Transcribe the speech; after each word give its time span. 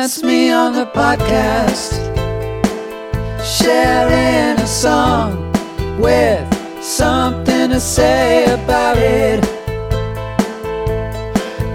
That's 0.00 0.22
me 0.22 0.50
on 0.50 0.72
the 0.72 0.86
podcast, 0.86 1.92
sharing 3.44 4.58
a 4.58 4.66
song 4.66 5.52
with 6.00 6.82
something 6.82 7.68
to 7.68 7.78
say 7.78 8.44
about 8.46 8.96
it. 8.96 9.44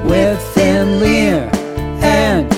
With 0.10 0.42
Thin 0.56 1.00
Lear 1.00 1.52
and 2.02 2.50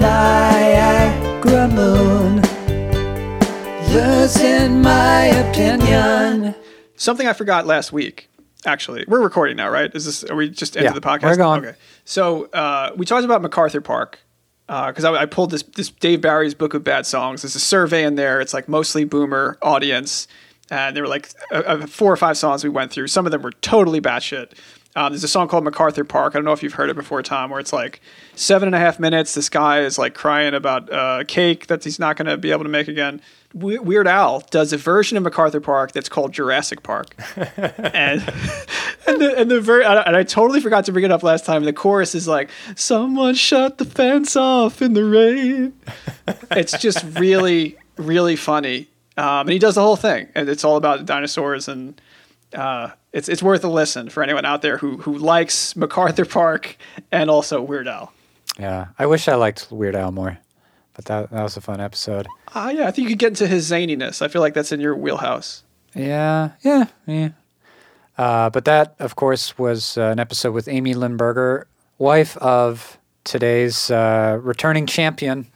Niagara 0.00 1.66
Moon. 1.70 2.36
Losing 3.92 4.80
my 4.80 5.24
opinion. 5.24 6.54
Something 6.94 7.26
I 7.26 7.32
forgot 7.32 7.66
last 7.66 7.92
week. 7.92 8.30
Actually, 8.64 9.04
we're 9.08 9.20
recording 9.22 9.56
now, 9.56 9.70
right? 9.70 9.92
Is 9.92 10.04
this? 10.04 10.22
Are 10.22 10.36
we 10.36 10.50
just 10.50 10.76
into 10.76 10.84
Yeah, 10.84 10.92
the 10.92 11.00
podcast? 11.00 11.22
we're 11.24 11.36
going. 11.36 11.64
Okay. 11.66 11.76
So 12.04 12.44
uh, 12.52 12.92
we 12.96 13.04
talked 13.04 13.24
about 13.24 13.42
MacArthur 13.42 13.80
Park 13.80 14.20
because 14.66 15.04
I, 15.04 15.14
I 15.14 15.26
pulled 15.26 15.50
this 15.50 15.62
this 15.62 15.90
Dave 15.90 16.20
Barry's 16.20 16.54
book 16.54 16.74
of 16.74 16.82
bad 16.82 17.06
songs. 17.06 17.42
There's 17.42 17.54
a 17.54 17.60
survey 17.60 18.04
in 18.04 18.16
there. 18.16 18.40
It's 18.40 18.54
like 18.54 18.68
mostly 18.68 19.04
boomer 19.04 19.58
audience, 19.62 20.26
and 20.70 20.96
there 20.96 21.02
were 21.02 21.08
like 21.08 21.30
uh, 21.52 21.62
uh, 21.66 21.86
four 21.86 22.12
or 22.12 22.16
five 22.16 22.36
songs 22.36 22.64
we 22.64 22.70
went 22.70 22.90
through. 22.90 23.06
Some 23.08 23.26
of 23.26 23.32
them 23.32 23.42
were 23.42 23.52
totally 23.52 24.00
batshit. 24.00 24.52
Um, 24.96 25.12
there's 25.12 25.22
a 25.24 25.28
song 25.28 25.46
called 25.46 25.62
MacArthur 25.62 26.04
Park. 26.04 26.34
I 26.34 26.38
don't 26.38 26.46
know 26.46 26.52
if 26.52 26.62
you've 26.62 26.72
heard 26.72 26.88
it 26.88 26.96
before, 26.96 27.22
Tom, 27.22 27.50
where 27.50 27.60
it's 27.60 27.72
like 27.72 28.00
seven 28.34 28.66
and 28.66 28.74
a 28.74 28.78
half 28.78 28.98
minutes. 28.98 29.34
This 29.34 29.50
guy 29.50 29.80
is 29.80 29.98
like 29.98 30.14
crying 30.14 30.54
about 30.54 30.90
uh, 30.90 31.24
cake 31.28 31.66
that 31.66 31.84
he's 31.84 31.98
not 31.98 32.16
going 32.16 32.26
to 32.26 32.38
be 32.38 32.50
able 32.50 32.62
to 32.62 32.70
make 32.70 32.88
again. 32.88 33.20
We- 33.52 33.78
Weird 33.78 34.08
Al 34.08 34.40
does 34.50 34.72
a 34.72 34.78
version 34.78 35.18
of 35.18 35.22
MacArthur 35.22 35.60
Park 35.60 35.92
that's 35.92 36.08
called 36.08 36.32
Jurassic 36.32 36.82
Park, 36.82 37.14
and 37.36 38.22
and 39.06 39.20
the 39.20 39.34
and 39.36 39.50
the 39.50 39.60
ver- 39.60 39.82
and 39.82 40.16
I 40.16 40.22
totally 40.22 40.60
forgot 40.60 40.86
to 40.86 40.92
bring 40.92 41.04
it 41.04 41.12
up 41.12 41.22
last 41.22 41.44
time. 41.44 41.64
The 41.64 41.72
chorus 41.74 42.14
is 42.14 42.26
like, 42.26 42.48
"Someone 42.74 43.34
shut 43.34 43.76
the 43.76 43.84
fence 43.84 44.34
off 44.34 44.80
in 44.80 44.94
the 44.94 45.04
rain." 45.04 45.74
It's 46.50 46.76
just 46.78 47.04
really, 47.18 47.76
really 47.98 48.36
funny, 48.36 48.88
um, 49.18 49.40
and 49.42 49.50
he 49.50 49.58
does 49.58 49.74
the 49.74 49.82
whole 49.82 49.96
thing, 49.96 50.28
and 50.34 50.48
it's 50.48 50.64
all 50.64 50.76
about 50.76 51.04
dinosaurs, 51.06 51.68
and 51.68 52.00
uh, 52.54 52.90
it's 53.16 53.30
it's 53.30 53.42
worth 53.42 53.64
a 53.64 53.68
listen 53.68 54.10
for 54.10 54.22
anyone 54.22 54.44
out 54.44 54.60
there 54.60 54.76
who 54.76 54.98
who 54.98 55.16
likes 55.16 55.74
MacArthur 55.74 56.26
Park 56.26 56.76
and 57.10 57.30
also 57.30 57.62
Weird 57.62 57.88
Al. 57.88 58.12
Yeah, 58.58 58.88
I 58.98 59.06
wish 59.06 59.26
I 59.26 59.36
liked 59.36 59.68
Weird 59.70 59.96
Al 59.96 60.12
more, 60.12 60.38
but 60.92 61.06
that 61.06 61.30
that 61.30 61.42
was 61.42 61.56
a 61.56 61.62
fun 61.62 61.80
episode. 61.80 62.26
Ah, 62.54 62.68
yeah, 62.68 62.86
I 62.86 62.90
think 62.90 63.08
you 63.08 63.14
could 63.14 63.18
get 63.18 63.28
into 63.28 63.46
his 63.46 63.70
zaniness. 63.70 64.20
I 64.20 64.28
feel 64.28 64.42
like 64.42 64.52
that's 64.52 64.70
in 64.70 64.80
your 64.80 64.94
wheelhouse. 64.94 65.64
Yeah, 65.94 66.50
yeah, 66.62 66.86
yeah. 67.06 67.30
Uh, 68.18 68.50
but 68.50 68.66
that, 68.66 68.94
of 68.98 69.16
course, 69.16 69.56
was 69.58 69.96
uh, 69.96 70.02
an 70.02 70.20
episode 70.20 70.52
with 70.52 70.68
Amy 70.68 70.94
Lindberger, 70.94 71.64
wife 71.98 72.36
of 72.38 72.98
today's 73.24 73.90
uh, 73.90 74.38
returning 74.42 74.86
champion, 74.86 75.46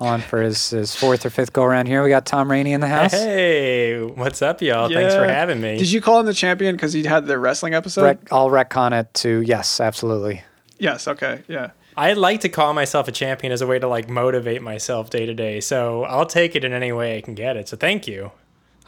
on 0.00 0.20
for 0.20 0.40
his, 0.42 0.70
his 0.70 0.94
fourth 0.94 1.26
or 1.26 1.30
fifth 1.30 1.52
go 1.52 1.62
around 1.64 1.86
here. 1.86 2.02
We 2.02 2.08
got 2.08 2.24
Tom 2.26 2.50
Rainey 2.50 2.72
in 2.72 2.80
the 2.80 2.86
house. 2.88 3.12
Hey, 3.12 4.00
what's 4.02 4.42
up, 4.42 4.62
y'all? 4.62 4.88
Thanks 4.88 5.14
for 5.14 5.26
having 5.26 5.60
me. 5.60 5.78
Did 5.78 5.90
you 5.90 6.00
call 6.00 6.20
him 6.20 6.26
the 6.26 6.34
champion 6.34 6.76
because 6.76 6.92
he 6.92 7.02
had 7.04 7.26
the 7.26 7.38
wrestling 7.38 7.74
episode? 7.74 8.04
Rec- 8.04 8.32
I'll 8.32 8.50
retcon 8.50 8.98
it 8.98 9.12
to 9.14 9.40
yes, 9.42 9.80
absolutely. 9.80 10.42
Yes. 10.78 11.08
Okay. 11.08 11.42
Yeah. 11.48 11.70
I 11.96 12.12
like 12.12 12.42
to 12.42 12.48
call 12.48 12.74
myself 12.74 13.08
a 13.08 13.12
champion 13.12 13.52
as 13.52 13.60
a 13.60 13.66
way 13.66 13.80
to 13.80 13.88
like 13.88 14.08
motivate 14.08 14.62
myself 14.62 15.10
day 15.10 15.26
to 15.26 15.34
day. 15.34 15.60
So 15.60 16.04
I'll 16.04 16.26
take 16.26 16.54
it 16.54 16.62
in 16.64 16.72
any 16.72 16.92
way 16.92 17.18
I 17.18 17.20
can 17.20 17.34
get 17.34 17.56
it. 17.56 17.68
So 17.68 17.76
thank 17.76 18.06
you. 18.06 18.30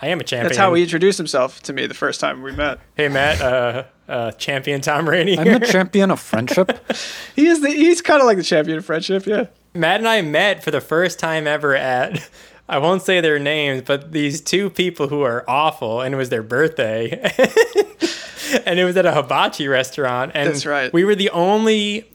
I 0.01 0.07
am 0.09 0.21
a 0.21 0.25
champion. 0.25 0.47
That's 0.47 0.57
how 0.57 0.73
he 0.75 0.83
introduced 0.83 1.19
himself 1.19 1.61
to 1.65 1.73
me 1.73 1.87
the 1.87 1.95
first 1.95 2.21
time 2.21 2.43
we 2.43 2.53
met. 2.53 2.79
Hey 2.95 3.09
Matt, 3.09 3.41
uh, 3.43 3.85
uh, 4.09 4.31
champion 4.33 4.81
Tom 4.81 5.09
Rainey. 5.09 5.37
I'm 5.39 5.61
the 5.61 5.67
champion 5.67 6.11
of 6.11 6.21
friendship. 6.21 6.71
He 7.37 7.47
is 7.47 7.61
the 7.63 7.71
he's 7.71 8.01
kind 8.03 8.21
of 8.21 8.27
like 8.27 8.37
the 8.37 8.43
champion 8.43 8.79
of 8.79 8.85
friendship. 8.85 9.27
Yeah. 9.27 9.47
Matt 9.75 10.01
and 10.01 10.09
I 10.09 10.23
met 10.23 10.63
for 10.65 10.71
the 10.71 10.81
first 10.81 11.19
time 11.19 11.47
ever 11.47 11.75
at. 11.77 12.29
I 12.69 12.79
won't 12.79 13.03
say 13.03 13.21
their 13.21 13.39
names, 13.39 13.83
but 13.85 14.13
these 14.13 14.41
two 14.41 14.71
people 14.71 15.09
who 15.09 15.23
are 15.23 15.45
awful, 15.49 16.01
and 16.01 16.15
it 16.15 16.17
was 16.17 16.29
their 16.29 16.43
birthday, 16.45 17.11
and 18.65 18.79
it 18.79 18.85
was 18.85 18.97
at 18.97 19.07
a 19.07 19.13
hibachi 19.13 19.67
restaurant. 19.69 20.33
And 20.35 20.49
That's 20.51 20.65
right. 20.67 20.93
We 20.93 21.05
were 21.05 21.17
the 21.17 21.31
only 21.31 22.09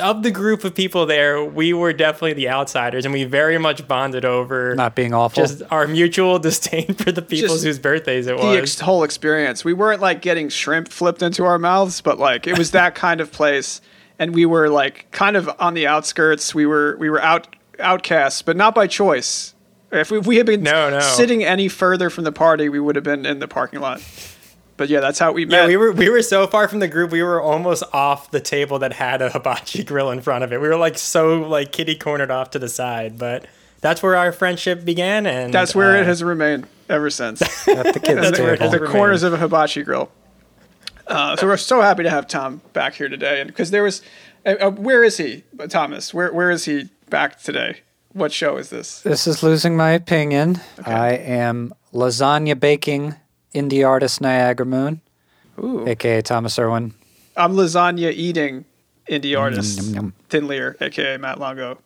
of 0.00 0.22
the 0.22 0.30
group 0.30 0.64
of 0.64 0.74
people 0.74 1.04
there. 1.04 1.44
We 1.44 1.72
were 1.74 1.92
definitely 1.92 2.32
the 2.34 2.48
outsiders, 2.48 3.04
and 3.04 3.12
we 3.12 3.24
very 3.24 3.58
much 3.58 3.86
bonded 3.86 4.24
over 4.24 4.74
Not 4.74 4.94
being 4.94 5.12
awful. 5.12 5.44
just 5.44 5.62
our 5.70 5.86
mutual 5.86 6.38
disdain 6.38 6.94
for 6.94 7.12
the 7.12 7.20
people 7.22 7.54
Just 7.56 7.64
whose 7.64 7.78
birthdays 7.78 8.26
it 8.26 8.38
The 8.38 8.42
was. 8.44 8.56
ex- 8.58 8.80
whole 8.80 9.02
experience. 9.04 9.64
We 9.66 9.74
weren't 9.74 10.00
like 10.00 10.22
getting 10.22 10.48
shrimp 10.48 10.88
flipped 10.88 11.22
into 11.22 11.44
our 11.44 11.58
mouths, 11.58 12.00
but 12.00 12.18
like 12.18 12.46
it 12.46 12.56
was 12.56 12.70
that 12.70 12.94
kind 12.94 13.20
of 13.20 13.32
place, 13.32 13.80
and 14.20 14.32
we 14.34 14.46
were 14.46 14.68
like 14.68 15.10
kind 15.10 15.36
of 15.36 15.50
on 15.58 15.74
the 15.74 15.88
outskirts. 15.88 16.54
We 16.54 16.66
were 16.66 16.96
we 17.00 17.10
were 17.10 17.20
out 17.20 17.56
outcasts, 17.80 18.42
but 18.42 18.56
not 18.56 18.74
by 18.74 18.86
choice. 18.86 19.54
If 19.90 20.12
we, 20.12 20.18
if 20.20 20.26
we 20.28 20.36
had 20.36 20.46
been 20.46 20.62
No, 20.62 20.88
no. 20.90 21.00
sitting 21.00 21.42
any 21.42 21.66
further 21.66 22.10
from 22.10 22.22
the 22.22 22.30
party, 22.30 22.68
we 22.68 22.78
would 22.78 22.94
have 22.94 23.02
been 23.04 23.26
in 23.26 23.40
the 23.40 23.48
parking 23.48 23.80
lot. 23.80 24.00
But 24.76 24.88
yeah, 24.88 25.00
that's 25.00 25.18
how 25.18 25.32
we 25.32 25.44
met. 25.44 25.62
yeah, 25.62 25.66
we 25.66 25.76
were 25.76 25.90
we 25.92 26.08
were 26.08 26.22
so 26.22 26.46
far 26.46 26.68
from 26.68 26.78
the 26.78 26.88
group, 26.88 27.10
we 27.10 27.22
were 27.22 27.40
almost 27.42 27.82
off 27.92 28.30
the 28.30 28.40
table 28.40 28.78
that 28.78 28.92
had 28.92 29.20
a 29.20 29.30
hibachi 29.30 29.82
grill 29.84 30.10
in 30.10 30.20
front 30.20 30.44
of 30.44 30.52
it. 30.52 30.60
We 30.60 30.68
were 30.68 30.76
like 30.76 30.96
so 30.96 31.40
like 31.42 31.72
kitty 31.72 31.96
cornered 31.96 32.30
off 32.30 32.50
to 32.52 32.58
the 32.58 32.68
side, 32.68 33.18
but 33.18 33.46
that's 33.80 34.02
where 34.02 34.14
our 34.16 34.30
friendship 34.32 34.84
began, 34.84 35.26
and 35.26 35.52
That's 35.52 35.74
where 35.74 35.96
uh, 35.96 36.00
it 36.00 36.06
has 36.06 36.22
remained 36.22 36.66
ever 36.88 37.10
since. 37.10 37.40
at 37.68 37.92
the 37.94 38.00
kids' 38.00 38.20
That's 38.20 38.38
where 38.38 38.54
it 38.54 38.58
table. 38.58 38.70
has 38.72 38.80
the 38.80 38.86
corners 38.86 39.22
of 39.22 39.32
a 39.32 39.38
hibachi 39.38 39.82
grill. 39.82 40.10
Uh, 41.10 41.36
so 41.36 41.46
we're 41.46 41.56
so 41.56 41.80
happy 41.80 42.04
to 42.04 42.10
have 42.10 42.28
Tom 42.28 42.62
back 42.72 42.94
here 42.94 43.08
today, 43.08 43.40
and 43.40 43.48
because 43.48 43.72
there 43.72 43.82
was, 43.82 44.00
uh, 44.46 44.54
uh, 44.60 44.70
where 44.70 45.02
is 45.02 45.16
he, 45.16 45.42
Thomas? 45.68 46.14
Where 46.14 46.32
where 46.32 46.50
is 46.50 46.64
he 46.66 46.88
back 47.08 47.40
today? 47.40 47.80
What 48.12 48.32
show 48.32 48.56
is 48.56 48.70
this? 48.70 49.02
This 49.02 49.26
is 49.26 49.42
losing 49.42 49.76
my 49.76 49.90
opinion. 49.90 50.60
I 50.86 51.10
am 51.14 51.74
lasagna 51.92 52.58
baking 52.58 53.16
indie 53.52 53.86
artist 53.86 54.20
Niagara 54.20 54.64
Moon, 54.66 55.00
Ooh, 55.58 55.86
aka 55.86 56.22
Thomas 56.22 56.58
Irwin. 56.58 56.94
I'm 57.36 57.54
lasagna 57.54 58.12
eating 58.12 58.64
indie 59.08 59.38
artist 59.38 59.82
yum, 59.82 59.94
yum. 59.94 60.14
Thin 60.28 60.46
Lear, 60.46 60.76
aka 60.80 61.16
Matt 61.16 61.40
Longo. 61.40 61.78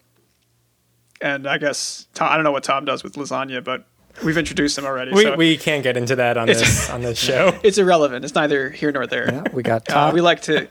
And 1.23 1.47
I 1.47 1.57
guess 1.57 2.07
Tom, 2.13 2.31
I 2.31 2.35
don't 2.35 2.45
know 2.45 2.53
what 2.53 2.65
Tom 2.65 2.85
does 2.85 3.03
with 3.03 3.15
lasagna, 3.15 3.65
but 3.65 3.87
we've 4.25 4.37
introduced 4.39 4.77
him 4.79 4.85
already. 4.85 5.13
we, 5.13 5.23
so 5.23 5.37
we 5.37 5.57
can't 5.57 5.83
get 5.83 5.97
into 5.97 6.17
that 6.17 6.37
on 6.37 6.47
this 6.47 6.91
on 6.91 7.03
this 7.03 7.19
show. 7.29 7.59
it's 7.63 7.79
irrelevant. 7.79 8.25
It's 8.25 8.35
neither 8.35 8.71
here 8.71 8.93
nor 8.93 9.07
there. 9.07 9.33
Yeah, 9.33 9.45
we 9.53 9.63
got 9.63 9.91
Uh, 9.91 10.11
we 10.15 10.21
like 10.21 10.43
to. 10.43 10.69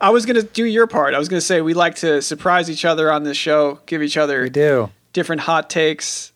I 0.00 0.10
was 0.10 0.24
gonna 0.26 0.42
do 0.42 0.64
your 0.64 0.86
part. 0.86 1.14
I 1.14 1.18
was 1.18 1.28
gonna 1.28 1.40
say 1.42 1.60
we 1.60 1.74
like 1.74 1.96
to 1.96 2.22
surprise 2.22 2.70
each 2.70 2.84
other 2.84 3.12
on 3.12 3.22
this 3.24 3.36
show, 3.36 3.80
give 3.86 4.02
each 4.02 4.16
other 4.16 4.42
we 4.42 4.50
do. 4.50 4.90
different 5.12 5.42
hot 5.42 5.68
takes. 5.68 6.32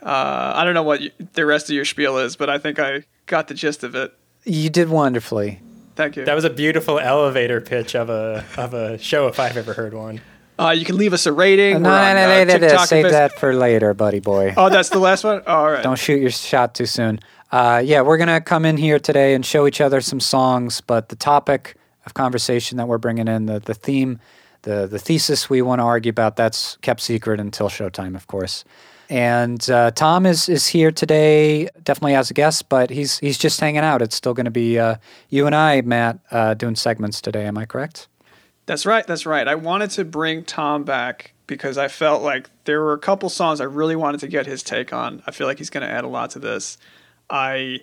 Uh, 0.00 0.52
I 0.56 0.64
don't 0.64 0.74
know 0.74 0.82
what 0.82 1.00
you, 1.00 1.10
the 1.34 1.46
rest 1.46 1.68
of 1.68 1.74
your 1.76 1.84
spiel 1.84 2.18
is, 2.18 2.34
but 2.36 2.48
I 2.50 2.58
think 2.58 2.78
I 2.78 3.04
got 3.26 3.48
the 3.48 3.54
gist 3.54 3.84
of 3.84 3.94
it. 3.94 4.12
You 4.44 4.68
did 4.70 4.88
wonderfully. 4.88 5.60
Thank 5.94 6.16
you. 6.16 6.24
That 6.24 6.34
was 6.34 6.44
a 6.44 6.50
beautiful 6.50 6.98
elevator 6.98 7.60
pitch 7.60 7.94
of 7.94 8.08
a 8.10 8.44
of 8.56 8.72
a 8.74 8.98
show 8.98 9.28
if 9.28 9.38
I've 9.38 9.56
ever 9.56 9.74
heard 9.74 9.94
one. 9.94 10.20
Uh, 10.66 10.70
you 10.70 10.84
can 10.84 10.96
leave 10.96 11.12
us 11.12 11.26
a 11.26 11.32
rating. 11.32 11.82
No, 11.82 11.90
We're 11.90 11.96
no, 11.96 12.10
on, 12.10 12.16
no, 12.16 12.40
uh, 12.40 12.44
no, 12.44 12.56
no, 12.58 12.74
no, 12.76 12.84
Save 12.84 13.10
that 13.10 13.38
for 13.38 13.54
later, 13.54 13.94
buddy 13.94 14.20
boy. 14.20 14.54
Oh, 14.56 14.68
that's 14.70 14.88
the 14.88 14.98
last 14.98 15.24
one. 15.24 15.42
All 15.46 15.70
right. 15.70 15.82
Don't 15.82 15.98
shoot 15.98 16.20
your 16.20 16.30
shot 16.30 16.74
too 16.74 16.86
soon. 16.86 17.20
Uh, 17.50 17.82
yeah, 17.84 18.00
we're 18.00 18.16
gonna 18.16 18.40
come 18.40 18.64
in 18.64 18.78
here 18.78 18.98
today 18.98 19.34
and 19.34 19.44
show 19.44 19.66
each 19.66 19.80
other 19.80 20.00
some 20.00 20.20
songs, 20.20 20.80
but 20.80 21.10
the 21.10 21.16
topic 21.16 21.76
of 22.06 22.14
conversation 22.14 22.78
that 22.78 22.88
we're 22.88 22.98
bringing 22.98 23.28
in, 23.28 23.46
the 23.46 23.60
the 23.60 23.74
theme, 23.74 24.18
the 24.62 24.86
the 24.86 24.98
thesis 24.98 25.50
we 25.50 25.60
want 25.60 25.80
to 25.80 25.84
argue 25.84 26.10
about, 26.10 26.36
that's 26.36 26.76
kept 26.78 27.00
secret 27.00 27.40
until 27.40 27.68
showtime, 27.68 28.14
of 28.14 28.26
course. 28.26 28.64
And 29.10 29.68
uh, 29.68 29.90
Tom 29.90 30.24
is 30.24 30.48
is 30.48 30.68
here 30.68 30.90
today, 30.90 31.68
definitely 31.82 32.14
as 32.14 32.30
a 32.30 32.34
guest, 32.34 32.70
but 32.70 32.88
he's 32.88 33.18
he's 33.18 33.36
just 33.36 33.60
hanging 33.60 33.82
out. 33.82 34.00
It's 34.00 34.16
still 34.16 34.32
going 34.32 34.46
to 34.46 34.50
be 34.50 34.78
uh, 34.78 34.96
you 35.28 35.44
and 35.44 35.54
I, 35.54 35.82
Matt, 35.82 36.20
uh, 36.30 36.54
doing 36.54 36.76
segments 36.76 37.20
today. 37.20 37.44
Am 37.44 37.58
I 37.58 37.66
correct? 37.66 38.08
That's 38.72 38.86
right. 38.86 39.06
That's 39.06 39.26
right. 39.26 39.46
I 39.46 39.54
wanted 39.54 39.90
to 39.90 40.04
bring 40.06 40.44
Tom 40.44 40.84
back 40.84 41.34
because 41.46 41.76
I 41.76 41.88
felt 41.88 42.22
like 42.22 42.48
there 42.64 42.80
were 42.80 42.94
a 42.94 42.98
couple 42.98 43.28
songs 43.28 43.60
I 43.60 43.64
really 43.64 43.96
wanted 43.96 44.20
to 44.20 44.28
get 44.28 44.46
his 44.46 44.62
take 44.62 44.94
on. 44.94 45.22
I 45.26 45.30
feel 45.30 45.46
like 45.46 45.58
he's 45.58 45.68
going 45.68 45.86
to 45.86 45.92
add 45.92 46.04
a 46.04 46.08
lot 46.08 46.30
to 46.30 46.38
this. 46.38 46.78
I 47.28 47.80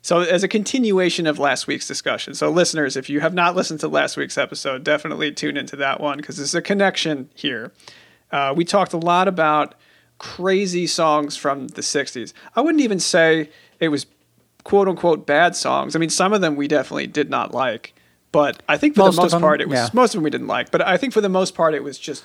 so 0.00 0.20
as 0.20 0.42
a 0.42 0.48
continuation 0.48 1.26
of 1.26 1.38
last 1.38 1.66
week's 1.66 1.86
discussion. 1.86 2.32
So 2.32 2.48
listeners, 2.48 2.96
if 2.96 3.10
you 3.10 3.20
have 3.20 3.34
not 3.34 3.54
listened 3.54 3.80
to 3.80 3.88
last 3.88 4.16
week's 4.16 4.38
episode, 4.38 4.82
definitely 4.82 5.30
tune 5.30 5.58
into 5.58 5.76
that 5.76 6.00
one 6.00 6.16
because 6.16 6.38
there's 6.38 6.54
a 6.54 6.62
connection 6.62 7.28
here. 7.34 7.70
Uh, 8.30 8.54
we 8.56 8.64
talked 8.64 8.94
a 8.94 8.96
lot 8.96 9.28
about 9.28 9.74
crazy 10.16 10.86
songs 10.86 11.36
from 11.36 11.68
the 11.68 11.82
60s. 11.82 12.32
I 12.56 12.62
wouldn't 12.62 12.82
even 12.82 12.98
say 12.98 13.50
it 13.78 13.88
was 13.88 14.06
quote 14.64 14.88
unquote 14.88 15.26
bad 15.26 15.54
songs. 15.54 15.94
I 15.94 15.98
mean, 15.98 16.08
some 16.08 16.32
of 16.32 16.40
them 16.40 16.56
we 16.56 16.66
definitely 16.66 17.08
did 17.08 17.28
not 17.28 17.52
like, 17.52 17.92
but 18.32 18.62
I 18.68 18.76
think 18.76 18.94
for 18.94 19.00
Most 19.02 19.16
the 19.16 19.22
of 19.22 19.24
most 19.24 19.32
them, 19.32 19.40
part 19.40 19.60
it 19.60 19.68
was 19.68 19.78
yeah. 19.78 19.88
most 19.92 20.14
of 20.14 20.18
them 20.18 20.24
we 20.24 20.30
didn't 20.30 20.46
like. 20.46 20.70
But 20.70 20.82
I 20.86 20.96
think 20.96 21.12
for 21.12 21.20
the 21.20 21.28
most 21.28 21.54
part 21.54 21.74
it 21.74 21.82
was 21.82 21.98
just 21.98 22.24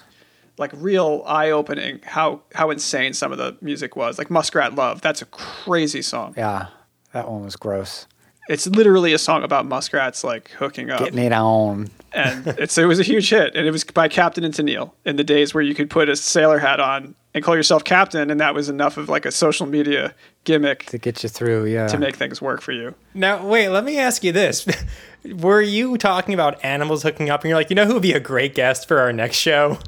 like 0.58 0.72
real 0.74 1.24
eye 1.26 1.52
opening 1.52 2.00
how 2.04 2.42
how 2.54 2.70
insane 2.70 3.14
some 3.14 3.32
of 3.32 3.38
the 3.38 3.58
music 3.62 3.96
was. 3.96 4.18
Like 4.18 4.30
Muskrat 4.30 4.76
Love, 4.76 5.02
that's 5.02 5.22
a 5.22 5.26
crazy 5.26 6.02
song. 6.02 6.34
Yeah, 6.38 6.68
that 7.14 7.30
one 7.30 7.44
was 7.44 7.56
gross. 7.56 8.08
It's 8.48 8.68
literally 8.68 9.12
a 9.12 9.18
song 9.18 9.42
about 9.42 9.66
muskrats 9.66 10.24
like 10.24 10.52
hooking 10.52 10.92
up, 10.92 11.00
Getting 11.00 11.18
it 11.18 11.32
on. 11.34 11.90
and 12.14 12.46
it's 12.60 12.78
it 12.78 12.86
was 12.86 13.00
a 13.00 13.04
huge 13.04 13.30
hit, 13.32 13.56
and 13.56 13.66
it 13.68 13.72
was 13.72 13.84
by 13.84 14.08
Captain 14.08 14.44
and 14.44 14.54
Tennille 14.54 14.92
in 15.04 15.16
the 15.16 15.24
days 15.24 15.54
where 15.56 15.64
you 15.64 15.74
could 15.74 15.90
put 15.90 16.10
a 16.10 16.16
sailor 16.16 16.60
hat 16.60 16.80
on 16.80 17.16
and 17.34 17.44
call 17.44 17.56
yourself 17.56 17.84
Captain, 17.84 18.30
and 18.30 18.40
that 18.40 18.54
was 18.54 18.70
enough 18.70 18.98
of 18.98 19.10
like 19.10 19.26
a 19.26 19.32
social 19.32 19.66
media 19.66 20.14
gimmick 20.44 20.86
To 20.86 21.00
get 21.00 21.24
you 21.24 21.28
through, 21.30 21.66
yeah. 21.66 21.88
to 21.88 21.98
make 21.98 22.16
things 22.18 22.40
work 22.40 22.62
for 22.62 22.72
you. 22.72 22.94
Now, 23.16 23.46
wait, 23.46 23.70
let 23.70 23.84
me 23.84 23.98
ask 23.98 24.24
you 24.24 24.32
this. 24.32 24.66
Were 25.34 25.62
you 25.62 25.98
talking 25.98 26.34
about 26.34 26.64
animals 26.64 27.04
hooking 27.04 27.30
up 27.30 27.42
and 27.42 27.50
you're 27.50 27.58
like, 27.58 27.70
you 27.70 27.76
know 27.76 27.86
who 27.86 27.94
would 27.94 28.02
be 28.02 28.14
a 28.14 28.20
great 28.20 28.54
guest 28.56 28.88
for 28.88 29.00
our 29.00 29.12
next 29.14 29.38
show? 29.38 29.80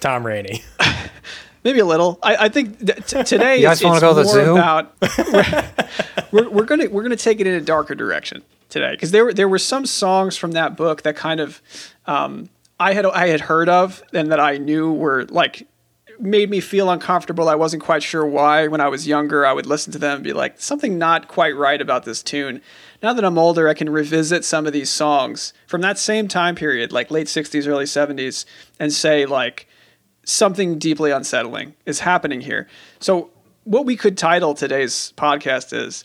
Tom 0.00 0.26
Rainey. 0.26 0.62
Maybe 1.64 1.80
a 1.80 1.84
little. 1.84 2.18
I, 2.22 2.36
I 2.44 2.48
think 2.48 2.78
th- 2.84 3.06
t- 3.06 3.22
today 3.24 3.56
You 3.56 3.62
guys 3.62 3.78
it's, 3.80 3.84
wanna 3.84 3.96
it's 3.96 4.02
go 4.02 4.08
to 4.10 4.14
the 4.14 4.24
more 4.24 4.44
zoo? 4.44 4.52
about 4.56 6.32
we're, 6.32 6.48
we're 6.50 6.64
gonna 6.64 6.88
we're 6.90 7.02
gonna 7.02 7.16
take 7.16 7.40
it 7.40 7.46
in 7.46 7.54
a 7.54 7.60
darker 7.60 7.94
direction 7.94 8.42
today 8.68 8.92
because 8.92 9.10
there 9.10 9.24
were 9.24 9.32
there 9.34 9.48
were 9.48 9.58
some 9.58 9.84
songs 9.86 10.36
from 10.36 10.52
that 10.52 10.76
book 10.76 11.02
that 11.02 11.16
kind 11.16 11.40
of 11.40 11.60
um, 12.06 12.50
I 12.78 12.92
had 12.92 13.04
I 13.06 13.28
had 13.28 13.40
heard 13.40 13.68
of 13.68 14.02
and 14.12 14.30
that 14.30 14.38
I 14.38 14.58
knew 14.58 14.92
were 14.92 15.24
like 15.26 15.66
made 16.20 16.50
me 16.50 16.60
feel 16.60 16.90
uncomfortable. 16.90 17.48
I 17.48 17.54
wasn't 17.54 17.82
quite 17.82 18.02
sure 18.02 18.26
why. 18.26 18.66
When 18.66 18.80
I 18.80 18.88
was 18.88 19.06
younger, 19.06 19.46
I 19.46 19.52
would 19.52 19.66
listen 19.66 19.92
to 19.92 19.98
them 19.98 20.16
and 20.16 20.24
be 20.24 20.32
like, 20.32 20.60
something 20.60 20.98
not 20.98 21.28
quite 21.28 21.56
right 21.56 21.80
about 21.80 22.04
this 22.04 22.22
tune. 22.22 22.60
Now 23.02 23.12
that 23.12 23.24
I'm 23.24 23.38
older, 23.38 23.68
I 23.68 23.74
can 23.74 23.90
revisit 23.90 24.44
some 24.44 24.66
of 24.66 24.72
these 24.72 24.90
songs 24.90 25.52
from 25.66 25.80
that 25.82 25.98
same 25.98 26.28
time 26.28 26.54
period, 26.54 26.92
like 26.92 27.10
late 27.10 27.26
60s, 27.26 27.66
early 27.66 27.84
70s, 27.84 28.44
and 28.78 28.92
say, 28.92 29.26
like, 29.26 29.68
something 30.24 30.78
deeply 30.78 31.10
unsettling 31.10 31.74
is 31.86 32.00
happening 32.00 32.40
here. 32.40 32.68
So, 32.98 33.30
what 33.64 33.84
we 33.84 33.96
could 33.96 34.16
title 34.16 34.54
today's 34.54 35.12
podcast 35.16 35.76
is 35.76 36.04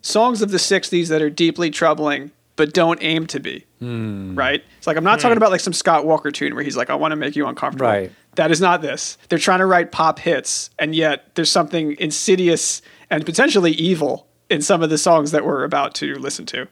Songs 0.00 0.42
of 0.42 0.50
the 0.50 0.58
60s 0.58 1.08
that 1.08 1.22
are 1.22 1.30
deeply 1.30 1.70
troubling 1.70 2.30
but 2.56 2.72
don't 2.72 2.98
aim 3.02 3.26
to 3.28 3.40
be. 3.40 3.66
Right? 3.80 4.64
It's 4.78 4.86
like, 4.86 4.96
I'm 4.96 5.04
not 5.04 5.20
talking 5.20 5.36
about 5.36 5.50
like 5.50 5.60
some 5.60 5.72
Scott 5.72 6.06
Walker 6.06 6.30
tune 6.30 6.54
where 6.54 6.64
he's 6.64 6.76
like, 6.76 6.90
I 6.90 6.94
want 6.94 7.12
to 7.12 7.16
make 7.16 7.36
you 7.36 7.46
uncomfortable. 7.46 7.90
Right. 7.90 8.12
That 8.36 8.50
is 8.50 8.60
not 8.60 8.82
this. 8.82 9.18
They're 9.28 9.38
trying 9.38 9.60
to 9.60 9.66
write 9.66 9.92
pop 9.92 10.18
hits, 10.18 10.70
and 10.78 10.94
yet 10.94 11.34
there's 11.34 11.50
something 11.50 11.96
insidious 11.98 12.82
and 13.10 13.24
potentially 13.24 13.72
evil 13.72 14.26
in 14.50 14.60
some 14.60 14.82
of 14.82 14.90
the 14.90 14.98
songs 14.98 15.30
that 15.30 15.44
we're 15.44 15.64
about 15.64 15.94
to 15.96 16.14
listen 16.16 16.46
to. 16.46 16.66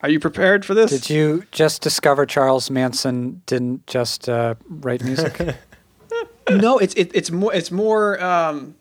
Are 0.00 0.10
you 0.10 0.20
prepared 0.20 0.64
for 0.64 0.74
this? 0.74 0.90
Did 0.90 1.08
you 1.08 1.44
just 1.50 1.80
discover 1.80 2.26
Charles 2.26 2.68
Manson 2.70 3.42
didn't 3.46 3.86
just 3.86 4.28
uh, 4.28 4.54
write 4.68 5.02
music? 5.02 5.40
no, 6.50 6.78
it's 6.78 6.94
it, 6.94 7.10
it's 7.14 7.30
more 7.30 7.54
it's 7.54 7.70
more 7.70 8.22
um, 8.22 8.74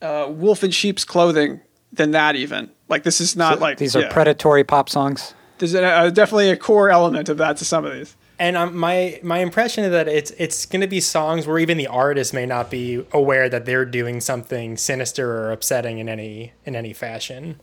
uh, 0.00 0.26
wolf 0.30 0.64
in 0.64 0.70
sheep's 0.70 1.04
clothing 1.04 1.60
than 1.92 2.12
that. 2.12 2.36
Even 2.36 2.70
like 2.88 3.02
this 3.02 3.20
is 3.20 3.36
not 3.36 3.60
like 3.60 3.76
These 3.76 3.94
are 3.94 4.02
yeah. 4.02 4.12
predatory 4.12 4.64
pop 4.64 4.88
songs. 4.88 5.34
There's 5.60 5.74
a, 5.74 5.84
uh, 5.84 6.10
definitely 6.10 6.50
a 6.50 6.56
core 6.56 6.90
element 6.90 7.28
of 7.28 7.36
that 7.36 7.58
to 7.58 7.64
some 7.64 7.84
of 7.84 7.92
these. 7.92 8.16
And 8.38 8.56
um, 8.56 8.76
my 8.76 9.20
my 9.22 9.38
impression 9.38 9.84
is 9.84 9.90
that 9.90 10.08
it's 10.08 10.30
it's 10.32 10.64
going 10.64 10.80
to 10.80 10.86
be 10.86 11.00
songs 11.00 11.46
where 11.46 11.58
even 11.58 11.76
the 11.76 11.86
artist 11.86 12.32
may 12.32 12.46
not 12.46 12.70
be 12.70 13.04
aware 13.12 13.50
that 13.50 13.66
they're 13.66 13.84
doing 13.84 14.20
something 14.22 14.78
sinister 14.78 15.30
or 15.30 15.52
upsetting 15.52 15.98
in 15.98 16.08
any 16.08 16.54
in 16.64 16.74
any 16.74 16.94
fashion. 16.94 17.60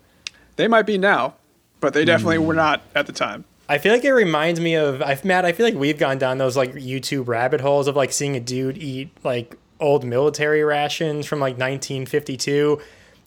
They 0.56 0.68
might 0.68 0.86
be 0.86 1.00
now, 1.00 1.36
but 1.80 1.94
they 1.94 2.06
definitely 2.06 2.38
were 2.38 2.54
not 2.54 2.84
at 2.94 3.08
the 3.08 3.14
time. 3.14 3.46
I 3.70 3.80
feel 3.80 3.92
like 3.92 4.06
it 4.06 4.14
reminds 4.14 4.60
me 4.60 4.76
of 4.76 5.02
I've 5.02 5.26
Matt. 5.26 5.46
I 5.46 5.52
feel 5.52 5.66
like 5.66 5.76
we've 5.76 5.98
gone 5.98 6.20
down 6.20 6.38
those 6.38 6.56
like 6.56 6.74
YouTube 6.74 7.28
rabbit 7.28 7.60
holes 7.60 7.88
of 7.88 7.96
like 7.96 8.14
seeing 8.14 8.36
a 8.36 8.40
dude 8.40 8.78
eat 8.78 9.10
like 9.24 9.58
old 9.80 10.04
military 10.04 10.64
rations 10.64 11.26
from 11.26 11.40
like 11.40 11.54
1952, 11.54 12.80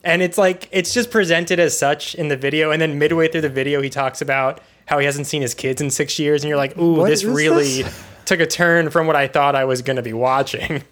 and 0.04 0.22
it's 0.22 0.38
like 0.38 0.68
it's 0.72 0.92
just 0.94 1.10
presented 1.10 1.58
as 1.60 1.76
such 1.78 2.14
in 2.14 2.28
the 2.28 2.36
video, 2.36 2.70
and 2.70 2.80
then 2.80 2.98
midway 2.98 3.28
through 3.28 3.42
the 3.42 3.48
video 3.48 3.80
he 3.82 3.90
talks 3.90 4.20
about 4.22 4.60
how 4.86 4.98
he 4.98 5.06
hasn't 5.06 5.26
seen 5.26 5.42
his 5.42 5.54
kids 5.54 5.80
in 5.80 5.90
six 5.90 6.18
years, 6.18 6.42
and 6.42 6.48
you're 6.48 6.56
like, 6.56 6.76
ooh, 6.78 6.94
What 6.94 7.08
this 7.10 7.22
really 7.24 7.82
this? 7.82 8.04
took 8.24 8.40
a 8.40 8.46
turn 8.46 8.90
from 8.90 9.06
what 9.06 9.16
I 9.16 9.28
thought 9.28 9.54
I 9.54 9.64
was 9.64 9.82
going 9.82 9.96
to 9.96 10.02
be 10.02 10.12
watching. 10.12 10.82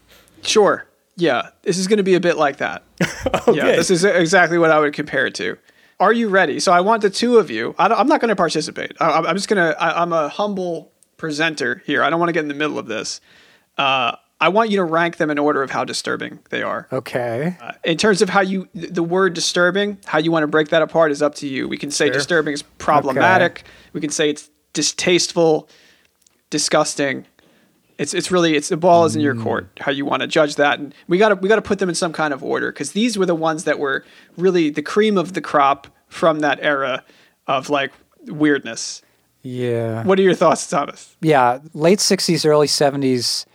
Sure. 0.43 0.87
Yeah, 1.17 1.51
this 1.63 1.79
is 1.79 1.89
going 1.89 1.97
to 1.97 2.05
be 2.05 2.15
a 2.15 2.21
bit 2.21 2.37
like 2.37 2.59
that. 2.59 2.85
yeah, 3.49 3.73
this 3.75 3.91
is 3.91 4.05
exactly 4.05 4.57
what 4.57 4.71
I 4.71 4.79
would 4.79 4.95
compare 4.95 5.27
it 5.27 5.35
to. 5.35 5.59
Are 5.99 6.13
you 6.13 6.29
ready? 6.29 6.61
So 6.61 6.71
I 6.71 6.81
want 6.81 7.03
the 7.03 7.11
two 7.11 7.39
of 7.39 7.51
you. 7.51 7.75
I 7.77 7.87
am 8.01 8.07
not 8.07 8.21
going 8.21 8.29
to 8.29 8.37
participate. 8.37 8.93
I, 9.01 9.11
I'm 9.11 9.35
just 9.35 9.49
going 9.49 9.57
to. 9.57 9.77
I'm 9.83 10.13
a 10.13 10.29
humble 10.29 10.93
presenter 11.17 11.83
here. 11.87 12.05
I 12.05 12.11
don't 12.11 12.21
want 12.21 12.29
to 12.29 12.33
get 12.33 12.43
in 12.43 12.49
the 12.49 12.55
middle 12.55 12.79
of 12.79 12.87
this. 12.87 13.21
Uh, 13.77 14.15
I 14.41 14.49
want 14.49 14.71
you 14.71 14.77
to 14.77 14.85
rank 14.85 15.17
them 15.17 15.31
in 15.31 15.39
order 15.39 15.63
of 15.63 15.71
how 15.71 15.85
disturbing 15.85 16.39
they 16.51 16.63
are. 16.63 16.87
Okay. 16.93 17.57
Uh, 17.61 17.73
in 17.85 17.97
terms 17.97 18.23
of 18.23 18.29
how 18.29 18.41
you, 18.41 18.69
the 18.73 19.03
word 19.03 19.35
disturbing, 19.35 19.99
how 20.05 20.19
you 20.19 20.31
want 20.31 20.45
to 20.45 20.47
break 20.47 20.69
that 20.69 20.81
apart 20.81 21.11
is 21.11 21.23
up 21.23 21.35
to 21.37 21.49
you. 21.49 21.67
We 21.67 21.77
can 21.77 21.91
say 21.91 22.09
disturbing 22.09 22.55
is 22.55 22.63
problematic. 22.63 23.65
We 23.93 24.01
can 24.01 24.11
say 24.11 24.31
it's 24.31 24.49
distasteful, 24.75 25.69
disgusting. 26.51 27.27
It's 27.99 28.15
it's 28.15 28.31
really 28.31 28.55
it's 28.55 28.69
the 28.69 28.77
ball 28.77 29.07
is 29.07 29.17
in 29.17 29.23
your 29.23 29.35
court. 29.35 29.69
How 29.81 29.91
you 29.91 30.05
want 30.05 30.23
to 30.23 30.29
judge 30.29 30.55
that, 30.55 30.79
and 30.79 30.95
we 31.09 31.19
got 31.19 31.31
to 31.31 31.35
we 31.35 31.49
got 31.49 31.57
to 31.57 31.63
put 31.63 31.81
them 31.81 31.89
in 31.89 31.97
some 31.97 32.13
kind 32.13 32.33
of 32.33 32.45
order 32.45 32.71
because 32.71 32.93
these 32.93 33.19
were 33.19 33.27
the 33.27 33.35
ones 33.35 33.65
that 33.65 33.81
were 33.81 34.05
really 34.37 34.71
the 34.71 34.83
cream 34.83 35.19
of 35.19 35.33
the 35.33 35.41
crop 35.41 35.89
from 36.07 36.39
that 36.41 36.61
era 36.63 37.03
of 37.49 37.71
like 37.71 37.91
weirdness. 38.27 39.03
Yeah. 39.43 40.05
What 40.05 40.17
are 40.21 40.23
your 40.23 40.35
thoughts, 40.35 40.69
Thomas? 40.69 41.17
yeah, 41.21 41.59
late 41.73 41.99
60s, 41.99 42.47
early 42.47 42.67
70s 42.67 43.47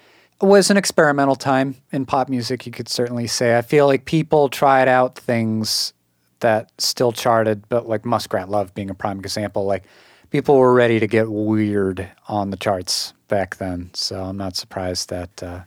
was 0.44 0.70
an 0.70 0.78
experimental 0.78 1.36
time 1.36 1.76
in 1.92 2.06
pop 2.06 2.30
music, 2.30 2.66
you 2.66 2.72
could 2.72 2.90
certainly 2.90 3.28
say. 3.28 3.58
I 3.58 3.62
feel 3.62 3.88
like 3.88 4.06
people 4.06 4.50
tried 4.50 4.88
out 4.88 5.16
things 5.18 5.94
that 6.40 6.72
still 6.78 7.12
charted, 7.12 7.68
but 7.70 7.88
like 7.88 8.06
Muskrat 8.06 8.50
Love 8.50 8.74
being 8.74 8.90
a 8.90 8.94
prime 8.94 9.20
example. 9.20 9.66
Like 9.66 9.84
people 10.30 10.58
were 10.58 10.74
ready 10.74 11.00
to 11.00 11.08
get 11.08 11.30
weird 11.32 12.10
on 12.28 12.50
the 12.50 12.58
charts 12.58 13.14
back 13.28 13.56
then. 13.58 13.90
So 13.94 14.22
I'm 14.24 14.38
not 14.38 14.56
surprised 14.56 15.10
that 15.10 15.42
uh, 15.42 15.62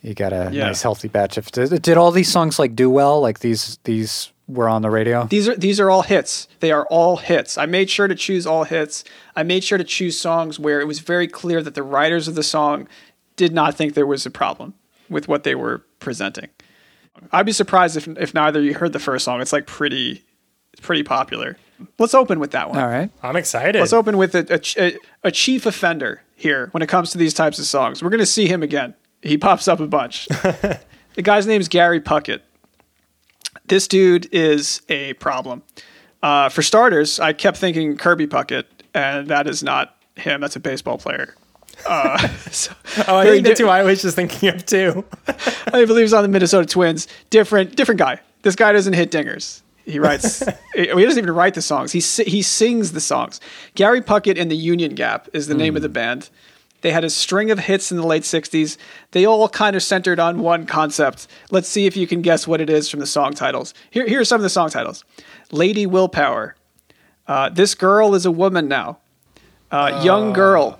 you 0.00 0.14
got 0.14 0.32
a 0.32 0.50
Yeah. 0.52 0.66
nice, 0.66 0.82
healthy 0.82 1.08
batch 1.08 1.36
of. 1.38 1.50
Did, 1.50 1.82
did 1.82 1.96
all 1.96 2.10
these 2.12 2.30
songs 2.30 2.58
like 2.58 2.76
do 2.76 2.88
well? 2.88 3.20
Like 3.20 3.40
these, 3.40 3.78
these 3.84 4.30
were 4.46 4.68
on 4.68 4.82
the 4.82 4.90
radio? 4.90 5.24
These 5.26 5.48
are 5.48 5.56
these 5.56 5.80
are 5.80 5.90
all 5.90 6.02
hits. 6.02 6.46
They 6.60 6.70
are 6.72 6.86
all 6.86 7.16
hits. 7.16 7.56
I 7.56 7.66
made 7.66 7.88
sure 7.90 8.06
to 8.08 8.14
choose 8.14 8.46
all 8.46 8.64
hits. 8.64 9.02
I 9.34 9.42
made 9.44 9.64
sure 9.64 9.78
to 9.78 9.84
choose 9.84 10.18
songs 10.20 10.58
where 10.58 10.80
it 10.80 10.86
was 10.86 10.98
very 10.98 11.26
clear 11.28 11.62
that 11.62 11.74
the 11.74 11.82
writers 11.82 12.28
of 12.28 12.34
the 12.34 12.42
song 12.42 12.86
did 13.42 13.52
not 13.52 13.74
think 13.74 13.94
there 13.94 14.06
was 14.06 14.24
a 14.24 14.30
problem 14.30 14.74
with 15.08 15.26
what 15.26 15.42
they 15.42 15.56
were 15.56 15.84
presenting. 15.98 16.48
I'd 17.32 17.44
be 17.44 17.52
surprised 17.52 17.96
if 17.96 18.06
if 18.06 18.32
neither 18.34 18.60
of 18.60 18.64
you 18.64 18.74
heard 18.74 18.92
the 18.92 19.00
first 19.00 19.24
song. 19.24 19.40
It's 19.40 19.52
like 19.52 19.66
pretty 19.66 20.22
it's 20.72 20.80
pretty 20.80 21.02
popular. 21.02 21.56
Let's 21.98 22.14
open 22.14 22.38
with 22.38 22.52
that 22.52 22.70
one. 22.70 22.78
All 22.78 22.86
right. 22.86 23.10
I'm 23.20 23.34
excited. 23.34 23.80
Let's 23.80 23.92
open 23.92 24.16
with 24.16 24.36
a, 24.36 24.46
a, 24.54 24.84
a, 24.84 24.98
a 25.24 25.30
chief 25.32 25.66
offender 25.66 26.22
here 26.36 26.68
when 26.70 26.80
it 26.82 26.88
comes 26.88 27.10
to 27.10 27.18
these 27.18 27.34
types 27.34 27.58
of 27.58 27.64
songs. 27.64 28.00
We're 28.00 28.10
going 28.10 28.20
to 28.20 28.26
see 28.26 28.46
him 28.46 28.62
again. 28.62 28.94
He 29.20 29.36
pops 29.36 29.66
up 29.66 29.80
a 29.80 29.88
bunch. 29.88 30.26
the 30.28 30.78
guy's 31.22 31.44
name 31.44 31.60
is 31.60 31.66
Gary 31.66 32.00
Puckett. 32.00 32.42
This 33.66 33.88
dude 33.88 34.32
is 34.32 34.80
a 34.88 35.14
problem. 35.14 35.64
Uh, 36.22 36.48
for 36.48 36.62
starters, 36.62 37.18
I 37.18 37.32
kept 37.32 37.56
thinking 37.56 37.96
Kirby 37.96 38.28
Puckett, 38.28 38.66
and 38.94 39.26
that 39.26 39.48
is 39.48 39.64
not 39.64 39.96
him. 40.14 40.40
That's 40.40 40.54
a 40.54 40.60
baseball 40.60 40.98
player. 40.98 41.34
Uh, 41.86 42.28
so- 42.50 42.72
oh, 43.08 43.16
I 43.18 43.24
think 43.26 43.46
that's 43.46 43.58
di- 43.58 43.64
who 43.64 43.70
I 43.70 43.82
was 43.82 44.02
just 44.02 44.16
thinking 44.16 44.48
of 44.50 44.64
too. 44.66 45.04
I 45.72 45.84
believe 45.84 46.02
he's 46.04 46.12
on 46.12 46.22
the 46.22 46.28
Minnesota 46.28 46.66
Twins. 46.66 47.08
Different, 47.30 47.76
different 47.76 47.98
guy. 47.98 48.20
This 48.42 48.56
guy 48.56 48.72
doesn't 48.72 48.92
hit 48.92 49.10
dingers. 49.10 49.62
He 49.84 49.98
writes. 49.98 50.42
he 50.74 50.86
doesn't 50.86 51.18
even 51.18 51.34
write 51.34 51.54
the 51.54 51.62
songs. 51.62 51.92
He 51.92 52.00
he 52.24 52.42
sings 52.42 52.92
the 52.92 53.00
songs. 53.00 53.40
Gary 53.74 54.00
Puckett 54.00 54.40
and 54.40 54.50
the 54.50 54.56
Union 54.56 54.94
Gap 54.94 55.28
is 55.32 55.48
the 55.48 55.54
name 55.54 55.76
of 55.76 55.82
the 55.82 55.88
band. 55.88 56.30
They 56.82 56.90
had 56.90 57.04
a 57.04 57.10
string 57.10 57.50
of 57.50 57.58
hits 57.60 57.90
in 57.90 57.96
the 57.96 58.06
late 58.06 58.22
'60s. 58.22 58.76
They 59.12 59.24
all 59.24 59.48
kind 59.48 59.74
of 59.76 59.82
centered 59.82 60.20
on 60.20 60.40
one 60.40 60.66
concept. 60.66 61.26
Let's 61.50 61.68
see 61.68 61.86
if 61.86 61.96
you 61.96 62.06
can 62.06 62.22
guess 62.22 62.46
what 62.46 62.60
it 62.60 62.70
is 62.70 62.88
from 62.88 63.00
the 63.00 63.06
song 63.06 63.34
titles. 63.34 63.74
Here, 63.90 64.06
here 64.06 64.20
are 64.20 64.24
some 64.24 64.36
of 64.36 64.42
the 64.42 64.50
song 64.50 64.70
titles: 64.70 65.04
"Lady 65.50 65.86
Willpower," 65.86 66.54
uh, 67.26 67.48
"This 67.48 67.74
Girl 67.74 68.14
Is 68.14 68.24
a 68.26 68.30
Woman 68.32 68.68
Now," 68.68 68.98
uh, 69.70 70.00
"Young 70.04 70.32
Girl." 70.32 70.78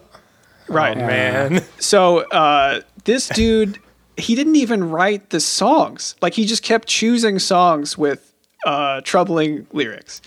Right. 0.72 0.96
Man, 0.96 1.62
So 1.78 2.20
uh, 2.30 2.80
this 3.04 3.28
dude, 3.28 3.78
he 4.16 4.34
didn't 4.34 4.56
even 4.56 4.90
write 4.90 5.30
the 5.30 5.40
songs. 5.40 6.16
Like 6.22 6.34
he 6.34 6.46
just 6.46 6.62
kept 6.62 6.88
choosing 6.88 7.38
songs 7.38 7.96
with 7.98 8.32
uh, 8.66 9.00
troubling 9.02 9.66
lyrics. 9.72 10.22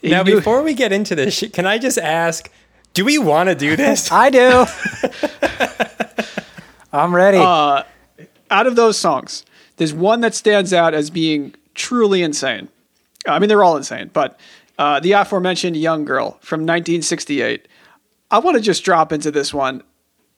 He 0.00 0.10
now 0.10 0.22
knew- 0.22 0.36
before 0.36 0.62
we 0.62 0.74
get 0.74 0.92
into 0.92 1.14
this, 1.14 1.44
can 1.52 1.66
I 1.66 1.78
just 1.78 1.98
ask, 1.98 2.50
do 2.94 3.04
we 3.04 3.18
want 3.18 3.48
to 3.48 3.54
do 3.54 3.76
this? 3.76 4.10
I 4.24 4.30
do. 4.30 4.64
I'm 6.92 7.14
ready. 7.14 7.38
out 7.38 7.86
of 8.50 8.76
those 8.76 8.98
songs, 8.98 9.44
there's 9.76 9.94
one 9.94 10.20
that 10.22 10.34
stands 10.34 10.72
out 10.72 10.94
as 10.94 11.10
being 11.10 11.54
truly 11.74 12.22
insane. 12.22 12.68
I 13.26 13.38
mean, 13.38 13.48
they're 13.48 13.62
all 13.62 13.76
insane, 13.76 14.10
but 14.12 14.40
uh, 14.78 14.98
the 14.98 15.12
aforementioned 15.12 15.76
"Young 15.76 16.04
Girl" 16.04 16.38
from 16.40 16.60
1968. 16.60 17.68
I 18.30 18.38
want 18.38 18.56
to 18.56 18.62
just 18.62 18.84
drop 18.84 19.12
into 19.12 19.30
this 19.30 19.52
one 19.52 19.82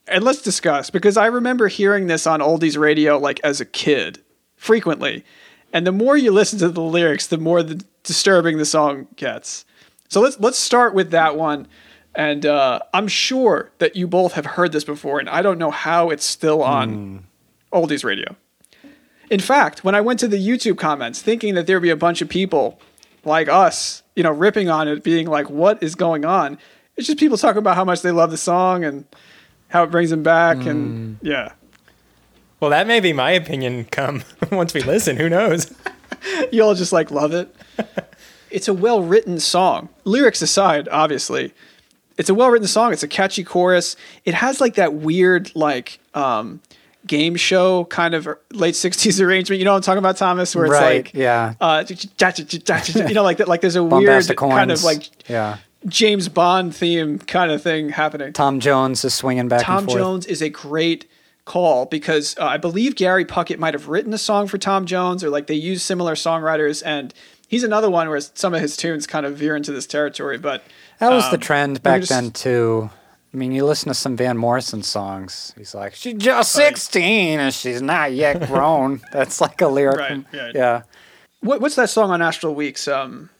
and 0.07 0.23
let's 0.23 0.41
discuss 0.41 0.89
because 0.89 1.17
I 1.17 1.27
remember 1.27 1.67
hearing 1.67 2.07
this 2.07 2.27
on 2.27 2.39
oldies 2.39 2.77
radio 2.77 3.17
like 3.17 3.39
as 3.43 3.61
a 3.61 3.65
kid 3.65 4.19
frequently. 4.55 5.23
And 5.71 5.87
the 5.87 5.91
more 5.91 6.17
you 6.17 6.31
listen 6.31 6.59
to 6.59 6.69
the 6.69 6.81
lyrics, 6.81 7.27
the 7.27 7.37
more 7.37 7.63
the 7.63 7.83
disturbing 8.03 8.57
the 8.57 8.65
song 8.65 9.07
gets. 9.15 9.65
So 10.09 10.21
let's 10.21 10.39
let's 10.39 10.59
start 10.59 10.93
with 10.93 11.11
that 11.11 11.35
one. 11.35 11.67
And 12.15 12.45
uh, 12.45 12.79
I'm 12.93 13.07
sure 13.07 13.71
that 13.79 13.95
you 13.95 14.07
both 14.07 14.33
have 14.33 14.45
heard 14.45 14.71
this 14.71 14.83
before, 14.83 15.19
and 15.19 15.27
I 15.27 15.41
don't 15.41 15.57
know 15.57 15.71
how 15.71 16.11
it's 16.11 16.25
still 16.25 16.61
on 16.61 17.25
oldies 17.73 18.03
radio. 18.03 18.35
In 19.31 19.39
fact, 19.39 19.83
when 19.83 19.95
I 19.95 20.01
went 20.01 20.19
to 20.19 20.27
the 20.27 20.37
YouTube 20.37 20.77
comments 20.77 21.23
thinking 21.23 21.55
that 21.55 21.65
there'd 21.65 21.81
be 21.81 21.89
a 21.89 21.95
bunch 21.95 22.21
of 22.21 22.29
people 22.29 22.79
like 23.25 23.49
us, 23.49 24.03
you 24.15 24.21
know, 24.21 24.31
ripping 24.31 24.69
on 24.69 24.87
it, 24.87 25.03
being 25.03 25.25
like, 25.25 25.49
what 25.49 25.81
is 25.81 25.95
going 25.95 26.23
on? 26.23 26.59
It's 26.97 27.07
just 27.07 27.19
people 27.19 27.37
talking 27.37 27.57
about 27.59 27.75
how 27.75 27.85
much 27.85 28.01
they 28.01 28.11
love 28.11 28.31
the 28.31 28.37
song 28.37 28.83
and 28.83 29.05
how 29.69 29.83
it 29.83 29.91
brings 29.91 30.09
them 30.09 30.23
back. 30.23 30.57
And 30.65 31.17
yeah, 31.21 31.53
Well, 32.59 32.69
that 32.69 32.85
may 32.87 32.99
be 32.99 33.13
my 33.13 33.31
opinion 33.31 33.85
come 33.85 34.23
once 34.51 34.73
we 34.73 34.81
listen. 34.81 35.17
Who 35.17 35.29
knows? 35.29 35.73
you 36.51 36.63
all 36.63 36.75
just 36.75 36.93
like 36.93 37.09
love 37.11 37.33
it. 37.33 37.53
it's 38.51 38.67
a 38.67 38.73
well 38.73 39.01
written 39.01 39.39
song. 39.39 39.89
Lyrics 40.03 40.41
aside, 40.41 40.87
obviously. 40.89 41.53
It's 42.17 42.29
a 42.29 42.35
well 42.35 42.49
written 42.49 42.67
song. 42.67 42.93
It's 42.93 43.01
a 43.03 43.07
catchy 43.07 43.43
chorus. 43.43 43.95
It 44.23 44.35
has 44.35 44.61
like 44.61 44.75
that 44.75 44.93
weird, 44.93 45.51
like, 45.55 45.99
um, 46.13 46.61
game 47.07 47.35
show 47.35 47.85
kind 47.85 48.13
of 48.13 48.27
late 48.51 48.75
60s 48.75 49.19
arrangement. 49.19 49.59
You 49.59 49.65
know 49.65 49.71
what 49.71 49.77
I'm 49.77 49.81
talking 49.81 49.97
about, 49.97 50.15
Thomas? 50.17 50.55
Where 50.55 50.65
it's 50.65 50.71
Right, 50.73 51.05
like, 51.05 51.13
yeah. 51.13 51.55
uh, 51.59 51.83
you 51.87 53.13
know, 53.15 53.23
like 53.23 53.37
that, 53.37 53.47
like 53.47 53.61
there's 53.61 53.75
a 53.75 53.83
weird 53.83 54.23
kind 54.37 54.71
of 54.71 54.83
like 54.83 55.29
yeah. 55.29 55.57
James 55.87 56.29
Bond 56.29 56.75
theme 56.75 57.19
kind 57.19 57.51
of 57.51 57.61
thing 57.61 57.89
happening. 57.89 58.33
Tom 58.33 58.59
Jones 58.59 59.03
is 59.03 59.13
swinging 59.13 59.47
back 59.47 59.63
Tom 59.63 59.79
and 59.79 59.87
forth. 59.87 59.97
Jones 59.97 60.25
is 60.25 60.41
a 60.41 60.49
great 60.49 61.05
call 61.45 61.85
because 61.85 62.37
uh, 62.37 62.45
I 62.45 62.57
believe 62.57 62.95
Gary 62.95 63.25
Puckett 63.25 63.59
might 63.59 63.73
have 63.73 63.89
written 63.89 64.13
a 64.13 64.17
song 64.17 64.47
for 64.47 64.57
Tom 64.57 64.85
Jones 64.85 65.23
or 65.23 65.29
like 65.29 65.47
they 65.47 65.55
use 65.55 65.83
similar 65.83 66.15
songwriters 66.15 66.81
and 66.85 67.13
he's 67.47 67.63
another 67.63 67.89
one 67.89 68.07
where 68.09 68.21
some 68.21 68.53
of 68.53 68.61
his 68.61 68.77
tunes 68.77 69.05
kind 69.05 69.25
of 69.25 69.35
veer 69.37 69.55
into 69.55 69.71
this 69.73 69.85
territory 69.85 70.37
but 70.37 70.63
That 70.99 71.11
was 71.11 71.25
the 71.29 71.35
um, 71.35 71.41
trend 71.41 71.83
back 71.83 72.01
just- 72.01 72.09
then 72.11 72.31
too. 72.31 72.89
I 73.33 73.35
mean, 73.37 73.51
you 73.51 73.65
listen 73.65 73.87
to 73.87 73.95
some 73.95 74.15
Van 74.15 74.37
Morrison 74.37 74.83
songs. 74.83 75.53
He's 75.57 75.73
like, 75.73 75.95
"She's 75.95 76.13
just 76.13 76.51
sixteen 76.51 77.39
and 77.39 77.51
she's 77.51 77.81
not 77.81 78.13
yet 78.13 78.47
grown." 78.47 79.01
That's 79.11 79.41
like 79.41 79.59
a 79.59 79.67
lyric. 79.67 79.97
Right, 79.97 80.23
right. 80.31 80.53
Yeah, 80.53 80.83
what, 81.39 81.59
what's 81.59 81.73
that 81.77 81.89
song 81.89 82.11
on 82.11 82.21
Astral 82.21 82.53
Weeks 82.53 82.87
um 82.87 83.31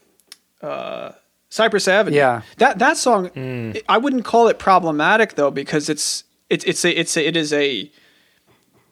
uh 0.63 1.11
Cypress 1.53 1.87
Avenue 1.87 2.17
Yeah. 2.17 2.41
that 2.57 2.79
that 2.79 2.97
song 2.97 3.29
I 3.87 3.97
wouldn't 3.99 4.25
call 4.25 4.47
it 4.47 4.57
problematic 4.57 5.35
though 5.35 5.51
because 5.51 5.87
it's 5.87 6.23
it's 6.49 6.63
it's 6.65 6.83
a 6.83 6.91
it's 6.99 7.15
a, 7.15 7.27
it 7.27 7.37
is 7.37 7.53
a 7.53 7.91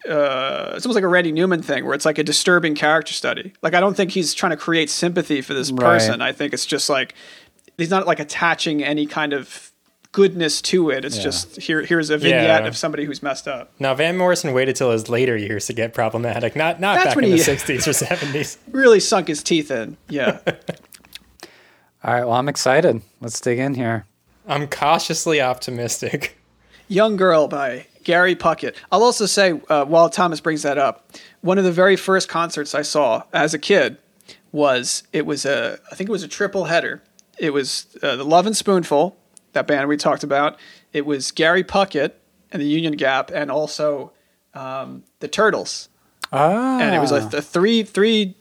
uh, 0.08 0.74
it's 0.75 0.86
almost 0.86 0.96
like 0.96 1.03
a 1.03 1.08
Randy 1.08 1.32
Newman 1.32 1.62
thing 1.62 1.86
where 1.86 1.94
it's 1.94 2.06
like 2.06 2.18
a 2.18 2.24
disturbing 2.24 2.74
character 2.75 3.13
study. 3.13 3.53
Like 3.62 3.74
I 3.75 3.80
don't 3.80 3.96
think 3.96 4.12
he's 4.12 4.34
trying 4.34 4.51
to 4.51 4.58
create 4.58 4.89
sympathy 4.89 5.41
for 5.41 5.53
this 5.53 5.72
Right. 5.72 5.80
person. 5.80 6.22
I 6.22 6.32
think 6.32 6.53
it's 6.53 6.65
just 6.65 6.89
like 6.89 7.13
he's 7.77 7.89
not 7.89 8.06
like 8.08 8.20
attaching 8.20 8.84
any 8.84 9.06
kind 9.06 9.34
of 9.34 9.72
goodness 10.12 10.62
to 10.63 10.89
it. 10.89 11.06
It's 11.06 11.18
Yeah. 11.18 11.24
just 11.24 11.62
here 11.62 11.82
here's 11.84 12.10
a 12.12 12.18
vignette 12.18 12.62
Yeah. 12.63 12.68
of 12.68 12.75
somebody 12.77 13.06
who's 13.06 13.24
messed 13.24 13.48
up. 13.48 13.72
Now, 13.80 13.94
Van 13.96 14.18
Morrison 14.18 14.53
waited 14.53 14.75
till 14.75 14.91
his 14.91 15.08
later 15.10 15.36
years 15.38 15.68
to 15.68 15.74
get 15.74 15.94
problematic. 15.94 16.56
Not 16.56 16.80
not 16.80 16.96
That's 16.96 17.06
back 17.10 17.15
when 17.15 17.25
in 17.25 17.32
the 17.32 17.38
60s 17.38 17.88
or 17.88 17.94
70s. 17.94 18.58
Really 18.72 19.00
sunk 19.00 19.27
his 19.30 19.41
teeth 19.44 19.72
in. 19.72 19.98
Yeah. 20.10 20.39
All 22.03 22.13
right. 22.13 22.24
Well, 22.24 22.34
I'm 22.34 22.50
excited. 22.50 23.01
Let's 23.20 23.39
dig 23.39 23.60
in 23.60 23.75
here. 23.75 24.05
I'm 24.48 24.67
cautiously 24.67 25.39
optimistic. 25.41 26.38
Young 26.88 27.15
Girl 27.15 27.48
by 27.48 27.86
Gary 28.03 28.36
Puckett. 28.36 28.75
I'll 28.91 29.03
also 29.03 29.25
say, 29.25 29.60
uh, 29.70 29.86
while 29.86 30.10
Thomas 30.10 30.41
brings 30.41 30.63
that 30.63 30.77
up, 30.77 31.10
one 31.41 31.58
of 31.58 31.63
the 31.63 31.72
very 31.72 31.96
first 31.96 32.27
concerts 32.27 32.74
I 32.75 32.81
saw 32.81 33.24
as 33.31 33.53
a 33.53 33.60
kid 33.60 33.98
was 34.51 35.03
it 35.13 35.25
was 35.25 35.46
a 35.46 35.79
I 35.91 35.96
think 35.96 36.10
it 36.10 36.12
was 36.12 36.24
a 36.24 36.27
triple 36.27 36.65
header. 36.65 37.01
It 37.38 37.51
was 37.51 37.86
uh, 38.03 38.15
the 38.17 38.25
Lovin' 38.25 38.53
Spoonful, 38.53 39.15
that 39.53 39.67
band 39.67 39.88
we 39.88 39.98
talked 39.98 40.24
about. 40.24 40.60
It 40.93 41.05
was 41.05 41.31
Gary 41.31 41.63
Puckett 41.63 42.12
and 42.51 42.62
the 42.62 42.67
Union 42.67 42.93
Gap, 42.93 43.31
and 43.34 43.50
also 43.50 44.12
um, 44.53 45.03
the 45.20 45.27
Turtles. 45.27 45.88
Ah, 46.34 46.79
And 46.79 46.93
it 46.93 47.00
was 47.00 47.12
a, 47.12 47.38
a 47.38 47.41
three 47.41 47.84
three 47.84 48.36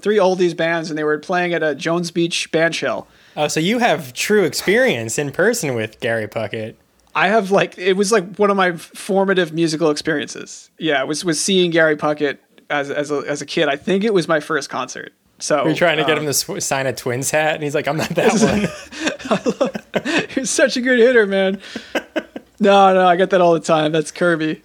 three 0.00 0.16
oldies 0.18 0.56
bands, 0.56 0.90
and 0.90 0.98
they 0.98 1.04
were 1.04 1.18
playing 1.18 1.54
at 1.54 1.62
a 1.62 1.74
Jones 1.74 2.10
Beach 2.10 2.50
band 2.52 2.74
shell. 2.74 3.06
Oh, 3.36 3.48
so 3.48 3.60
you 3.60 3.78
have 3.78 4.12
true 4.12 4.44
experience 4.44 5.18
in 5.18 5.30
person 5.30 5.74
with 5.74 6.00
Gary 6.00 6.26
Puckett. 6.28 6.74
I 7.14 7.28
have 7.28 7.50
like 7.50 7.76
it 7.78 7.94
was 7.94 8.12
like 8.12 8.36
one 8.36 8.50
of 8.50 8.56
my 8.56 8.72
formative 8.76 9.52
musical 9.52 9.90
experiences. 9.90 10.70
Yeah, 10.78 11.02
was 11.04 11.24
was 11.24 11.40
seeing 11.40 11.70
Gary 11.70 11.96
Puckett 11.96 12.38
as 12.70 12.90
as 12.90 13.10
a, 13.10 13.18
as 13.26 13.42
a 13.42 13.46
kid. 13.46 13.68
I 13.68 13.76
think 13.76 14.04
it 14.04 14.14
was 14.14 14.28
my 14.28 14.40
first 14.40 14.70
concert. 14.70 15.12
So 15.40 15.64
We're 15.64 15.74
trying 15.74 15.98
to 15.98 16.04
get 16.04 16.18
um, 16.18 16.24
him 16.24 16.26
to 16.26 16.34
sw- 16.34 16.64
sign 16.64 16.86
a 16.86 16.92
Twins 16.92 17.30
hat, 17.30 17.54
and 17.54 17.62
he's 17.62 17.74
like, 17.74 17.86
"I'm 17.86 17.96
not 17.96 18.08
that 18.10 18.32
one." 20.00 20.28
He's 20.34 20.50
such 20.50 20.76
a 20.76 20.80
good 20.80 20.98
hitter, 20.98 21.26
man. 21.26 21.60
no, 22.60 22.94
no, 22.94 23.06
I 23.06 23.16
get 23.16 23.30
that 23.30 23.40
all 23.40 23.52
the 23.54 23.60
time. 23.60 23.92
That's 23.92 24.10
Kirby. 24.10 24.62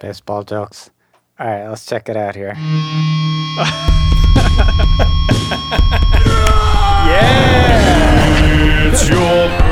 baseball 0.00 0.44
jokes. 0.44 0.90
All 1.40 1.46
right, 1.46 1.68
let's 1.68 1.86
check 1.86 2.08
it 2.08 2.16
out 2.16 2.34
here. 2.34 2.54
yeah. 7.06 8.88
It's 8.90 9.08
your 9.08 9.67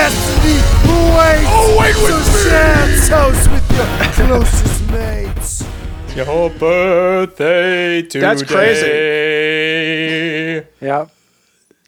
Destiny 0.00 0.56
awaits. 0.88 1.44
Oh, 1.52 1.76
wait 1.78 1.94
with 2.02 2.24
so 2.24 2.48
share 2.48 2.88
toast 3.06 3.44
with 3.50 3.66
your 3.76 3.86
closest 4.26 4.80
mates. 4.90 5.62
Your 6.16 6.48
birthday 6.48 8.00
today. 8.00 8.20
That's 8.20 8.42
crazy. 8.42 8.86
Yep, 10.80 11.10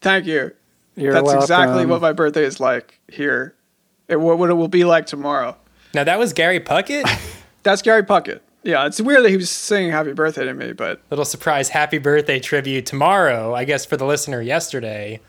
Thank 0.03 0.27
you. 0.27 0.53
you're 0.95 1.15
That's 1.15 1.25
welcome. 1.25 1.43
exactly 1.43 1.87
what 1.87 2.03
my 2.03 2.13
birthday 2.13 2.45
is 2.45 2.61
like 2.61 3.01
here. 3.09 3.55
It, 4.09 4.21
what, 4.21 4.37
what 4.37 4.51
it 4.51 4.55
will 4.55 4.69
be 4.69 4.85
like 4.85 5.07
tomorrow. 5.07 5.57
Now 5.95 6.05
that 6.05 6.19
was 6.19 6.35
Gary 6.35 6.61
Puckett. 6.61 7.09
That's 7.63 7.81
Gary 7.81 8.03
Puckett. 8.03 8.41
Yeah, 8.63 8.85
it's 8.85 9.01
weird 9.01 9.25
that 9.25 9.31
he 9.31 9.39
was 9.39 9.49
singing 9.49 9.91
"Happy 9.91 10.13
Birthday" 10.13 10.45
to 10.45 10.53
me, 10.53 10.75
but 10.75 11.01
Little 11.09 11.25
surprise 11.25 11.71
happy 11.71 11.97
birthday 11.97 12.41
tribute 12.41 12.85
tomorrow, 12.85 13.55
I 13.55 13.65
guess 13.65 13.87
for 13.87 13.97
the 13.97 14.05
listener 14.05 14.43
yesterday. 14.43 15.21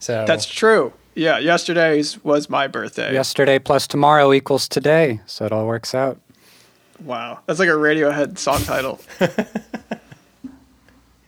So 0.00 0.24
that's 0.26 0.46
true. 0.46 0.92
Yeah, 1.14 1.38
yesterday's 1.38 2.22
was 2.24 2.50
my 2.50 2.66
birthday. 2.66 3.12
Yesterday 3.12 3.58
plus 3.58 3.86
tomorrow 3.86 4.32
equals 4.32 4.68
today, 4.68 5.20
so 5.26 5.44
it 5.46 5.52
all 5.52 5.66
works 5.66 5.94
out. 5.94 6.20
Wow, 7.00 7.40
that's 7.46 7.58
like 7.58 7.68
a 7.68 7.72
Radiohead 7.72 8.38
song 8.38 8.62
title. 8.62 9.00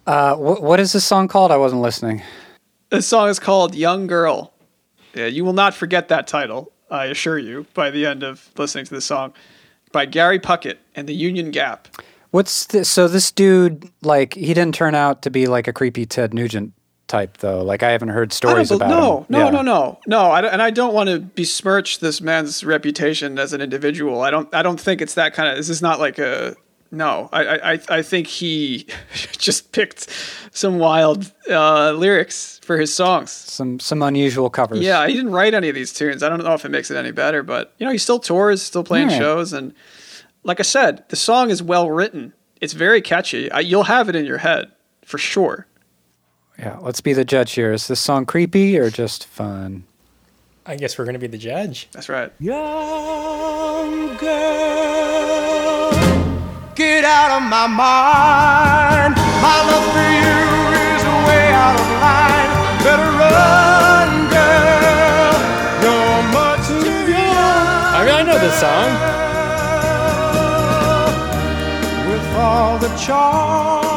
Uh, 0.07 0.37
wh- 0.37 0.63
what 0.63 0.79
is 0.79 0.93
this 0.93 1.05
song 1.05 1.27
called? 1.29 1.51
I 1.51 1.57
wasn't 1.57 1.83
listening. 1.83 2.23
This 2.91 3.07
song 3.09 3.29
is 3.29 3.41
called 3.41 3.75
Young 3.75 4.07
Girl. 4.07 4.53
Yeah, 5.15 5.27
you 5.27 5.45
will 5.45 5.53
not 5.53 5.75
forget 5.75 6.09
that 6.09 6.27
title, 6.29 6.71
I 6.91 7.07
assure 7.07 7.39
you, 7.39 7.67
by 7.75 7.91
the 7.91 8.07
end 8.07 8.23
of 8.23 8.49
listening 8.57 8.85
to 8.85 8.95
this 8.95 9.05
song. 9.05 9.33
By 9.91 10.07
Gary 10.07 10.39
Puckett 10.39 10.77
and 10.95 11.09
the 11.09 11.15
Union 11.15 11.51
Gap. 11.51 11.89
What's 12.31 12.67
this? 12.67 12.89
So 12.89 13.09
this 13.09 13.33
dude, 13.33 13.91
like, 14.03 14.35
he 14.35 14.55
didn't 14.55 14.75
turn 14.75 14.95
out 14.95 15.23
to 15.23 15.31
be 15.31 15.47
like 15.47 15.67
a 15.67 15.73
creepy 15.73 16.07
Ted 16.07 16.33
Nugent 16.33 16.73
type, 17.09 17.39
though. 17.39 17.63
Like, 17.63 17.83
I 17.83 17.91
haven't 17.91 18.09
heard 18.09 18.33
stories 18.33 18.71
about 18.71 18.89
no, 18.89 19.19
him. 19.19 19.27
no, 19.29 19.39
Yeah. 19.45 19.51
no, 19.51 19.63
no, 19.63 19.99
no. 20.07 20.21
I 20.31 20.41
and 20.47 20.61
I 20.63 20.71
don't 20.71 20.95
want 20.95 21.09
to 21.09 21.19
besmirch 21.21 22.01
this 22.01 22.21
man's 22.21 22.65
reputation 22.65 23.39
as 23.39 23.53
an 23.53 23.61
individual. 23.61 24.21
I 24.23 24.31
don't. 24.31 24.53
I 24.55 24.63
don't 24.63 24.81
think 24.81 25.01
it's 25.01 25.15
that 25.15 25.35
kind 25.35 25.49
of. 25.49 25.57
This 25.57 25.69
is 25.69 25.83
not 25.83 25.99
like 26.01 26.19
a. 26.19 26.57
No, 26.93 27.29
I, 27.33 27.73
I, 27.73 27.81
I- 27.89 28.03
think 28.03 28.29
he 28.29 28.87
just 29.33 29.73
picked 29.73 30.09
some 30.53 30.79
wild 30.79 31.33
uh, 31.51 31.91
lyrics 31.91 32.61
for 32.63 32.79
his 32.79 32.95
songs. 32.95 33.31
Some 33.33 33.81
some 33.81 34.03
unusual 34.03 34.49
covers. 34.51 34.81
Yeah, 34.81 35.07
he 35.07 35.13
didn't 35.15 35.33
write 35.33 35.53
any 35.53 35.69
of 35.69 35.75
these 35.75 35.93
tunes. 35.93 36.23
I 36.23 36.29
don't 36.29 36.43
know 36.43 36.55
if 36.55 36.65
it 36.65 36.71
makes 36.71 36.91
it 36.91 36.97
any 36.97 37.11
better, 37.11 37.43
but 37.43 37.75
you 37.79 37.87
know, 37.87 37.93
he 37.93 37.99
still 37.99 38.21
tours, 38.21 38.63
still 38.63 38.85
playing 38.85 39.09
Alright. 39.09 39.21
shows, 39.21 39.53
and 39.53 39.75
like 40.45 40.61
I 40.61 40.63
said, 40.63 41.05
the 41.09 41.17
song 41.17 41.51
is 41.51 41.61
well 41.61 41.91
written. 41.91 42.33
It's 42.61 42.73
very 42.73 43.03
catchy. 43.03 43.51
I, 43.51 43.61
you'll 43.61 43.83
have 43.85 44.09
it 44.09 44.15
in 44.15 44.25
your 44.25 44.39
head 44.39 44.71
for 45.05 45.19
sure. 45.19 45.67
Yeah. 46.59 46.79
Let's 46.81 47.01
be 47.01 47.13
the 47.13 47.25
judge 47.25 47.53
here. 47.53 47.73
Is 47.73 47.87
this 47.87 48.01
song 48.01 48.25
creepy 48.27 48.79
or 48.79 48.91
just 48.91 49.27
fun? 49.27 49.85
I 50.65 50.77
guess 50.77 50.99
we're 50.99 51.05
gonna 51.05 51.19
be 51.19 51.27
the 51.27 51.39
judge. 51.39 51.89
That's 51.93 52.09
right. 52.09 52.33
Young 52.41 54.17
girl, 54.17 55.91
get 56.75 57.05
out 57.05 57.37
of 57.37 57.43
my 57.49 57.67
mind. 57.69 59.15
My 59.41 59.63
love 59.71 59.87
for 59.93 60.01
you 60.01 60.43
is 60.75 61.05
way 61.29 61.53
out 61.53 61.79
of 61.79 61.87
line. 62.03 62.51
Better 62.83 63.11
run, 63.15 64.29
girl. 64.35 65.39
You're 65.85 66.23
much 66.33 66.67
too 66.67 67.13
young. 67.13 67.67
I 67.95 68.03
mean, 68.05 68.15
I 68.15 68.23
know 68.23 68.39
this 68.39 68.59
song. 68.59 68.91
With 72.11 72.27
all 72.35 72.79
the 72.79 72.91
charms 72.97 73.96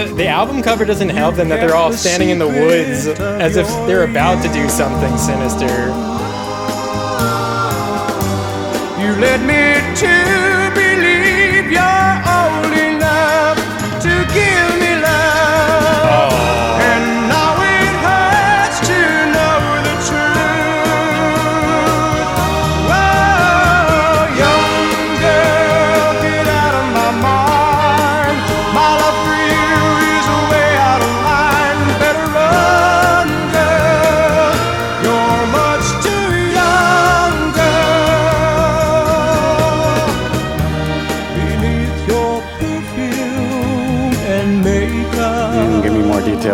The, 0.00 0.14
the 0.14 0.28
album 0.28 0.62
cover 0.62 0.86
doesn't 0.86 1.10
help 1.10 1.36
them 1.36 1.50
that 1.50 1.56
they're 1.60 1.76
all 1.76 1.92
standing 1.92 2.30
in 2.30 2.38
the 2.38 2.48
woods 2.48 3.06
as 3.06 3.56
if 3.56 3.66
they're 3.86 4.04
about 4.04 4.42
to 4.42 4.50
do 4.50 4.66
something 4.70 5.14
sinister. 5.18 5.66
You 8.98 9.12
led 9.20 9.42
me 9.42 9.96
to 10.00 10.49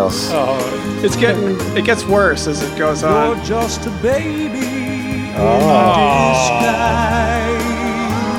more 0.06 0.10
details. 0.10 0.30
Oh, 0.32 1.00
It's 1.04 1.16
getting 1.16 1.56
it 1.76 1.84
gets 1.84 2.04
worse 2.04 2.46
as 2.46 2.62
it 2.62 2.76
goes 2.78 3.02
on. 3.02 3.36
You're 3.36 3.44
just 3.44 3.86
a 3.86 3.90
baby 4.02 5.32
Oh. 5.38 5.58
in 5.58 5.68
ah. 5.68 6.32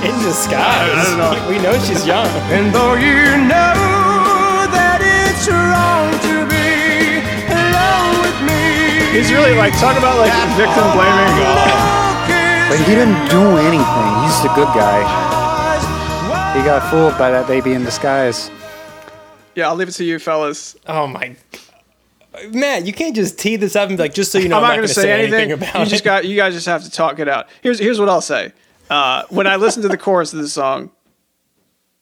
disguise. 0.02 0.10
in 0.10 0.16
disguise. 0.26 0.98
I 0.98 1.04
don't 1.06 1.18
know. 1.20 1.50
We 1.50 1.60
know 1.60 1.78
she's 1.86 2.06
young. 2.06 2.28
And 2.50 2.74
though 2.74 2.96
you 2.96 3.38
know 3.46 4.66
that 4.74 5.00
it's 5.06 5.46
wrong 5.48 6.10
to 6.26 6.36
be 6.50 7.22
alone 7.54 8.18
with 8.26 8.40
me, 8.50 9.14
He's 9.14 9.30
really 9.32 9.54
like 9.58 9.74
talk 9.78 9.98
about 9.98 10.18
like 10.18 10.34
victim 10.58 10.88
blaming. 10.98 11.38
But 12.70 12.80
he 12.84 12.96
didn't 12.96 13.30
do 13.30 13.42
anything. 13.64 14.10
He's 14.26 14.42
the 14.42 14.50
good 14.56 14.68
guy. 14.76 15.00
He 16.58 16.64
got 16.64 16.90
fooled 16.90 17.18
by 17.18 17.30
that 17.32 17.48
baby 17.48 17.74
in 17.74 17.84
disguise. 17.86 18.50
Yeah, 19.56 19.70
I'll 19.70 19.76
leave 19.76 19.88
it 19.90 19.94
to 19.94 20.04
you, 20.04 20.20
fellas. 20.20 20.76
Oh 20.88 21.08
my. 21.08 21.36
Matt, 22.52 22.86
you 22.86 22.94
can't 22.94 23.16
just 23.16 23.40
tee 23.40 23.56
this 23.56 23.76
up 23.76 23.90
and 23.90 23.98
be 23.98 24.04
like, 24.04 24.14
just 24.14 24.32
so 24.32 24.38
you 24.38 24.50
know, 24.50 24.58
I'm 24.58 24.64
I'm, 24.64 24.70
not 24.70 24.76
going 24.78 24.88
to 24.88 24.94
say 24.94 25.12
anything. 25.12 25.52
about 25.52 25.76
you 25.76 25.82
it. 25.82 25.88
just 25.88 26.04
got 26.04 26.26
you 26.26 26.36
guys 26.36 26.54
just 26.54 26.66
have 26.68 26.84
to 26.84 26.92
talk 26.92 27.20
it 27.20 27.28
out. 27.28 27.48
Here's 27.62 27.80
here's 27.80 28.00
what 28.00 28.10
I'll 28.10 28.22
say. 28.22 28.54
Uh, 28.90 29.24
when 29.30 29.48
I 29.48 29.58
listen 29.58 29.82
to 29.84 29.90
the 29.90 29.98
chorus 29.98 30.34
of 30.34 30.40
the 30.40 30.48
song, 30.48 30.92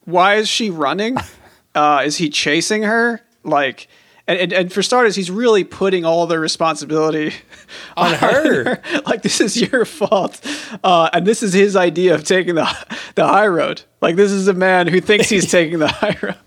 why 0.06 0.36
is 0.36 0.48
she 0.50 0.70
running? 0.70 1.18
Uh, 1.76 2.04
is 2.06 2.16
he 2.16 2.30
chasing 2.30 2.84
her? 2.84 3.20
Like, 3.44 3.90
and, 4.28 4.40
and, 4.40 4.54
and 4.54 4.72
for 4.72 4.82
starters, 4.82 5.14
he's 5.14 5.30
really 5.30 5.66
putting 5.66 6.06
all 6.06 6.26
the 6.26 6.40
responsibility 6.40 7.34
On 7.98 8.14
her. 8.16 8.82
like 9.06 9.24
this 9.24 9.42
is 9.42 9.60
your 9.60 9.84
fault, 9.84 10.40
uh, 10.86 11.10
and 11.12 11.28
this 11.28 11.44
is 11.44 11.52
his 11.52 11.76
idea 11.76 12.16
of 12.16 12.24
taking 12.24 12.56
the 12.56 12.66
the 13.16 13.28
high 13.28 13.48
road. 13.48 13.82
Like 14.00 14.16
this 14.16 14.32
is 14.32 14.48
a 14.48 14.54
man 14.54 14.88
who 14.88 15.02
thinks 15.02 15.28
he's 15.30 15.52
taking 15.52 15.80
the 15.80 15.90
high 15.90 16.18
road. 16.22 16.38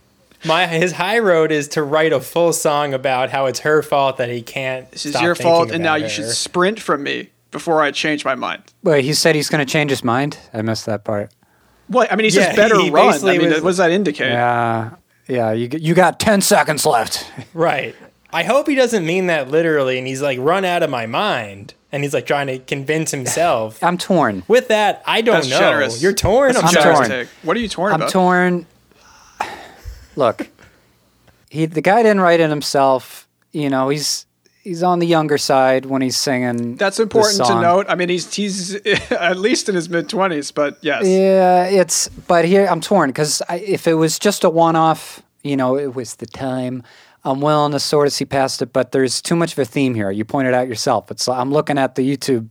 My 0.44 0.66
his 0.66 0.92
high 0.92 1.18
road 1.18 1.50
is 1.50 1.68
to 1.68 1.82
write 1.82 2.12
a 2.12 2.20
full 2.20 2.52
song 2.52 2.94
about 2.94 3.30
how 3.30 3.46
it's 3.46 3.60
her 3.60 3.82
fault 3.82 4.18
that 4.18 4.28
he 4.28 4.40
can't. 4.42 4.90
This 4.90 5.04
is 5.06 5.20
your 5.20 5.34
fault, 5.34 5.70
and 5.70 5.82
now 5.82 5.96
you 5.96 6.08
should 6.08 6.28
sprint 6.30 6.80
from 6.80 7.02
me 7.02 7.30
before 7.50 7.82
I 7.82 7.90
change 7.90 8.24
my 8.24 8.34
mind. 8.34 8.62
Wait, 8.82 9.04
he 9.04 9.14
said 9.14 9.34
he's 9.34 9.48
going 9.48 9.64
to 9.64 9.70
change 9.70 9.90
his 9.90 10.04
mind? 10.04 10.38
I 10.52 10.62
missed 10.62 10.86
that 10.86 11.02
part. 11.04 11.32
What 11.88 12.12
I 12.12 12.16
mean, 12.16 12.30
he 12.30 12.36
Yeah, 12.36 12.46
says 12.48 12.56
better 12.56 12.78
he 12.78 12.90
run. 12.90 13.14
I 13.24 13.38
mean, 13.38 13.50
was- 13.50 13.62
what 13.62 13.70
does 13.70 13.76
that 13.78 13.90
indicate? 13.90 14.30
Yeah. 14.30 14.90
Yeah, 15.26 15.52
you, 15.52 15.68
you 15.72 15.94
got 15.94 16.18
10 16.20 16.40
seconds 16.40 16.86
left. 16.86 17.30
Right. 17.54 17.94
I 18.32 18.42
hope 18.44 18.66
he 18.68 18.74
doesn't 18.74 19.04
mean 19.06 19.26
that 19.28 19.50
literally, 19.50 19.96
and 19.98 20.06
he's 20.06 20.20
like 20.22 20.38
run 20.38 20.64
out 20.66 20.82
of 20.82 20.90
my 20.90 21.06
mind, 21.06 21.72
and 21.90 22.02
he's 22.02 22.12
like 22.12 22.26
trying 22.26 22.46
to 22.48 22.58
convince 22.58 23.10
himself. 23.10 23.82
I'm 23.82 23.96
torn. 23.98 24.42
With 24.48 24.68
that, 24.68 25.02
I 25.06 25.22
don't 25.22 25.36
That's 25.36 25.48
know. 25.50 25.58
generous. 25.58 26.02
You're 26.02 26.12
torn. 26.12 26.52
That's 26.52 26.64
I'm 26.66 26.72
generous 26.72 26.98
torn. 26.98 27.08
take. 27.10 27.28
What 27.42 27.56
are 27.56 27.60
you 27.60 27.68
torn 27.68 27.88
about? 27.92 27.94
I'm 27.94 28.02
about? 28.02 28.12
torn. 28.12 28.66
Look, 30.18 30.48
he 31.48 31.66
the 31.66 31.80
guy 31.80 32.02
didn't 32.02 32.20
write 32.20 32.40
it 32.40 32.50
himself. 32.50 33.28
You 33.52 33.70
know, 33.70 33.88
he's 33.88 34.26
he's 34.64 34.82
on 34.82 34.98
the 34.98 35.06
younger 35.06 35.38
side 35.38 35.86
when 35.86 36.02
he's 36.02 36.16
singing. 36.16 36.74
That's 36.74 36.98
important 36.98 37.46
to 37.46 37.60
note. 37.60 37.86
I 37.88 37.94
mean, 37.94 38.08
he's 38.08 38.34
he's 38.34 38.74
at 39.12 39.38
least 39.38 39.68
in 39.68 39.76
his 39.76 39.88
mid 39.88 40.08
twenties, 40.08 40.50
but 40.50 40.76
yes, 40.82 41.06
Yeah, 41.06 41.66
it's 41.66 42.08
but 42.08 42.44
here 42.44 42.66
I'm 42.66 42.80
torn 42.80 43.10
because 43.10 43.40
if 43.48 43.86
it 43.86 43.94
was 43.94 44.18
just 44.18 44.42
a 44.42 44.50
one-off, 44.50 45.22
you 45.44 45.56
know, 45.56 45.78
it 45.78 45.94
was 45.94 46.16
the 46.16 46.26
time. 46.26 46.82
I'm 47.24 47.40
willing 47.40 47.70
to 47.70 47.78
sort 47.78 48.08
of 48.08 48.12
see 48.12 48.24
past 48.24 48.60
it, 48.60 48.72
but 48.72 48.90
there's 48.90 49.22
too 49.22 49.36
much 49.36 49.52
of 49.52 49.58
a 49.60 49.64
theme 49.64 49.94
here. 49.94 50.10
You 50.10 50.24
pointed 50.24 50.52
out 50.52 50.66
yourself. 50.66 51.12
It's 51.12 51.28
I'm 51.28 51.52
looking 51.52 51.78
at 51.78 51.94
the 51.94 52.02
YouTube 52.02 52.48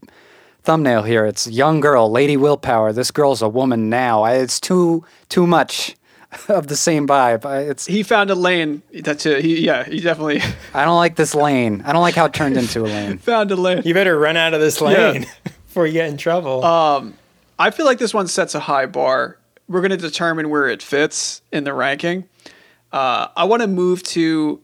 thumbnail 0.63 1.03
here. 1.03 1.25
It's 1.25 1.47
young 1.47 1.81
girl, 1.81 2.09
Lady 2.09 2.37
Willpower. 2.37 2.93
This 2.93 3.11
girl's 3.11 3.41
a 3.41 3.49
woman 3.49 3.89
now. 3.89 4.23
It's 4.23 4.61
too 4.61 5.03
too 5.27 5.45
much 5.45 5.96
of 6.49 6.67
the 6.67 6.75
same 6.75 7.07
vibe. 7.07 7.45
It's 7.69 7.85
he 7.85 8.03
found 8.03 8.29
a 8.29 8.35
lane. 8.35 8.81
That's 8.93 9.25
it. 9.25 9.43
He 9.43 9.65
yeah, 9.65 9.83
he 9.83 9.99
definitely 9.99 10.41
I 10.73 10.85
don't 10.85 10.97
like 10.97 11.15
this 11.15 11.33
lane. 11.35 11.81
I 11.85 11.93
don't 11.93 12.01
like 12.01 12.15
how 12.15 12.25
it 12.25 12.33
turned 12.33 12.57
into 12.57 12.81
a 12.81 12.87
lane. 12.87 13.17
found 13.19 13.51
a 13.51 13.55
lane. 13.55 13.81
You 13.85 13.93
better 13.93 14.17
run 14.19 14.37
out 14.37 14.53
of 14.53 14.59
this 14.61 14.79
Yeah. 14.81 14.87
lane 14.87 15.25
before 15.43 15.87
you 15.87 15.93
get 15.93 16.09
in 16.09 16.17
trouble. 16.17 16.61
I 17.59 17.71
feel 17.71 17.85
like 17.87 17.97
this 17.97 18.13
one 18.13 18.27
sets 18.27 18.53
a 18.55 18.59
high 18.59 18.85
bar. 18.85 19.37
We're 19.67 19.81
going 19.81 19.91
to 19.91 19.97
determine 19.97 20.49
where 20.49 20.67
it 20.69 20.81
fits 20.83 21.41
in 21.51 21.63
the 21.63 21.73
ranking. 21.73 22.29
Uh, 22.91 23.27
I 23.35 23.43
want 23.45 23.61
to 23.63 23.67
move 23.67 24.03
to, 24.03 24.61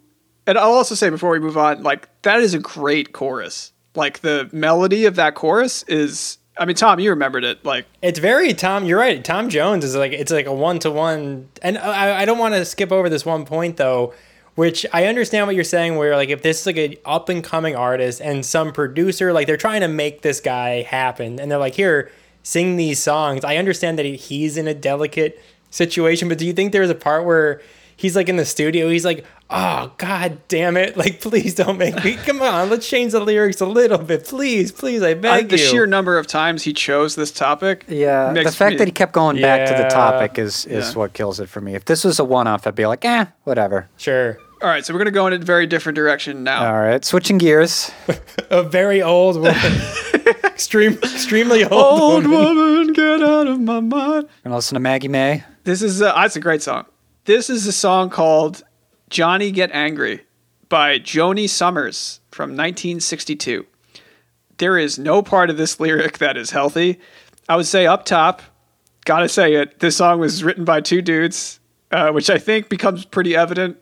and 0.47 0.57
I'll 0.57 0.71
also 0.71 0.95
say 0.95 1.09
before 1.09 1.31
we 1.31 1.39
move 1.39 1.57
on, 1.57 1.81
like 1.83 2.07
that 2.21 2.39
is 2.39 2.53
a 2.53 2.59
great 2.59 3.11
chorus. 3.11 3.73
Like 3.95 4.19
the 4.19 4.49
melody 4.53 5.05
of 5.05 5.15
that 5.15 5.35
chorus 5.35 5.83
is. 5.87 6.37
I 6.57 6.65
mean, 6.65 6.75
Tom, 6.75 6.99
you 6.99 7.09
remembered 7.09 7.43
it. 7.43 7.65
Like 7.65 7.85
It's 8.01 8.19
very 8.19 8.53
Tom. 8.53 8.85
You're 8.85 8.99
right. 8.99 9.23
Tom 9.23 9.49
Jones 9.49 9.83
is 9.83 9.95
like 9.95 10.11
it's 10.11 10.31
like 10.31 10.45
a 10.45 10.53
one 10.53 10.79
to 10.79 10.91
one, 10.91 11.49
and 11.61 11.77
I, 11.77 12.21
I 12.21 12.25
don't 12.25 12.37
want 12.37 12.53
to 12.55 12.63
skip 12.65 12.91
over 12.91 13.09
this 13.09 13.25
one 13.25 13.45
point 13.45 13.77
though, 13.77 14.13
which 14.55 14.85
I 14.93 15.05
understand 15.07 15.47
what 15.47 15.55
you're 15.55 15.63
saying. 15.63 15.95
Where 15.95 16.15
like 16.15 16.29
if 16.29 16.41
this 16.43 16.61
is 16.61 16.65
like 16.67 16.77
an 16.77 16.95
up 17.05 17.29
and 17.29 17.43
coming 17.43 17.75
artist 17.75 18.21
and 18.21 18.45
some 18.45 18.71
producer 18.71 19.33
like 19.33 19.47
they're 19.47 19.57
trying 19.57 19.81
to 19.81 19.87
make 19.87 20.21
this 20.21 20.39
guy 20.39 20.83
happen, 20.83 21.39
and 21.39 21.49
they're 21.51 21.57
like 21.57 21.73
here 21.75 22.11
sing 22.43 22.75
these 22.75 22.99
songs. 22.99 23.43
I 23.45 23.55
understand 23.57 23.97
that 23.97 24.05
he- 24.05 24.17
he's 24.17 24.57
in 24.57 24.67
a 24.67 24.73
delicate 24.73 25.41
situation, 25.71 26.27
but 26.29 26.37
do 26.37 26.45
you 26.45 26.53
think 26.53 26.71
there's 26.71 26.89
a 26.89 26.95
part 26.95 27.25
where 27.25 27.61
he's 27.95 28.15
like 28.15 28.29
in 28.29 28.35
the 28.37 28.45
studio? 28.45 28.89
He's 28.89 29.05
like, 29.05 29.25
oh 29.49 29.91
god 29.97 30.39
damn 30.47 30.77
it! 30.77 30.97
Like 30.97 31.21
please 31.21 31.55
don't 31.55 31.77
make 31.77 32.03
me. 32.03 32.15
Come 32.15 32.41
on, 32.41 32.69
let's 32.69 32.87
change 32.87 33.11
the 33.11 33.19
lyrics 33.19 33.61
a 33.61 33.65
little 33.65 33.97
bit, 33.97 34.25
please, 34.25 34.71
please. 34.71 35.01
I 35.01 35.09
I, 35.09 35.13
beg 35.13 35.49
the 35.49 35.57
you. 35.57 35.63
sheer 35.65 35.85
number 35.87 36.17
of 36.17 36.27
times 36.27 36.63
he 36.63 36.73
chose 36.73 37.15
this 37.15 37.31
topic. 37.31 37.85
Yeah, 37.87 38.33
the 38.33 38.51
fact 38.51 38.73
me- 38.73 38.77
that 38.77 38.87
he 38.87 38.91
kept 38.91 39.13
going 39.13 39.39
back 39.41 39.67
to 39.69 39.81
the 39.81 39.89
topic 39.89 40.37
is 40.39 40.65
is 40.65 40.89
Yeah. 40.93 40.97
what 40.99 41.13
kills 41.13 41.39
it 41.39 41.49
for 41.49 41.61
me. 41.61 41.75
If 41.75 41.85
this 41.85 42.03
was 42.03 42.19
a 42.19 42.23
one-off, 42.23 42.65
I'd 42.67 42.75
be 42.75 42.85
like, 42.85 43.03
eh, 43.05 43.25
whatever. 43.43 43.89
sure. 43.97 44.37
All 44.61 44.69
right, 44.69 44.85
so 44.85 44.93
we're 44.93 44.99
going 44.99 45.07
to 45.07 45.11
go 45.11 45.27
in 45.27 45.33
a 45.33 45.37
very 45.39 45.67
different 45.67 45.97
direction 45.97 46.41
now. 46.45 46.65
All 46.65 46.79
right, 46.79 47.03
switching 47.03 47.37
gears. 47.37 47.91
a 48.49 48.63
very 48.63 49.01
old 49.01 49.35
woman, 49.35 49.53
extreme, 50.45 50.93
extremely 50.93 51.65
old, 51.65 51.73
Old 51.73 52.27
woman. 52.27 52.55
woman, 52.55 52.93
get 52.93 53.21
out 53.21 53.47
of 53.47 53.59
my 53.59 53.81
mind. 53.81 54.27
Gonna 54.45 54.55
listen 54.55 54.75
to 54.75 54.79
Maggie 54.79 55.09
May. 55.09 55.43
This 55.65 55.81
is 55.81 55.99
a, 56.01 56.13
that's 56.15 56.37
a 56.37 56.39
great 56.39 56.61
song. 56.61 56.85
This 57.25 57.49
is 57.49 57.65
a 57.65 57.71
song 57.71 58.09
called 58.09 58.65
"Johnny 59.09 59.49
Get 59.51 59.71
Angry" 59.71 60.25
by 60.67 60.97
Joanie 60.97 61.47
Sommers 61.47 62.19
from 62.31 62.49
1962. 62.49 63.65
There 64.57 64.77
is 64.77 64.99
no 64.99 65.21
part 65.21 65.49
of 65.49 65.55
this 65.55 65.79
lyric 65.79 66.17
that 66.17 66.35
is 66.35 66.51
healthy. 66.51 66.99
I 67.47 67.55
would 67.55 67.65
say 67.65 67.87
up 67.87 68.03
top, 68.03 68.41
gotta 69.05 69.29
say 69.29 69.53
it. 69.53 69.79
This 69.79 69.95
song 69.95 70.19
was 70.19 70.43
written 70.43 70.65
by 70.65 70.81
two 70.81 71.01
dudes, 71.01 71.61
uh, 71.91 72.11
which 72.11 72.29
I 72.29 72.37
think 72.37 72.67
becomes 72.67 73.05
pretty 73.05 73.37
evident 73.37 73.77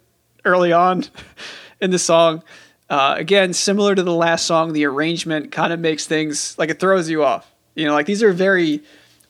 early 0.45 0.71
on 0.71 1.06
in 1.82 1.89
the 1.89 1.97
song. 1.97 2.43
Uh, 2.91 3.15
again, 3.17 3.54
similar 3.54 3.95
to 3.95 4.04
the 4.04 4.13
last 4.13 4.45
song, 4.45 4.73
the 4.73 4.86
arrangement 4.86 5.51
kind 5.51 5.73
of 5.73 5.80
makes 5.80 6.06
things 6.06 6.56
like 6.60 6.69
it 6.69 6.80
throws 6.80 7.10
you 7.10 7.23
off. 7.23 7.51
You 7.73 7.88
know, 7.88 7.93
like 7.93 8.06
these 8.06 8.21
are 8.21 8.34
very, 8.34 8.84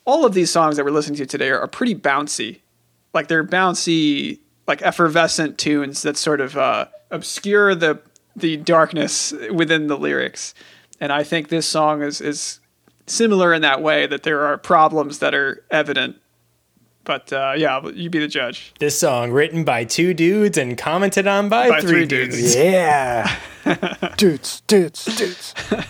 all 0.04 0.26
of 0.26 0.34
these 0.34 0.50
songs 0.50 0.76
that 0.76 0.84
we're 0.84 0.90
listening 0.90 1.16
to 1.16 1.24
today 1.24 1.48
are, 1.48 1.60
are 1.60 1.66
pretty 1.66 1.94
bouncy. 1.94 2.58
Like 3.14 3.28
they're 3.28 3.44
bouncy, 3.44 4.38
like 4.66 4.82
effervescent 4.82 5.58
tunes 5.58 6.02
that 6.02 6.16
sort 6.16 6.40
of 6.40 6.56
uh, 6.56 6.86
obscure 7.10 7.74
the 7.74 8.00
the 8.34 8.56
darkness 8.56 9.32
within 9.52 9.88
the 9.88 9.96
lyrics. 9.96 10.54
And 11.00 11.12
I 11.12 11.22
think 11.22 11.48
this 11.48 11.66
song 11.66 12.02
is 12.02 12.20
is 12.20 12.60
similar 13.06 13.52
in 13.52 13.62
that 13.62 13.82
way 13.82 14.06
that 14.06 14.22
there 14.22 14.42
are 14.46 14.56
problems 14.56 15.18
that 15.18 15.34
are 15.34 15.62
evident. 15.70 16.16
But 17.04 17.32
uh, 17.32 17.54
yeah, 17.56 17.84
you 17.88 18.08
be 18.10 18.20
the 18.20 18.28
judge. 18.28 18.72
This 18.78 18.98
song 18.98 19.32
written 19.32 19.64
by 19.64 19.84
two 19.84 20.14
dudes 20.14 20.56
and 20.56 20.78
commented 20.78 21.26
on 21.26 21.48
by, 21.48 21.68
By 21.68 21.80
three, 21.80 21.90
three 21.90 22.06
dudes. 22.06 22.36
dudes. 22.36 22.54
Yeah, 22.54 23.36
dudes, 24.16 24.62
dudes, 24.66 25.04
dudes. 25.16 25.54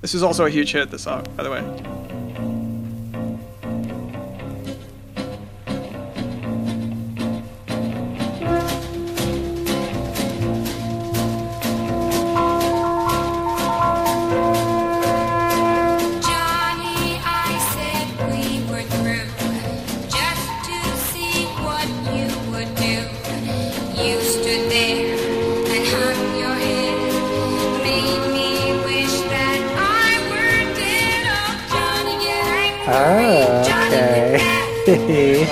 This 0.00 0.14
is 0.14 0.24
also 0.24 0.46
a 0.46 0.50
huge 0.50 0.72
hit. 0.72 0.90
This 0.90 1.02
song, 1.02 1.24
by 1.36 1.44
the 1.44 1.50
way. 1.52 2.11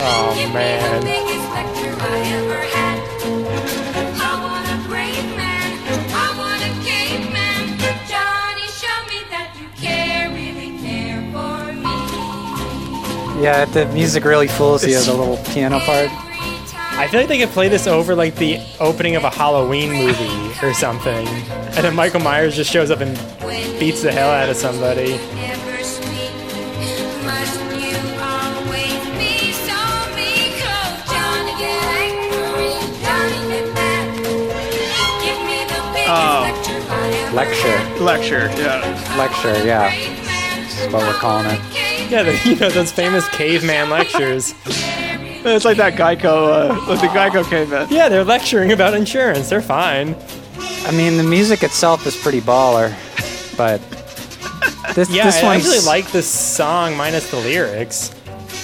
Oh, 0.03 0.51
man. 0.55 1.03
Yeah, 13.41 13.65
the 13.65 13.87
music 13.87 14.25
really 14.25 14.49
fools 14.49 14.87
you, 14.87 15.01
the 15.01 15.15
little 15.15 15.39
piano 15.53 15.81
part. 15.81 16.11
I 17.01 17.09
feel 17.09 17.21
like 17.21 17.29
they 17.29 17.39
could 17.39 17.49
play 17.49 17.69
this 17.69 17.87
over 17.87 18.15
like 18.15 18.37
the 18.37 18.59
opening 18.79 19.17
of 19.17 19.25
a 19.25 19.31
Halloween 19.31 19.93
movie 19.93 20.53
or 20.63 20.75
something. 20.75 21.27
And 21.27 21.85
then 21.85 21.95
Michael 21.95 22.21
Myers 22.21 22.55
just 22.55 22.71
shows 22.71 22.91
up 22.91 23.01
and 23.01 23.17
beats 23.81 24.03
the 24.03 24.13
hell 24.13 24.31
out 24.31 24.51
of 24.51 24.57
somebody. 24.57 25.19
Lecture. 37.33 37.79
Lecture, 38.03 38.47
yeah. 38.61 39.15
Lecture, 39.17 39.65
yeah. 39.65 39.91
That's 39.91 40.93
what 40.93 41.03
we're 41.03 41.13
calling 41.15 41.47
it. 41.47 41.61
Yeah, 42.11 42.25
the, 42.25 42.41
you 42.51 42.57
know 42.57 42.69
those 42.71 42.91
famous 42.91 43.29
caveman 43.29 43.89
lectures. 43.89 44.55
It's 44.67 45.65
like 45.65 45.77
that 45.77 45.95
Geico, 45.95 46.71
uh, 46.71 46.89
like 46.89 47.01
the 47.01 47.07
Geico 47.07 47.49
caveman. 47.49 47.87
Yeah, 47.91 48.09
they're 48.09 48.25
lecturing 48.25 48.73
about 48.73 48.95
insurance. 48.95 49.49
They're 49.49 49.63
fine. 49.63 50.17
I 50.87 50.91
mean, 50.93 51.17
the 51.17 51.23
music 51.23 51.63
itself 51.63 52.07
is 52.07 52.17
pretty 52.17 52.41
baller, 52.41 52.93
but 53.57 53.81
this 54.95 55.09
Yeah, 55.11 55.25
this 55.27 55.41
I 55.43 55.45
one's 55.47 55.67
actually 55.67 55.87
like 55.87 56.11
this 56.11 56.29
song 56.29 56.97
minus 56.97 57.31
the 57.31 57.37
lyrics. 57.39 58.09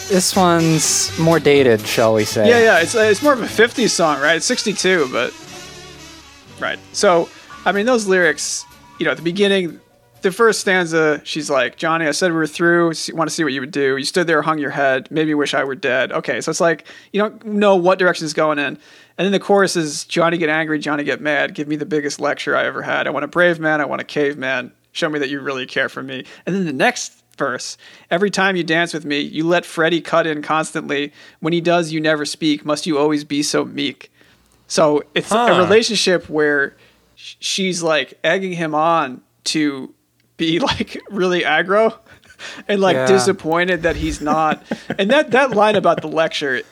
this 0.08 0.34
one's 0.34 1.16
more 1.18 1.38
dated, 1.38 1.80
shall 1.86 2.14
we 2.14 2.24
say? 2.24 2.48
Yeah, 2.48 2.58
yeah. 2.58 2.80
It's 2.80 2.94
uh, 2.96 3.00
it's 3.02 3.22
more 3.22 3.32
of 3.34 3.42
a 3.42 3.46
'50s 3.46 3.90
song, 3.90 4.20
right? 4.20 4.36
It's 4.36 4.46
'62, 4.46 5.08
but 5.12 5.32
right. 6.60 6.78
So, 6.92 7.28
I 7.66 7.72
mean, 7.72 7.84
those 7.84 8.06
lyrics. 8.06 8.64
You 8.98 9.04
know, 9.04 9.10
at 9.10 9.18
the 9.18 9.22
beginning, 9.24 9.80
the 10.22 10.32
first 10.32 10.60
stanza, 10.60 11.20
she's 11.24 11.50
like, 11.50 11.76
"Johnny, 11.76 12.06
I 12.06 12.12
said 12.12 12.30
we 12.30 12.38
were 12.38 12.46
through. 12.46 12.92
Want 13.12 13.28
to 13.28 13.34
see 13.34 13.44
what 13.44 13.52
you 13.52 13.60
would 13.60 13.72
do. 13.72 13.96
You 13.96 14.04
stood 14.04 14.26
there, 14.26 14.40
hung 14.40 14.58
your 14.58 14.70
head. 14.70 15.10
Made 15.10 15.26
me 15.26 15.34
wish 15.34 15.52
I 15.52 15.64
were 15.64 15.74
dead." 15.74 16.12
Okay, 16.12 16.40
so 16.40 16.50
it's 16.50 16.60
like 16.60 16.86
you 17.12 17.20
don't 17.20 17.44
know 17.44 17.74
what 17.74 17.98
direction 17.98 18.24
it's 18.24 18.32
going 18.32 18.58
in. 18.58 18.78
And 19.18 19.24
then 19.24 19.32
the 19.32 19.40
chorus 19.40 19.76
is 19.76 20.04
Johnny 20.04 20.38
get 20.38 20.48
angry, 20.48 20.78
Johnny 20.78 21.04
get 21.04 21.20
mad. 21.20 21.54
Give 21.54 21.66
me 21.66 21.76
the 21.76 21.86
biggest 21.86 22.20
lecture 22.20 22.56
I 22.56 22.64
ever 22.64 22.82
had. 22.82 23.06
I 23.06 23.10
want 23.10 23.24
a 23.24 23.28
brave 23.28 23.58
man. 23.58 23.80
I 23.80 23.84
want 23.84 24.00
a 24.00 24.04
caveman. 24.04 24.72
Show 24.92 25.08
me 25.08 25.18
that 25.18 25.28
you 25.28 25.40
really 25.40 25.66
care 25.66 25.88
for 25.88 26.02
me. 26.02 26.24
And 26.46 26.54
then 26.54 26.64
the 26.64 26.72
next 26.72 27.22
verse 27.36 27.76
every 28.10 28.30
time 28.30 28.56
you 28.56 28.64
dance 28.64 28.94
with 28.94 29.04
me 29.04 29.20
you 29.20 29.46
let 29.46 29.66
freddie 29.66 30.00
cut 30.00 30.26
in 30.26 30.40
constantly 30.40 31.12
when 31.40 31.52
he 31.52 31.60
does 31.60 31.92
you 31.92 32.00
never 32.00 32.24
speak 32.24 32.64
must 32.64 32.86
you 32.86 32.96
always 32.96 33.24
be 33.24 33.42
so 33.42 33.62
meek 33.62 34.10
so 34.68 35.02
it's 35.14 35.30
a 35.30 35.58
relationship 35.58 36.30
where 36.30 36.74
she's 37.16 37.82
like 37.82 38.18
egging 38.22 38.52
him 38.52 38.74
on 38.74 39.22
to 39.44 39.92
be 40.36 40.58
like 40.60 41.00
really 41.10 41.40
aggro 41.42 41.96
and 42.68 42.80
like 42.80 42.94
Yeah. 42.94 43.06
disappointed 43.06 43.82
that 43.82 43.96
he's 43.96 44.20
not 44.20 44.62
and 44.98 45.10
that 45.10 45.30
that 45.32 45.50
line 45.52 45.74
about 45.76 46.02
the 46.02 46.08
lecture 46.08 46.62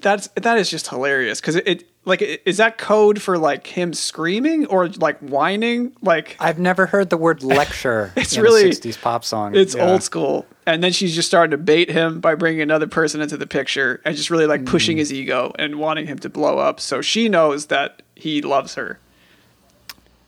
that's 0.00 0.28
that 0.36 0.58
is 0.58 0.68
just 0.68 0.88
hilarious 0.88 1.40
because 1.40 1.56
it, 1.56 1.66
it 1.66 1.84
like 2.04 2.20
is 2.44 2.58
that 2.58 2.76
code 2.76 3.22
for 3.22 3.38
like 3.38 3.66
him 3.66 3.94
screaming 3.94 4.66
or 4.66 4.88
like 4.88 5.18
whining 5.20 5.96
like 6.02 6.36
I've 6.38 6.58
never 6.58 6.84
heard 6.84 7.08
the 7.08 7.16
word 7.16 7.42
lecture 7.42 8.12
It's 8.14 8.36
in 8.36 8.42
really- 8.42 8.64
a 8.64 8.72
60s 8.72 9.00
pop 9.00 9.24
song. 9.24 9.54
It's 9.56 9.74
Yeah. 9.74 9.90
old 9.90 10.02
school. 10.02 10.44
And 10.66 10.82
then 10.82 10.92
she's 10.92 11.14
just 11.14 11.28
starting 11.28 11.50
to 11.52 11.58
bait 11.58 11.90
him 11.90 12.20
by 12.20 12.34
bringing 12.34 12.60
another 12.60 12.86
person 12.86 13.20
into 13.22 13.36
the 13.38 13.46
picture 13.46 14.00
and 14.04 14.14
just 14.16 14.28
really 14.30 14.46
like 14.46 14.66
pushing 14.66 14.96
mm. 14.96 15.00
his 15.00 15.12
ego 15.12 15.52
and 15.58 15.76
wanting 15.76 16.06
him 16.06 16.18
to 16.18 16.28
blow 16.28 16.58
up. 16.58 16.80
So 16.80 17.00
she 17.00 17.28
knows 17.30 17.66
that 17.66 18.02
he 18.14 18.42
loves 18.42 18.74
her. 18.74 18.98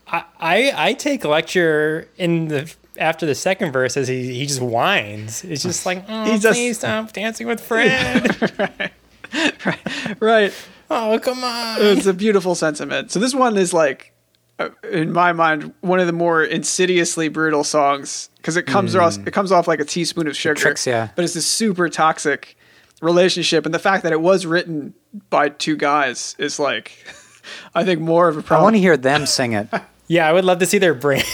I, 0.09 0.25
I 0.39 0.73
I 0.89 0.93
take 0.95 1.25
lecture 1.25 2.09
in 2.17 2.49
the 2.49 2.73
after 2.99 3.27
the 3.27 3.35
second 3.35 3.73
verse 3.73 3.97
as 3.97 4.09
he, 4.09 4.33
he 4.35 4.47
just 4.47 4.61
whines. 4.63 5.45
It's 5.45 5.63
just 5.63 5.85
like, 5.85 6.05
oh, 6.09 6.25
He 6.25 6.39
just- 6.39 6.57
please 6.57 6.79
stop 6.79 7.13
dancing 7.13 7.47
with 7.47 7.61
Fred. 7.67 8.41
Right. 8.59 10.21
right. 10.21 10.55
oh, 10.91 11.19
come 11.23 11.43
on. 11.45 11.77
It's 11.81 12.07
a 12.07 12.15
beautiful 12.15 12.55
sentiment. 12.55 13.11
So 13.11 13.19
this 13.19 13.35
one 13.35 13.57
is 13.59 13.75
like, 13.75 14.13
uh, 14.59 14.71
in 14.91 15.13
my 15.13 15.33
mind, 15.33 15.75
one 15.81 16.01
of 16.01 16.07
the 16.07 16.13
more 16.13 16.43
insidiously 16.43 17.29
brutal 17.29 17.65
songs 17.65 18.31
because 18.37 18.57
it 18.57 18.63
comes 18.63 18.95
off 18.97 19.19
it 19.27 19.33
comes 19.33 19.53
off 19.53 19.69
like 19.69 19.81
a 19.81 19.85
teaspoon 19.85 20.27
of 20.27 20.37
sugar. 20.37 20.55
Tricks 20.55 20.87
ya. 20.87 21.09
But 21.17 21.25
it's 21.25 21.35
this 21.35 21.47
super 21.47 21.89
toxic 21.91 22.57
relationship, 23.03 23.67
and 23.67 23.75
the 23.75 23.79
fact 23.79 24.05
that 24.05 24.13
it 24.13 24.21
was 24.23 24.47
written 24.47 24.95
by 25.29 25.51
two 25.51 25.77
guys 25.77 26.35
is 26.39 26.59
like, 26.59 26.93
I 27.75 27.85
think 27.85 28.01
more 28.01 28.29
of 28.29 28.37
a 28.37 28.41
I 28.41 28.43
problem. 28.43 28.65
want 28.65 28.77
to 28.77 28.81
hear 28.81 28.97
them 28.97 29.27
sing 29.27 29.53
it. 29.53 29.69
Yeah, 30.09 30.29
I 30.29 30.33
would 30.33 30.45
love 30.45 30.59
to 30.61 30.67
see 30.67 30.79
their 30.79 30.95
brain. 30.95 31.25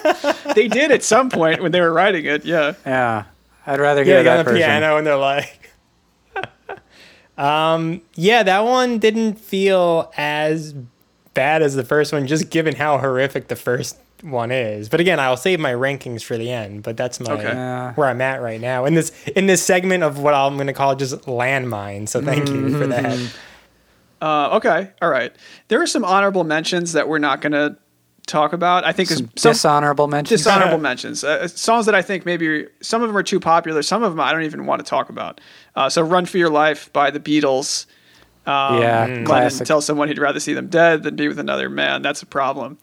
they 0.54 0.68
did 0.68 0.90
at 0.90 1.02
some 1.02 1.28
point 1.30 1.62
when 1.62 1.72
they 1.72 1.80
were 1.80 1.92
writing 1.92 2.24
it. 2.24 2.44
Yeah. 2.44 2.74
Yeah. 2.86 3.24
I'd 3.66 3.78
rather 3.78 4.00
yeah, 4.00 4.06
hear 4.06 4.16
they 4.18 4.24
got 4.24 4.32
that 4.32 4.38
on 4.40 4.44
the 4.44 4.50
version. 4.52 4.66
piano 4.66 4.96
and 4.96 5.06
they're 5.06 5.16
like, 5.16 5.70
um, 7.38 8.00
yeah, 8.14 8.42
that 8.42 8.60
one 8.60 8.98
didn't 8.98 9.34
feel 9.34 10.12
as 10.16 10.74
bad 11.34 11.62
as 11.62 11.74
the 11.74 11.84
first 11.84 12.12
one, 12.12 12.26
just 12.26 12.50
given 12.50 12.74
how 12.74 12.98
horrific 12.98 13.48
the 13.48 13.56
first 13.56 13.98
one 14.22 14.50
is. 14.50 14.88
But 14.88 15.00
again, 15.00 15.20
I'll 15.20 15.36
save 15.36 15.60
my 15.60 15.72
rankings 15.72 16.22
for 16.22 16.38
the 16.38 16.50
end. 16.50 16.82
But 16.82 16.96
that's 16.96 17.20
my 17.20 17.32
Okay. 17.32 17.92
Where 17.94 18.08
I'm 18.08 18.20
at 18.20 18.40
right 18.40 18.60
now 18.60 18.84
in 18.84 18.94
this 18.94 19.10
in 19.36 19.46
this 19.46 19.62
segment 19.62 20.02
of 20.02 20.18
what 20.18 20.34
I'm 20.34 20.54
going 20.54 20.66
to 20.68 20.72
call 20.72 20.94
just 20.94 21.14
landmine. 21.22 22.08
So 22.08 22.20
thank 22.22 22.48
you 22.48 22.78
for 22.78 22.86
that. 22.86 23.34
Uh, 24.20 24.50
okay, 24.56 24.92
all 25.02 25.10
right. 25.10 25.34
There 25.66 25.82
are 25.82 25.86
some 25.86 26.04
honorable 26.04 26.44
mentions 26.44 26.92
that 26.92 27.08
we're 27.08 27.18
not 27.18 27.40
going 27.40 27.52
to 27.52 27.76
talk 28.26 28.52
about. 28.52 28.84
I 28.84 28.92
think 28.92 29.08
there's 29.08 29.18
Some 29.20 29.30
some 29.36 29.52
dishonorable 29.52 30.08
mentions. 30.08 30.40
dishonorable 30.40 30.78
mentions. 30.90 31.24
Uh, 31.24 31.48
songs 31.48 31.86
that 31.86 31.94
I 31.94 32.02
think 32.02 32.24
maybe 32.24 32.66
some 32.80 33.02
of 33.02 33.08
them 33.08 33.16
are 33.16 33.22
too 33.22 33.40
popular. 33.40 33.82
Some 33.82 34.02
of 34.02 34.12
them 34.12 34.20
I 34.20 34.32
don't 34.32 34.42
even 34.42 34.66
want 34.66 34.80
to 34.84 34.88
talk 34.88 35.08
about. 35.10 35.40
Uh, 35.74 35.88
so, 35.88 36.02
"Run 36.02 36.26
for 36.26 36.38
Your 36.38 36.50
Life" 36.50 36.92
by 36.92 37.10
the 37.10 37.20
Beatles. 37.20 37.86
Um, 38.44 38.80
yeah, 38.80 39.00
Lennon 39.06 39.24
classic. 39.24 39.66
tells 39.66 39.86
someone 39.86 40.08
he'd 40.08 40.18
rather 40.18 40.40
see 40.40 40.52
them 40.52 40.66
dead 40.68 41.02
than 41.04 41.14
be 41.16 41.28
with 41.28 41.38
another 41.38 41.68
man. 41.70 42.02
That's 42.02 42.22
a 42.22 42.26
problem. 42.26 42.78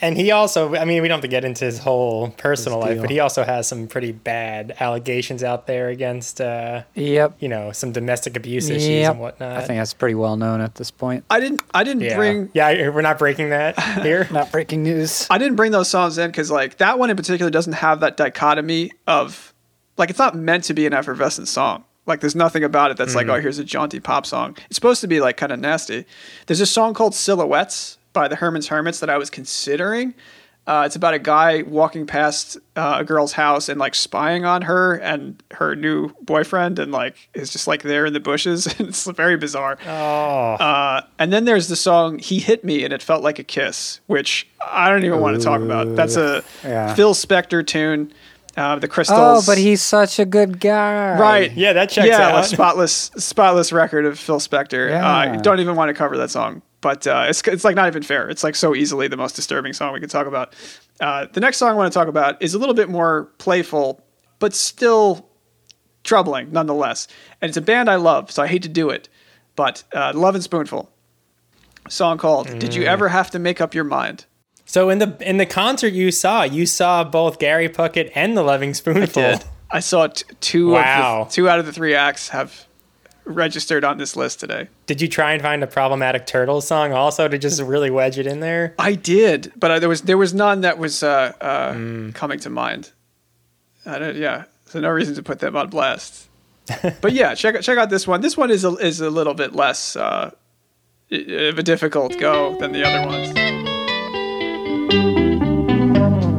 And 0.00 0.16
he 0.16 0.30
also, 0.30 0.74
I 0.74 0.84
mean, 0.84 1.02
we 1.02 1.08
don't 1.08 1.16
have 1.16 1.22
to 1.22 1.28
get 1.28 1.44
into 1.44 1.64
his 1.64 1.78
whole 1.78 2.30
personal 2.30 2.80
His 2.82 2.90
life, 2.96 3.00
but 3.00 3.10
he 3.10 3.20
also 3.20 3.44
has 3.44 3.66
some 3.66 3.86
pretty 3.86 4.12
bad 4.12 4.76
allegations 4.80 5.42
out 5.42 5.66
there 5.66 5.88
against, 5.88 6.40
uh, 6.40 6.82
Yep. 6.94 7.36
you 7.40 7.48
know, 7.48 7.72
some 7.72 7.92
domestic 7.92 8.36
abuse 8.36 8.68
issues 8.68 9.08
and 9.08 9.18
whatnot. 9.20 9.56
I 9.56 9.64
think 9.64 9.78
that's 9.78 9.94
pretty 9.94 10.14
well 10.14 10.36
known 10.36 10.60
at 10.60 10.74
this 10.76 10.90
point. 10.90 11.24
I 11.30 11.40
didn't. 11.40 11.62
I 11.72 11.84
didn't 11.84 12.02
yeah. 12.02 12.16
bring. 12.16 12.50
yeah, 12.54 12.88
we're 12.90 13.02
not 13.02 13.18
breaking 13.18 13.50
that 13.50 13.80
here. 14.02 14.28
Not 14.30 14.52
breaking 14.52 14.82
news. 14.82 15.26
I 15.30 15.38
didn't 15.38 15.56
bring 15.56 15.72
those 15.72 15.88
songs 15.88 16.18
in 16.18 16.30
because 16.30 16.50
like 16.50 16.76
that 16.78 16.98
one 16.98 17.10
in 17.10 17.16
particular 17.16 17.50
doesn't 17.50 17.74
have 17.74 18.00
that 18.00 18.16
dichotomy 18.16 18.92
of 19.06 19.52
like 19.96 20.10
it's 20.10 20.18
not 20.18 20.34
meant 20.34 20.64
to 20.64 20.74
be 20.74 20.86
an 20.86 20.92
effervescent 20.92 21.48
song. 21.48 21.84
Like 22.06 22.20
there's 22.20 22.36
nothing 22.36 22.62
about 22.62 22.92
it 22.92 22.96
that's 22.96 23.14
like 23.16 23.26
oh 23.28 23.40
here's 23.40 23.58
a 23.58 23.64
jaunty 23.64 23.98
pop 23.98 24.26
song. 24.26 24.56
It's 24.66 24.76
supposed 24.76 25.00
to 25.00 25.08
be 25.08 25.20
like 25.20 25.36
kind 25.36 25.50
of 25.50 25.58
nasty. 25.58 26.04
There's 26.46 26.60
a 26.60 26.66
song 26.66 26.94
called 26.94 27.14
Silhouettes 27.14 27.95
by 28.16 28.28
the 28.28 28.34
Herman's 28.36 28.66
Hermits 28.68 29.00
that 29.00 29.10
I 29.10 29.18
was 29.18 29.28
considering. 29.28 30.14
Uh, 30.66 30.82
it's 30.86 30.96
about 30.96 31.12
a 31.14 31.18
guy 31.18 31.62
walking 31.62 32.06
past 32.06 32.56
uh, 32.74 32.96
a 32.98 33.04
girl's 33.04 33.32
house 33.32 33.68
and 33.68 33.78
like 33.78 33.94
spying 33.94 34.44
on 34.46 34.62
her 34.62 34.94
and 34.94 35.40
her 35.52 35.76
new 35.76 36.08
boyfriend 36.22 36.78
and 36.80 36.90
like 36.90 37.28
is 37.34 37.50
just 37.52 37.68
like 37.68 37.82
there 37.82 38.06
in 38.06 38.12
the 38.14 38.18
bushes. 38.20 38.66
it's 38.80 39.04
very 39.10 39.36
bizarre. 39.36 39.78
Oh, 39.86 40.54
Uh, 40.54 41.02
and 41.20 41.30
then 41.32 41.44
there's 41.44 41.68
the 41.68 41.76
song 41.76 42.18
"He 42.18 42.40
Hit 42.40 42.64
Me" 42.64 42.82
and 42.84 42.92
it 42.92 43.00
felt 43.02 43.22
like 43.22 43.38
a 43.38 43.44
kiss, 43.44 44.00
which 44.06 44.48
I 44.66 44.88
don't 44.88 45.04
even 45.04 45.20
want 45.20 45.36
to 45.38 45.44
talk 45.44 45.60
about. 45.60 45.94
That's 45.94 46.16
a 46.16 46.42
Yeah. 46.64 46.94
Phil 46.94 47.14
Spector 47.14 47.64
tune. 47.64 48.12
Uh, 48.56 48.76
the 48.76 48.88
crystals. 48.88 49.18
Oh, 49.20 49.42
but 49.46 49.58
he's 49.58 49.82
such 49.82 50.18
a 50.18 50.24
good 50.24 50.58
guy. 50.58 51.20
right. 51.20 51.52
Yeah, 51.52 51.74
that 51.74 51.90
checks 51.90 52.08
yeah, 52.08 52.30
out. 52.30 52.40
a 52.40 52.44
spotless, 52.48 53.10
spotless 53.18 53.70
record 53.70 54.06
of 54.06 54.18
Phil 54.18 54.40
Spector. 54.40 54.98
Uh, 54.98 55.06
I 55.06 55.36
don't 55.36 55.60
even 55.60 55.76
want 55.76 55.90
to 55.90 55.94
cover 55.94 56.16
that 56.16 56.30
song, 56.30 56.62
but 56.80 57.06
uh, 57.06 57.26
it's 57.28 57.42
it's 57.48 57.64
like 57.64 57.74
not 57.76 57.88
even 57.88 58.02
fair. 58.02 58.28
It's 58.28 58.44
like 58.44 58.54
so 58.54 58.74
easily 58.74 59.08
the 59.08 59.16
most 59.16 59.34
disturbing 59.36 59.72
song 59.72 59.92
we 59.92 60.00
could 60.00 60.10
talk 60.10 60.26
about. 60.26 60.54
Uh, 61.00 61.26
the 61.32 61.40
next 61.40 61.56
song 61.58 61.70
I 61.70 61.74
want 61.74 61.92
to 61.92 61.98
talk 61.98 62.08
about 62.08 62.40
is 62.42 62.54
a 62.54 62.58
little 62.58 62.74
bit 62.74 62.88
more 62.88 63.24
playful, 63.38 64.02
but 64.38 64.54
still 64.54 65.28
troubling 66.04 66.52
nonetheless. 66.52 67.08
And 67.40 67.48
it's 67.48 67.56
a 67.56 67.62
band 67.62 67.88
I 67.90 67.96
love, 67.96 68.30
so 68.30 68.42
I 68.42 68.46
hate 68.46 68.62
to 68.62 68.68
do 68.68 68.90
it. 68.90 69.08
But 69.56 69.82
uh, 69.92 70.12
Lovin' 70.14 70.42
Spoonful, 70.42 70.90
song 71.88 72.18
called 72.18 72.46
"Did 72.58 72.70
Mm. 72.72 72.74
You 72.76 72.82
Ever 72.84 73.08
Have 73.08 73.30
to 73.32 73.38
Make 73.38 73.60
Up 73.60 73.74
Your 73.74 73.84
Mind?" 73.84 74.26
so 74.64 74.90
in 74.90 74.98
the 74.98 75.16
in 75.20 75.36
the 75.38 75.46
concert 75.46 75.92
you 75.92 76.10
saw, 76.10 76.42
you 76.42 76.66
saw 76.66 77.04
both 77.04 77.38
Gary 77.38 77.68
Puckett 77.68 78.10
and 78.14 78.36
the 78.36 78.42
Loving 78.42 78.74
Spoonful. 78.74 79.40
I 79.70 79.80
saw 79.80 80.06
t- 80.08 80.24
two 80.40 80.70
Wow. 80.72 81.22
of 81.22 81.28
the, 81.28 81.34
two 81.34 81.48
out 81.48 81.58
of 81.58 81.66
the 81.66 81.72
three 81.72 81.94
acts 81.94 82.28
have 82.28 82.66
registered 83.26 83.84
on 83.84 83.98
this 83.98 84.16
list 84.16 84.40
today. 84.40 84.68
Did 84.86 85.00
you 85.00 85.08
try 85.08 85.32
and 85.32 85.42
find 85.42 85.62
a 85.62 85.66
problematic 85.66 86.26
turtle 86.26 86.60
song 86.60 86.92
also 86.92 87.28
to 87.28 87.36
just 87.38 87.60
really 87.74 87.90
wedge 87.90 88.18
it 88.18 88.26
in 88.26 88.40
there? 88.40 88.74
I 88.78 88.94
did, 88.94 89.52
but 89.56 89.70
I, 89.70 89.78
there 89.78 89.88
was 89.88 90.02
there 90.02 90.18
was 90.18 90.32
none 90.32 90.60
that 90.62 90.78
was 90.78 91.02
uh, 91.02 91.32
uh, 91.40 91.72
Mm. 91.72 92.14
coming 92.14 92.38
to 92.40 92.50
mind. 92.50 92.92
I 93.84 93.98
don't, 93.98 94.16
yeah, 94.16 94.44
so 94.66 94.80
no 94.80 94.88
reason 94.88 95.14
to 95.16 95.22
put 95.22 95.38
them 95.40 95.56
on 95.56 95.68
blast. 95.70 96.28
but 97.00 97.12
yeah, 97.12 97.34
check 97.34 97.60
check 97.60 97.78
out 97.78 97.90
this 97.90 98.06
one. 98.06 98.20
This 98.20 98.36
one 98.36 98.50
is 98.50 98.64
a, 98.64 98.70
is 98.76 99.00
a 99.00 99.10
little 99.10 99.34
bit 99.34 99.54
less 99.54 99.94
uh, 99.96 100.30
of 101.10 101.58
a 101.58 101.62
difficult 101.62 102.18
go 102.18 102.56
than 102.58 102.72
the 102.72 102.82
other 102.84 103.06
ones. 103.06 103.32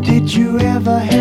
Did 0.05 0.33
you 0.33 0.59
ever 0.59 0.99
have 0.99 1.16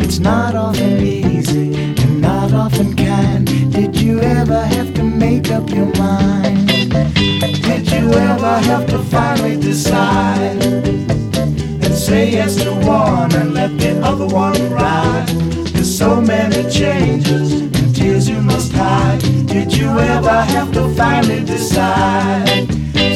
It's 0.00 0.18
not 0.18 0.54
often 0.54 1.00
easy 1.02 1.74
and 1.74 2.20
not 2.20 2.52
often 2.52 2.94
kind. 2.96 3.46
Did 3.72 4.00
you 4.00 4.20
ever 4.20 4.60
have 4.60 4.94
to 4.94 5.02
make 5.02 5.50
up 5.50 5.68
your 5.70 5.90
mind? 5.96 6.68
Did 6.68 7.90
you 7.90 8.12
ever 8.12 8.58
have 8.70 8.86
to 8.88 8.98
finally 9.04 9.56
decide 9.56 10.62
and 10.64 11.94
say 11.94 12.30
yes 12.32 12.56
to 12.56 12.72
one 12.86 13.34
and 13.34 13.54
let 13.54 13.78
the 13.78 14.00
other 14.02 14.26
one 14.26 14.58
ride? 14.70 15.28
There's 15.72 15.98
so 15.98 16.20
many 16.20 16.68
changes 16.70 17.87
tears 17.98 18.28
you 18.28 18.40
must 18.40 18.72
hide. 18.72 19.20
Did 19.46 19.76
you 19.76 19.88
ever 19.98 20.40
have 20.54 20.72
to 20.72 20.88
finally 20.94 21.44
decide? 21.44 22.68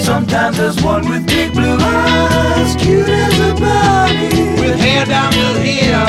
Sometimes 0.02 0.56
there's 0.58 0.82
one 0.82 1.08
with 1.08 1.24
big 1.26 1.52
blue 1.52 1.78
eyes, 1.78 2.74
cute 2.76 3.08
as 3.08 3.38
a 3.50 3.52
bunny, 3.54 4.28
with 4.60 4.76
hair 4.84 5.04
down 5.06 5.32
to 5.32 5.48
here 5.60 6.08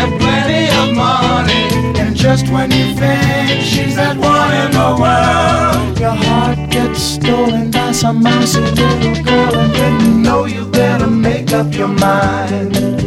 and 0.00 0.10
plenty 0.20 0.64
of 0.80 0.88
money. 0.94 1.64
And 2.00 2.14
just 2.14 2.48
when 2.48 2.70
you 2.70 2.94
think 2.94 3.62
she's 3.62 3.96
that 3.96 4.16
one 4.18 4.52
in 4.62 4.70
the 4.80 4.90
world, 5.02 5.98
your 5.98 6.16
heart 6.26 6.58
gets 6.70 7.00
stolen 7.00 7.70
by 7.70 7.92
some 7.92 8.22
mousy 8.22 8.60
little 8.60 9.24
girl, 9.24 9.56
and 9.62 9.72
then 9.72 10.00
you 10.04 10.14
know 10.26 10.44
you 10.44 10.66
better 10.66 11.06
make 11.06 11.52
up 11.52 11.72
your 11.74 11.88
mind 11.88 13.00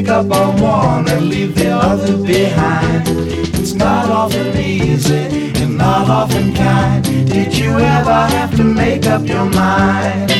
pick 0.00 0.08
up 0.08 0.30
on 0.30 0.60
one 0.60 1.08
and 1.10 1.28
leave 1.28 1.54
the 1.54 1.70
other 1.70 2.16
behind. 2.16 3.04
It's 3.60 3.74
not 3.74 4.08
often 4.08 4.56
easy 4.56 5.52
and 5.60 5.76
not 5.76 6.08
often 6.08 6.54
kind. 6.54 7.04
Did 7.04 7.54
you 7.56 7.72
ever 7.72 8.26
have 8.36 8.56
to 8.56 8.64
make 8.64 9.06
up 9.06 9.26
your 9.26 9.44
mind? 9.44 10.30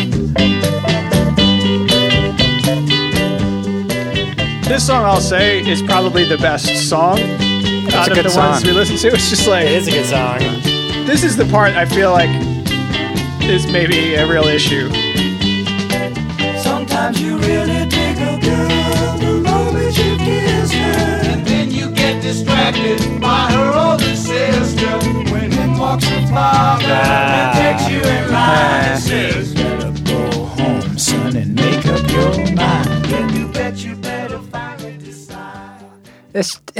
This 4.66 4.86
song, 4.86 5.04
I'll 5.04 5.20
say, 5.20 5.60
is 5.68 5.82
probably 5.82 6.24
the 6.24 6.38
best 6.38 6.88
song 6.88 7.18
out 7.92 8.08
a 8.08 8.12
of 8.12 8.16
good 8.16 8.30
the 8.30 8.38
ones 8.38 8.60
song. 8.60 8.62
we 8.64 8.72
listen 8.72 8.96
to. 8.96 9.08
It's 9.08 9.28
just 9.28 9.46
like 9.46 9.66
It 9.66 9.72
is 9.72 9.88
a 9.88 9.90
good 9.90 10.06
song. 10.06 10.38
this 11.06 11.22
is 11.22 11.36
the 11.36 11.44
part 11.46 11.74
I 11.74 11.84
feel 11.84 12.12
like 12.12 12.30
is 13.42 13.66
maybe 13.66 14.14
a 14.14 14.26
real 14.26 14.44
issue. 14.44 14.88
Sometimes 16.62 17.20
you 17.20 17.36
really 17.38 17.79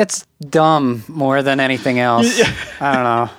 It's 0.01 0.21
it's 0.21 0.27
dumb 0.49 1.05
more 1.09 1.43
than 1.43 1.61
anything 1.61 1.99
else. 1.99 2.41
I 2.81 2.95
don't 2.95 3.05
know. 3.05 3.31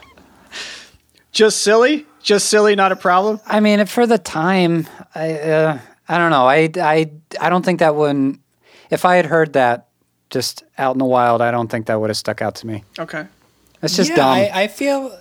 Just 1.31 1.63
silly, 1.63 2.05
just 2.21 2.49
silly, 2.49 2.75
not 2.75 2.91
a 2.91 2.95
problem. 2.95 3.39
I 3.47 3.61
mean, 3.61 3.85
for 3.87 4.05
the 4.05 4.19
time, 4.19 4.87
I 5.15 5.39
uh, 5.39 5.79
I 6.07 6.17
don't 6.19 6.29
know. 6.29 6.47
I, 6.47 6.69
I 6.77 7.11
I 7.39 7.49
don't 7.49 7.65
think 7.65 7.79
that 7.79 7.95
wouldn't. 7.95 8.39
If 8.91 9.05
I 9.05 9.15
had 9.15 9.25
heard 9.25 9.53
that 9.53 9.87
just 10.29 10.63
out 10.77 10.93
in 10.93 10.99
the 10.99 11.05
wild, 11.05 11.41
I 11.41 11.49
don't 11.49 11.67
think 11.69 11.87
that 11.87 11.99
would 11.99 12.09
have 12.09 12.17
stuck 12.17 12.41
out 12.41 12.55
to 12.55 12.67
me. 12.67 12.83
Okay. 12.99 13.25
It's 13.81 13.95
just 13.95 14.11
yeah, 14.11 14.15
dumb. 14.17 14.29
I, 14.29 14.51
I 14.53 14.67
feel. 14.67 15.17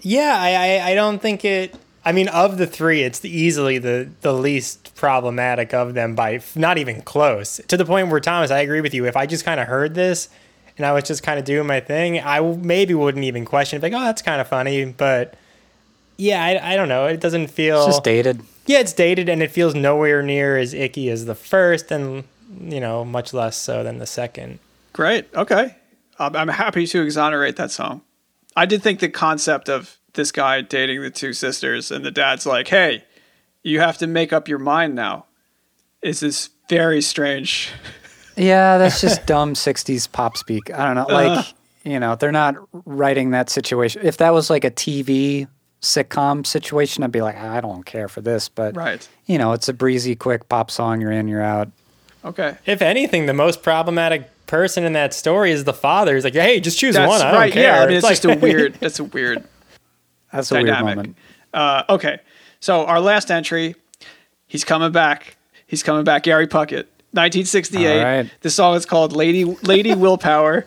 Yeah, 0.00 0.36
I, 0.38 0.50
I 0.50 0.90
I 0.90 0.94
don't 0.94 1.22
think 1.22 1.44
it. 1.44 1.74
I 2.04 2.12
mean, 2.12 2.28
of 2.28 2.58
the 2.58 2.66
three, 2.66 3.02
it's 3.02 3.20
the, 3.20 3.30
easily 3.30 3.78
the 3.78 4.10
the 4.20 4.34
least 4.34 4.94
problematic 4.96 5.72
of 5.72 5.94
them 5.94 6.14
by 6.14 6.34
f- 6.34 6.56
not 6.56 6.76
even 6.76 7.00
close. 7.00 7.60
To 7.68 7.76
the 7.78 7.84
point 7.86 8.08
where 8.08 8.20
Thomas, 8.20 8.50
I 8.50 8.58
agree 8.58 8.82
with 8.82 8.92
you. 8.92 9.06
If 9.06 9.16
I 9.16 9.24
just 9.24 9.44
kind 9.44 9.58
of 9.58 9.68
heard 9.68 9.94
this 9.94 10.28
and 10.76 10.86
I 10.86 10.92
was 10.92 11.04
just 11.04 11.22
kind 11.22 11.38
of 11.38 11.44
doing 11.44 11.66
my 11.66 11.80
thing, 11.80 12.18
I 12.20 12.40
maybe 12.40 12.94
wouldn't 12.94 13.24
even 13.24 13.44
question 13.44 13.78
it. 13.78 13.82
Like, 13.82 13.92
oh, 13.92 14.04
that's 14.04 14.22
kind 14.22 14.40
of 14.40 14.48
funny, 14.48 14.84
but. 14.84 15.34
Yeah, 16.18 16.44
I, 16.44 16.72
I 16.72 16.76
don't 16.76 16.88
know. 16.88 17.06
It 17.06 17.20
doesn't 17.20 17.48
feel. 17.48 17.78
it's 17.78 17.86
just 17.86 18.04
dated. 18.04 18.42
Yeah, 18.66 18.78
it's 18.78 18.92
dated 18.92 19.28
and 19.28 19.42
it 19.42 19.50
feels 19.50 19.74
nowhere 19.74 20.22
near 20.22 20.56
as 20.56 20.72
icky 20.72 21.10
as 21.10 21.24
the 21.24 21.34
first, 21.34 21.90
and 21.90 22.24
you 22.60 22.80
know, 22.80 23.04
much 23.04 23.32
less 23.32 23.56
so 23.56 23.82
than 23.82 23.98
the 23.98 24.06
second. 24.06 24.58
Great. 24.92 25.26
Okay. 25.34 25.74
I'm 26.18 26.48
happy 26.48 26.86
to 26.86 27.02
exonerate 27.02 27.56
that 27.56 27.70
song. 27.70 28.02
I 28.54 28.66
did 28.66 28.82
think 28.82 29.00
the 29.00 29.08
concept 29.08 29.68
of 29.68 29.98
this 30.12 30.30
guy 30.30 30.60
dating 30.60 31.00
the 31.00 31.10
two 31.10 31.32
sisters 31.32 31.90
and 31.90 32.04
the 32.04 32.10
dad's 32.10 32.46
like, 32.46 32.68
hey, 32.68 33.04
you 33.62 33.80
have 33.80 33.98
to 33.98 34.06
make 34.06 34.32
up 34.32 34.46
your 34.46 34.58
mind 34.58 34.94
now 34.94 35.24
is 36.02 36.20
this 36.20 36.50
very 36.68 37.00
strange. 37.00 37.70
Yeah, 38.36 38.78
that's 38.78 39.00
just 39.00 39.26
dumb 39.26 39.54
'60s 39.54 40.10
pop 40.10 40.36
speak. 40.36 40.72
I 40.72 40.84
don't 40.86 40.94
know. 40.94 41.06
Like 41.14 41.46
you 41.84 41.98
know, 41.98 42.14
they're 42.14 42.30
not 42.32 42.54
writing 42.84 43.30
that 43.32 43.50
situation. 43.50 44.02
If 44.04 44.18
that 44.18 44.32
was 44.32 44.48
like 44.50 44.64
a 44.64 44.70
TV 44.70 45.48
sitcom 45.80 46.46
situation, 46.46 47.02
I'd 47.02 47.10
be 47.10 47.22
like, 47.22 47.36
I 47.36 47.60
don't 47.60 47.84
care 47.84 48.06
for 48.08 48.20
this. 48.20 48.48
But 48.48 48.76
Right. 48.76 49.06
you 49.26 49.36
know, 49.36 49.50
it's 49.52 49.68
a 49.68 49.72
breezy, 49.72 50.14
quick 50.14 50.48
pop 50.48 50.70
song. 50.70 51.00
You're 51.00 51.10
in, 51.10 51.26
you're 51.26 51.42
out. 51.42 51.68
Okay. 52.24 52.56
If 52.66 52.82
anything, 52.82 53.26
the 53.26 53.32
most 53.34 53.64
problematic 53.64 54.30
person 54.46 54.84
in 54.84 54.92
that 54.92 55.12
story 55.12 55.50
is 55.50 55.64
the 55.64 55.72
father. 55.72 56.14
He's 56.14 56.22
like, 56.22 56.34
hey, 56.34 56.60
just 56.60 56.78
choose 56.78 56.94
That's 56.94 57.08
one. 57.08 57.20
I 57.20 57.30
don't 57.32 57.40
right. 57.40 57.52
care. 57.52 57.62
Yeah. 57.74 57.82
I 57.82 57.86
mean, 57.88 57.96
it's, 57.96 58.06
just 58.08 58.24
like- 58.24 58.36
a 58.38 58.40
weird, 58.40 58.74
that's 58.80 59.00
a 59.00 59.04
weird 59.04 59.42
That's 60.32 60.52
a 60.52 60.62
weird 60.62 60.68
moment. 60.68 61.16
Uh, 61.52 61.82
okay. 61.88 62.20
So 62.60 62.86
our 62.86 63.00
last 63.00 63.32
entry, 63.32 63.74
he's 64.46 64.64
coming 64.64 64.92
back. 64.92 65.36
He's 65.66 65.82
coming 65.82 66.04
back. 66.04 66.22
Gary 66.22 66.46
Puckett, 66.46 66.84
1968. 67.12 67.98
All 67.98 68.04
right. 68.04 68.30
The 68.40 68.50
song 68.50 68.74
is 68.76 68.86
called 68.86 69.12
"Lady 69.12 69.44
Lady 69.44 69.94
Willpower." 69.94 70.66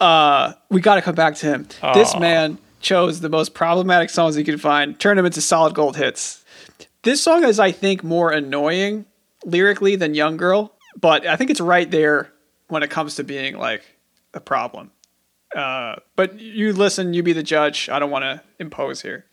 Uh, 0.00 0.52
we 0.70 0.80
got 0.80 0.94
to 0.94 1.02
come 1.02 1.14
back 1.14 1.34
to 1.36 1.46
him. 1.46 1.66
This 1.94 2.16
man 2.16 2.58
chose 2.80 3.20
the 3.20 3.28
most 3.28 3.54
problematic 3.54 4.10
songs 4.10 4.36
he 4.36 4.44
could 4.44 4.60
find, 4.60 4.98
turned 5.00 5.18
them 5.18 5.26
into 5.26 5.40
solid 5.40 5.74
gold 5.74 5.96
hits. 5.96 6.44
This 7.02 7.20
song 7.22 7.44
is, 7.44 7.58
I 7.58 7.72
think, 7.72 8.04
more 8.04 8.30
annoying 8.30 9.06
lyrically 9.44 9.96
than 9.96 10.14
"Young 10.14 10.36
Girl," 10.36 10.72
but 11.00 11.26
I 11.26 11.36
think 11.36 11.50
it's 11.50 11.60
right 11.60 11.90
there 11.90 12.32
when 12.68 12.82
it 12.82 12.90
comes 12.90 13.16
to 13.16 13.24
being 13.24 13.56
like 13.58 13.82
a 14.34 14.40
problem. 14.40 14.92
Uh, 15.54 15.96
but 16.14 16.38
you 16.38 16.72
listen, 16.72 17.14
you 17.14 17.22
be 17.22 17.32
the 17.32 17.42
judge. 17.42 17.88
I 17.88 17.98
don't 17.98 18.10
want 18.10 18.24
to 18.24 18.42
impose 18.58 19.02
here. 19.02 19.24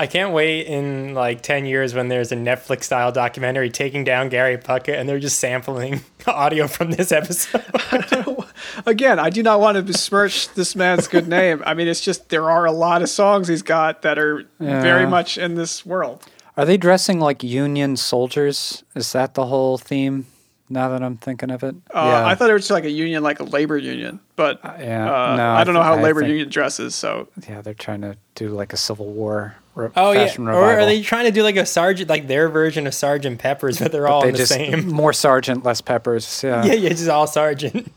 I 0.00 0.06
can't 0.06 0.32
wait 0.32 0.66
in 0.66 1.12
like 1.14 1.42
10 1.42 1.66
years 1.66 1.92
when 1.94 2.08
there's 2.08 2.32
a 2.32 2.34
Netflix 2.34 2.84
style 2.84 3.12
documentary 3.12 3.68
taking 3.68 4.02
down 4.02 4.30
Gary 4.30 4.56
Puckett 4.56 4.98
and 4.98 5.06
they're 5.06 5.18
just 5.18 5.38
sampling 5.38 6.00
audio 6.26 6.66
from 6.68 6.90
this 6.92 7.12
episode. 7.12 7.62
again, 8.86 9.18
I 9.18 9.28
do 9.28 9.42
not 9.42 9.60
want 9.60 9.76
to 9.76 9.82
besmirch 9.82 10.48
this 10.54 10.74
man's 10.74 11.06
good 11.06 11.28
name. 11.28 11.62
I 11.66 11.74
mean, 11.74 11.86
it's 11.86 12.00
just 12.00 12.30
there 12.30 12.50
are 12.50 12.64
a 12.64 12.72
lot 12.72 13.02
of 13.02 13.10
songs 13.10 13.48
he's 13.48 13.60
got 13.62 14.00
that 14.00 14.18
are 14.18 14.46
very 14.58 15.06
much 15.06 15.36
in 15.36 15.54
this 15.54 15.84
world. 15.84 16.24
Are 16.56 16.64
they 16.64 16.78
dressing 16.78 17.20
like 17.20 17.42
Union 17.42 17.96
soldiers? 17.98 18.82
Is 18.94 19.12
that 19.12 19.34
the 19.34 19.46
whole 19.46 19.76
theme? 19.76 20.26
Now 20.72 20.88
that 20.90 21.02
I'm 21.02 21.16
thinking 21.16 21.50
of 21.50 21.64
it, 21.64 21.74
Uh, 21.92 22.22
I 22.24 22.36
thought 22.36 22.48
it 22.48 22.52
was 22.52 22.70
like 22.70 22.84
a 22.84 22.90
union, 22.90 23.24
like 23.24 23.40
a 23.40 23.44
labor 23.44 23.76
union, 23.76 24.20
but 24.36 24.60
yeah. 24.64 25.04
uh, 25.32 25.36
No, 25.36 25.50
I 25.50 25.64
don't 25.64 25.74
know 25.74 25.80
th- 25.80 25.84
how 25.94 25.98
I 25.98 26.02
labor 26.02 26.20
think- 26.20 26.30
union 26.30 26.48
dresses. 26.48 26.94
So 26.94 27.26
Yeah, 27.48 27.60
they're 27.60 27.74
trying 27.74 28.02
to 28.02 28.16
do 28.36 28.48
like 28.50 28.72
a 28.72 28.76
Civil 28.76 29.06
War 29.12 29.56
re- 29.74 29.88
Oh 29.96 30.12
yeah, 30.12 30.26
fashion 30.26 30.48
or 30.48 30.54
are 30.62 30.84
they 30.84 31.02
trying 31.02 31.24
to 31.26 31.30
do 31.30 31.42
like 31.42 31.56
a 31.56 31.66
sergeant, 31.66 32.08
like 32.10 32.26
their 32.28 32.48
version 32.48 32.86
of 32.86 32.94
Sergeant 32.94 33.38
Pepper's, 33.38 33.78
but 33.78 33.92
they're 33.92 34.08
all 34.08 34.22
they 34.22 34.30
the 34.32 34.38
just 34.38 34.52
same? 34.52 34.88
more 34.88 35.12
sergeant, 35.12 35.64
less 35.64 35.80
peppers. 35.80 36.42
Yeah. 36.42 36.64
Yeah, 36.70 36.74
yeah, 36.74 36.88
just 36.90 37.08
all 37.08 37.26
sergeant. 37.26 37.90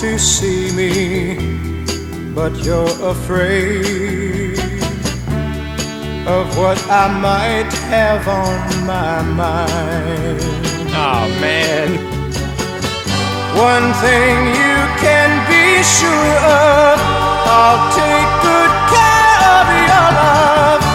To 0.00 0.18
see 0.18 0.72
me, 0.72 2.34
but 2.34 2.52
you're 2.64 3.10
afraid. 3.10 4.58
of 6.26 6.56
what 6.56 6.78
I 6.88 7.08
might 7.08 7.72
have 7.90 8.28
on 8.28 8.86
my 8.86 9.22
mind. 9.22 10.40
Oh 10.94 11.24
man. 11.40 11.88
One 13.56 13.88
thing 14.04 14.36
you 14.62 14.78
can 15.04 15.30
be 15.50 15.82
sure 15.82 16.36
of, 16.64 16.98
I'll 17.58 17.82
take 18.00 18.30
good 18.46 18.72
care 18.94 19.38
of 19.58 19.66
your 19.88 20.08
love. 20.20 20.89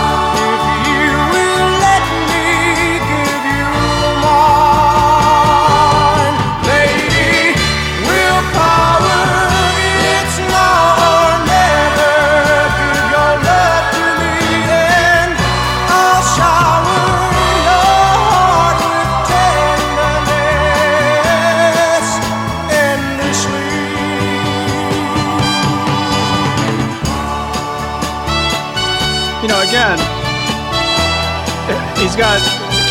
He's 32.16 32.24
got 32.24 32.40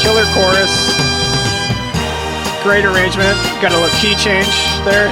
killer 0.03 0.25
chorus, 0.35 0.93
great 2.63 2.85
arrangement, 2.85 3.39
got 3.63 3.73
a 3.73 3.79
little 3.79 3.89
key 3.99 4.15
change 4.17 4.53
there. 4.85 5.09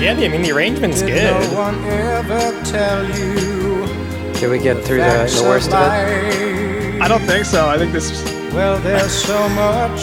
Yeah, 0.00 0.14
I 0.16 0.28
mean 0.28 0.42
the 0.42 0.50
arrangement's 0.52 1.02
Did 1.02 1.14
good. 1.14 1.50
no 1.50 1.58
one 1.58 1.84
ever 1.84 2.64
tell 2.64 3.04
you 3.04 3.86
Did 4.34 4.50
we 4.50 4.58
get 4.58 4.84
through 4.84 4.98
the, 4.98 5.32
the 5.34 5.44
worst 5.48 5.70
a 5.70 5.76
of 5.76 5.92
it? 5.92 7.02
I 7.02 7.08
don't 7.08 7.22
think 7.22 7.44
so. 7.44 7.68
I 7.68 7.78
think 7.78 7.92
this. 7.92 8.24
Well, 8.52 8.78
there's 8.80 9.12
so 9.12 9.48
much 9.50 10.00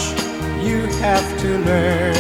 you 0.63 0.81
have 1.01 1.39
to 1.41 1.47
learn. 1.59 2.15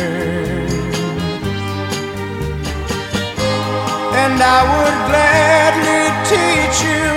And 4.15 4.41
I 4.41 4.59
would 4.71 5.09
gladly 5.09 5.94
teach 6.35 6.83
you 6.83 7.07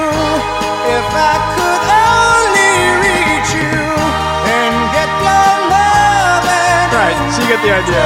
if 0.95 1.07
I 1.11 1.35
could 1.59 1.83
only 1.91 2.75
reach 3.03 3.51
you 3.59 3.75
and 4.47 4.75
get 4.95 5.11
your 5.27 5.51
love 5.75 6.47
and 6.47 6.87
Right, 6.95 7.19
so 7.35 7.43
you 7.43 7.49
get 7.51 7.61
the 7.67 7.73
idea. 7.83 8.05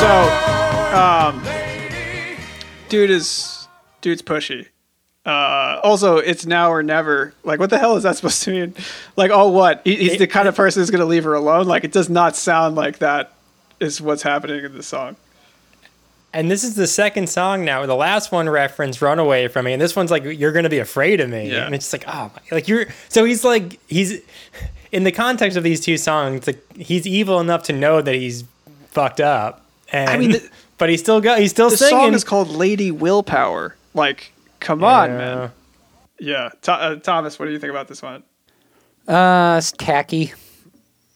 So, 0.00 0.12
um, 0.96 1.40
dude 2.90 3.10
is 3.10 3.68
dude's 4.02 4.22
pushy. 4.22 4.68
Uh, 5.24 5.80
also, 5.82 6.16
it's 6.16 6.44
now 6.46 6.70
or 6.70 6.82
never. 6.82 7.34
Like, 7.44 7.60
what 7.60 7.70
the 7.70 7.78
hell 7.78 7.96
is 7.96 8.02
that 8.02 8.16
supposed 8.16 8.42
to 8.42 8.50
mean? 8.50 8.74
Like, 9.16 9.30
oh, 9.30 9.48
what? 9.48 9.80
He, 9.84 9.96
he's 9.96 10.18
the 10.18 10.26
kind 10.26 10.48
of 10.48 10.56
person 10.56 10.80
who's 10.80 10.90
gonna 10.90 11.04
leave 11.06 11.24
her 11.24 11.34
alone. 11.34 11.66
Like, 11.66 11.84
it 11.84 11.92
does 11.92 12.08
not 12.10 12.36
sound 12.36 12.76
like 12.76 12.98
that 12.98 13.32
is 13.80 14.00
what's 14.00 14.22
happening 14.22 14.64
in 14.64 14.74
the 14.74 14.82
song. 14.82 15.16
And 16.32 16.48
this 16.50 16.62
is 16.62 16.76
the 16.76 16.86
second 16.86 17.28
song 17.28 17.64
now. 17.64 17.84
The 17.86 17.96
last 17.96 18.30
one 18.30 18.48
referenced 18.48 19.02
"Run 19.02 19.18
Away 19.18 19.48
from 19.48 19.64
Me," 19.64 19.72
and 19.72 19.82
this 19.82 19.96
one's 19.96 20.10
like 20.12 20.22
"You're 20.24 20.52
gonna 20.52 20.68
be 20.68 20.78
afraid 20.78 21.20
of 21.20 21.28
me," 21.28 21.50
Yeah. 21.50 21.66
and 21.66 21.74
it's 21.74 21.90
just 21.90 22.04
like, 22.06 22.14
oh, 22.14 22.30
my, 22.34 22.42
like 22.56 22.68
you're. 22.68 22.86
So 23.08 23.24
he's 23.24 23.42
like, 23.44 23.80
he's 23.88 24.20
in 24.92 25.02
the 25.04 25.10
context 25.12 25.56
of 25.56 25.64
these 25.64 25.80
two 25.80 25.96
songs. 25.96 26.46
Like 26.46 26.62
he's 26.76 27.04
evil 27.06 27.40
enough 27.40 27.64
to 27.64 27.72
know 27.72 28.00
that 28.00 28.14
he's 28.14 28.44
fucked 28.90 29.20
up, 29.20 29.64
and 29.92 30.08
I 30.08 30.16
mean, 30.18 30.30
the- 30.32 30.48
but 30.78 30.88
he's 30.88 31.00
still 31.00 31.20
got. 31.20 31.40
He's 31.40 31.50
still 31.50 31.68
The 31.70 31.76
singing. 31.76 31.90
song 32.04 32.14
is 32.14 32.22
called 32.22 32.48
"Lady 32.48 32.92
Willpower." 32.92 33.74
Like, 33.92 34.32
come 34.60 34.84
on, 34.84 35.16
man. 35.18 35.50
Yeah, 36.20 36.50
Tho- 36.62 36.72
uh, 36.72 36.96
Thomas, 36.96 37.38
what 37.40 37.46
do 37.46 37.52
you 37.52 37.58
think 37.58 37.70
about 37.70 37.88
this 37.88 38.02
one? 38.02 38.22
Uh, 39.08 39.56
it's 39.58 39.72
tacky. 39.72 40.32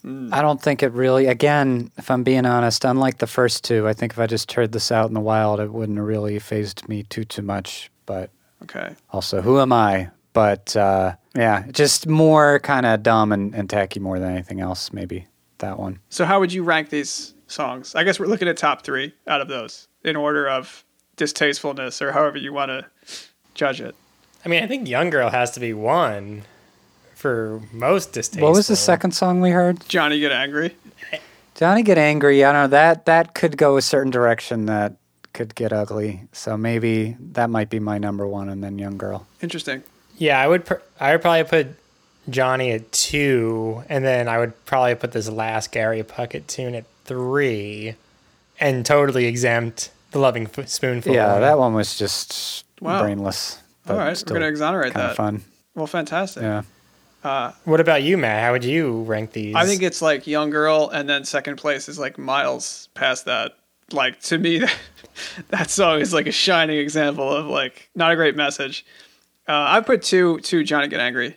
I 0.07 0.43
don't 0.43 0.61
think 0.61 0.83
it 0.83 0.93
really. 0.93 1.27
Again, 1.27 1.91
if 1.97 2.11
I'm 2.11 2.23
being 2.25 2.45
honest, 2.45 2.85
unlike 2.85 3.19
the 3.19 3.27
first 3.27 3.65
two, 3.65 3.89
I 3.89 3.95
think 3.95 4.13
if 4.13 4.19
I 4.19 4.27
just 4.27 4.53
heard 4.53 4.73
this 4.73 4.93
out 4.93 5.09
in 5.09 5.15
the 5.15 5.21
wild, 5.21 5.61
it 5.61 5.73
wouldn't 5.73 5.97
have 5.97 6.07
really 6.07 6.39
phased 6.39 6.87
me 6.89 7.05
too 7.05 7.25
too 7.25 7.43
much. 7.43 7.91
But 8.07 8.31
Okay. 8.63 8.95
also, 9.11 9.41
who 9.41 9.61
am 9.61 9.73
I? 9.73 10.11
But 10.35 10.77
uh, 10.77 11.15
yeah, 11.35 11.65
just 11.71 12.07
more 12.07 12.59
kind 12.61 12.85
of 12.85 13.03
dumb 13.03 13.33
and, 13.33 13.55
and 13.55 13.71
tacky 13.71 13.99
more 14.01 14.19
than 14.19 14.31
anything 14.33 14.61
else. 14.61 14.93
Maybe 14.93 15.27
that 15.59 15.79
one. 15.79 16.01
So 16.11 16.25
how 16.27 16.41
would 16.41 16.53
you 16.53 16.65
rank 16.65 16.91
these 16.91 17.33
songs? 17.47 17.95
I 17.95 18.05
guess 18.05 18.19
we're 18.21 18.27
looking 18.27 18.49
at 18.49 18.57
top 18.59 18.83
three 18.85 19.15
out 19.27 19.41
of 19.41 19.49
those 19.49 19.89
in 20.03 20.17
order 20.17 20.47
of 20.49 20.85
distastefulness 21.17 22.03
or 22.03 22.13
however 22.13 22.37
you 22.39 22.53
want 22.53 22.69
to 22.71 22.87
judge 23.55 23.81
it. 23.81 23.95
I 24.45 24.49
mean, 24.49 24.63
I 24.63 24.67
think 24.67 24.87
"Young 24.89 25.09
Girl" 25.09 25.31
has 25.31 25.53
to 25.53 25.61
be 25.61 25.73
one 25.73 26.43
for 27.25 27.63
most 27.73 28.13
distasteful. 28.13 28.47
What 28.51 28.55
was 28.55 28.67
the 28.67 28.77
second 28.77 29.13
song 29.13 29.41
we 29.41 29.49
heard? 29.49 29.81
Johnny 29.89 30.21
get 30.21 30.31
angry. 30.31 30.77
Johnny 31.55 31.83
get 31.83 31.97
angry. 31.97 32.45
I 32.45 32.53
don't 32.53 32.65
know 32.65 32.67
that 32.77 33.07
that 33.07 33.33
could 33.35 33.57
go 33.57 33.79
a 33.79 33.83
certain 33.83 34.11
direction 34.11 34.67
that 34.67 34.93
could 35.33 35.55
get 35.55 35.73
ugly. 35.73 36.21
So 36.33 36.59
maybe 36.59 37.17
that 37.33 37.49
might 37.49 37.71
be 37.71 37.79
my 37.81 37.97
number 37.97 38.27
one, 38.27 38.51
and 38.51 38.63
then 38.63 38.79
Young 38.79 38.99
Girl. 38.99 39.27
Interesting. 39.41 39.83
Yeah, 40.19 40.39
I 40.39 40.47
would. 40.47 40.67
Pr- 40.67 40.83
I 41.01 41.13
would 41.13 41.23
probably 41.23 41.45
put 41.45 41.69
Johnny 42.29 42.73
at 42.73 42.93
two, 42.93 43.83
and 43.89 44.05
then 44.05 44.29
I 44.29 44.37
would 44.37 44.53
probably 44.67 44.95
put 44.95 45.13
this 45.13 45.31
last 45.31 45.73
Gary 45.73 46.03
Puckett 46.03 46.47
tune 46.47 46.75
at 46.75 46.85
three, 47.07 47.95
and 48.61 48.85
totally 48.85 49.25
exempt 49.25 49.91
the 50.11 50.19
Lovin' 50.19 50.47
F- 50.59 50.69
Spoonful. 50.69 51.15
Yeah, 51.15 51.33
one. 51.33 51.41
that 51.41 51.59
one 51.59 51.73
was 51.73 51.97
just 51.97 52.67
Wow. 52.83 53.01
brainless. 53.01 53.61
All 53.89 53.97
right, 53.97 54.23
we're 54.29 54.35
gonna 54.35 54.47
exonerate 54.49 54.93
kind 54.93 55.05
that. 55.05 55.11
of 55.13 55.17
fun. 55.17 55.43
Well, 55.75 55.87
fantastic. 55.87 56.43
Yeah. 56.43 56.63
What 57.65 57.81
about 57.81 58.03
you, 58.03 58.19
Matt? 58.19 58.43
How 58.43 58.53
would 58.53 58.65
you 58.65 59.03
rank 59.03 59.33
these? 59.33 59.55
I 59.55 59.65
think 59.65 59.83
it's 59.83 60.03
like 60.03 60.27
Young 60.27 60.51
Girl, 60.51 60.91
and 60.91 61.09
then 61.09 61.25
second 61.25 61.57
place 61.57 61.89
is 61.89 61.99
like 61.99 62.19
miles 62.19 62.89
past 62.95 63.25
that. 63.25 63.57
Like 63.93 64.21
to 64.23 64.39
me, 64.39 64.59
that, 64.59 64.77
that 65.49 65.71
song 65.71 66.01
is 66.01 66.13
like 66.13 66.27
a 66.27 66.33
shining 66.33 66.79
example 66.79 67.31
of 67.31 67.47
like 67.47 67.91
not 67.95 68.13
a 68.13 68.17
great 68.17 68.37
message. 68.37 68.85
Uh, 69.49 69.65
I 69.69 69.81
put 69.81 70.03
two 70.03 70.41
two 70.41 70.65
Johnny 70.65 70.89
Get 70.89 71.01
Angry. 71.01 71.37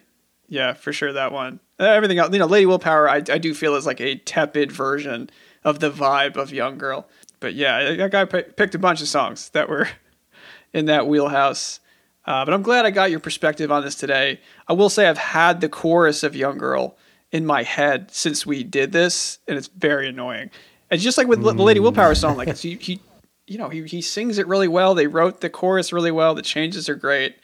Yeah, 0.49 0.73
for 0.73 0.93
sure 0.93 1.11
that 1.13 1.31
one. 1.31 1.59
Uh, 1.79 1.85
Everything 1.85 2.17
else, 2.19 2.31
you 2.33 2.39
know, 2.39 2.45
Lady 2.45 2.65
Willpower, 2.65 3.09
I, 3.09 3.17
I 3.17 3.37
do 3.37 3.53
feel 3.53 3.75
is 3.75 3.85
like 3.85 3.99
a 4.01 4.15
tepid 4.15 4.71
version 4.71 5.29
of 5.63 5.79
the 5.79 5.91
vibe 5.91 6.37
of 6.37 6.51
Young 6.51 6.77
Girl. 6.77 7.07
But 7.39 7.53
yeah, 7.53 7.95
that 7.95 8.11
guy 8.11 8.25
pi- 8.25 8.43
picked 8.43 8.73
a 8.73 8.79
bunch 8.79 9.01
of 9.01 9.07
songs 9.07 9.49
that 9.49 9.69
were 9.69 9.89
in 10.73 10.85
that 10.85 11.07
wheelhouse. 11.07 11.79
Uh, 12.25 12.43
but 12.43 12.53
I'm 12.53 12.61
glad 12.61 12.85
I 12.85 12.91
got 12.91 13.11
your 13.11 13.19
perspective 13.21 13.71
on 13.71 13.83
this 13.83 13.95
today. 13.95 14.41
I 14.67 14.73
will 14.73 14.89
say 14.89 15.07
I've 15.07 15.17
had 15.17 15.61
the 15.61 15.69
chorus 15.69 16.23
of 16.23 16.35
Young 16.35 16.57
Girl 16.57 16.97
in 17.31 17.45
my 17.45 17.63
head 17.63 18.11
since 18.11 18.45
we 18.45 18.63
did 18.63 18.91
this, 18.91 19.39
and 19.47 19.57
it's 19.57 19.67
very 19.67 20.07
annoying. 20.09 20.49
And 20.89 20.99
just 21.01 21.17
like 21.17 21.27
with 21.27 21.41
the 21.41 21.51
Lady 21.51 21.79
Willpower 21.79 22.15
song, 22.15 22.37
like 22.37 22.47
it's, 22.47 22.61
he, 22.61 22.75
he, 22.75 23.01
you 23.45 23.57
know, 23.57 23.69
he, 23.69 23.83
he 23.83 24.01
sings 24.01 24.37
it 24.37 24.47
really 24.47 24.67
well. 24.69 24.95
They 24.95 25.07
wrote 25.07 25.41
the 25.41 25.49
chorus 25.49 25.91
really 25.91 26.11
well. 26.11 26.33
The 26.33 26.41
changes 26.41 26.87
are 26.87 26.95
great. 26.95 27.35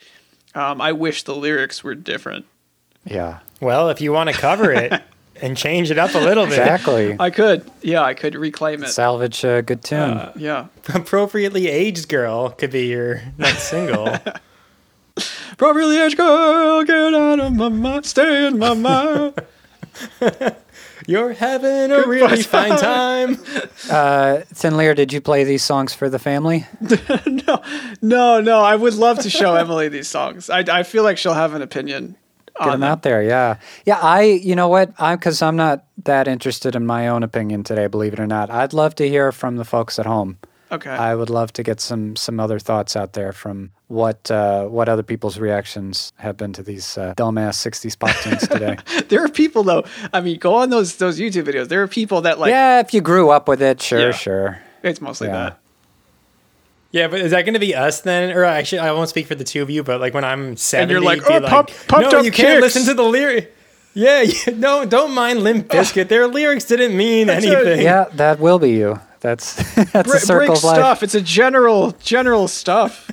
Um, 0.54 0.80
I 0.80 0.92
wish 0.92 1.24
the 1.24 1.34
lyrics 1.34 1.84
were 1.84 1.94
different. 1.94 2.46
Yeah. 3.04 3.40
well, 3.60 3.90
if 3.90 4.00
you 4.00 4.12
want 4.12 4.30
to 4.30 4.36
cover 4.36 4.72
it 4.72 5.02
and 5.42 5.56
change 5.56 5.90
it 5.90 5.98
up 5.98 6.14
a 6.14 6.18
little 6.18 6.44
bit, 6.44 6.58
Exactly. 6.58 7.16
I 7.18 7.28
could, 7.28 7.70
yeah, 7.82 8.02
I 8.02 8.14
could 8.14 8.34
reclaim 8.34 8.82
it. 8.82 8.88
Salvage 8.88 9.44
a 9.44 9.60
good 9.60 9.84
tune. 9.84 10.30
Yeah, 10.36 10.68
appropriately 10.94 11.68
aged 11.68 12.08
girl 12.08 12.50
could 12.50 12.70
be 12.70 12.86
your 12.86 13.20
next 13.36 13.64
single. 13.64 14.16
properly 15.56 15.96
edge 15.98 16.16
girl, 16.16 16.84
get 16.84 17.14
out 17.14 17.40
of 17.40 17.52
my 17.54 17.68
mind, 17.68 18.06
stay 18.06 18.46
in 18.46 18.58
my 18.58 18.74
mind. 18.74 19.34
You're 21.06 21.34
having 21.34 21.92
a 21.92 22.06
really 22.06 22.42
fine 22.42 22.78
time. 22.78 23.38
uh, 23.90 24.40
Thin 24.46 24.76
Lear, 24.76 24.94
did 24.94 25.12
you 25.12 25.20
play 25.20 25.44
these 25.44 25.62
songs 25.62 25.92
for 25.92 26.08
the 26.08 26.18
family? 26.18 26.66
no, 27.26 27.62
no, 28.00 28.40
no. 28.40 28.60
I 28.60 28.74
would 28.74 28.94
love 28.94 29.18
to 29.20 29.30
show 29.30 29.54
Emily 29.54 29.88
these 29.88 30.08
songs. 30.08 30.48
I, 30.48 30.60
I 30.60 30.82
feel 30.82 31.02
like 31.02 31.18
she'll 31.18 31.34
have 31.34 31.54
an 31.54 31.62
opinion. 31.62 32.16
Get 32.58 32.70
them 32.70 32.84
out 32.84 33.02
there, 33.02 33.20
yeah, 33.20 33.56
yeah. 33.84 33.98
I, 34.00 34.22
you 34.22 34.54
know 34.54 34.68
what? 34.68 34.92
I'm 34.96 35.18
because 35.18 35.42
I'm 35.42 35.56
not 35.56 35.86
that 36.04 36.28
interested 36.28 36.76
in 36.76 36.86
my 36.86 37.08
own 37.08 37.24
opinion 37.24 37.64
today. 37.64 37.88
Believe 37.88 38.12
it 38.12 38.20
or 38.20 38.28
not, 38.28 38.48
I'd 38.48 38.72
love 38.72 38.94
to 38.96 39.08
hear 39.08 39.32
from 39.32 39.56
the 39.56 39.64
folks 39.64 39.98
at 39.98 40.06
home. 40.06 40.38
Okay. 40.72 40.90
I 40.90 41.14
would 41.14 41.30
love 41.30 41.52
to 41.54 41.62
get 41.62 41.80
some 41.80 42.16
some 42.16 42.40
other 42.40 42.58
thoughts 42.58 42.96
out 42.96 43.12
there 43.12 43.32
from 43.32 43.70
what 43.88 44.30
uh, 44.30 44.64
what 44.66 44.88
other 44.88 45.02
people's 45.02 45.38
reactions 45.38 46.12
have 46.16 46.36
been 46.36 46.52
to 46.54 46.62
these 46.62 46.98
uh, 46.98 47.14
dumbass 47.16 47.54
'60s 47.64 47.96
pop 47.98 48.16
tunes 48.22 48.48
today. 48.48 48.76
there 49.08 49.22
are 49.24 49.28
people 49.28 49.62
though. 49.62 49.84
I 50.12 50.20
mean, 50.20 50.38
go 50.38 50.54
on 50.54 50.70
those 50.70 50.96
those 50.96 51.20
YouTube 51.20 51.44
videos. 51.44 51.68
There 51.68 51.82
are 51.82 51.88
people 51.88 52.22
that 52.22 52.38
like. 52.40 52.50
yeah, 52.50 52.80
if 52.80 52.92
you 52.94 53.00
grew 53.02 53.30
up 53.30 53.46
with 53.46 53.62
it, 53.62 53.80
sure, 53.82 54.00
Yeah. 54.00 54.10
sure. 54.12 54.58
It's 54.82 55.00
mostly 55.00 55.28
Yeah. 55.28 55.32
that. 55.50 55.58
Yeah, 56.92 57.08
but 57.08 57.20
is 57.20 57.32
that 57.32 57.42
going 57.42 57.54
to 57.54 57.60
be 57.60 57.74
us 57.74 58.00
then? 58.02 58.30
Or 58.32 58.44
actually, 58.44 58.78
I 58.78 58.92
won't 58.92 59.08
speak 59.08 59.26
for 59.26 59.34
the 59.34 59.42
two 59.44 59.62
of 59.62 59.68
you, 59.70 59.82
but 59.82 60.00
like 60.00 60.14
when 60.14 60.24
I'm 60.24 60.56
70, 60.56 60.92
you're 60.92 61.02
like, 61.02 61.20
be 61.26 61.34
"Oh, 61.34 61.40
pump- 61.40 61.70
pumped 61.88 62.12
no, 62.12 62.18
up 62.20 62.24
you 62.24 62.30
can't 62.30 62.62
kicks." 62.62 62.74
listen 62.76 62.84
to 62.86 62.94
the 62.94 63.02
lyric. 63.08 63.52
Yeah, 63.94 64.22
you, 64.22 64.52
no, 64.54 64.84
don't 64.84 65.12
mind 65.12 65.42
Limp 65.42 65.68
Bizkit. 65.68 66.08
Their 66.08 66.26
lyrics 66.28 66.64
didn't 66.66 66.96
mean 66.96 67.26
That's 67.28 67.44
anything. 67.44 67.80
Yeah, 67.82 68.04
that 68.14 68.38
will 68.40 68.58
be 68.60 68.70
you. 68.72 69.00
That's 69.24 69.54
that's 69.92 70.12
a 70.12 70.20
circle 70.20 70.54
of 70.54 70.62
life. 70.62 70.76
stuff. 70.76 71.02
It's 71.02 71.14
a 71.14 71.22
general 71.22 71.92
general 71.92 72.46
stuff. 72.46 73.10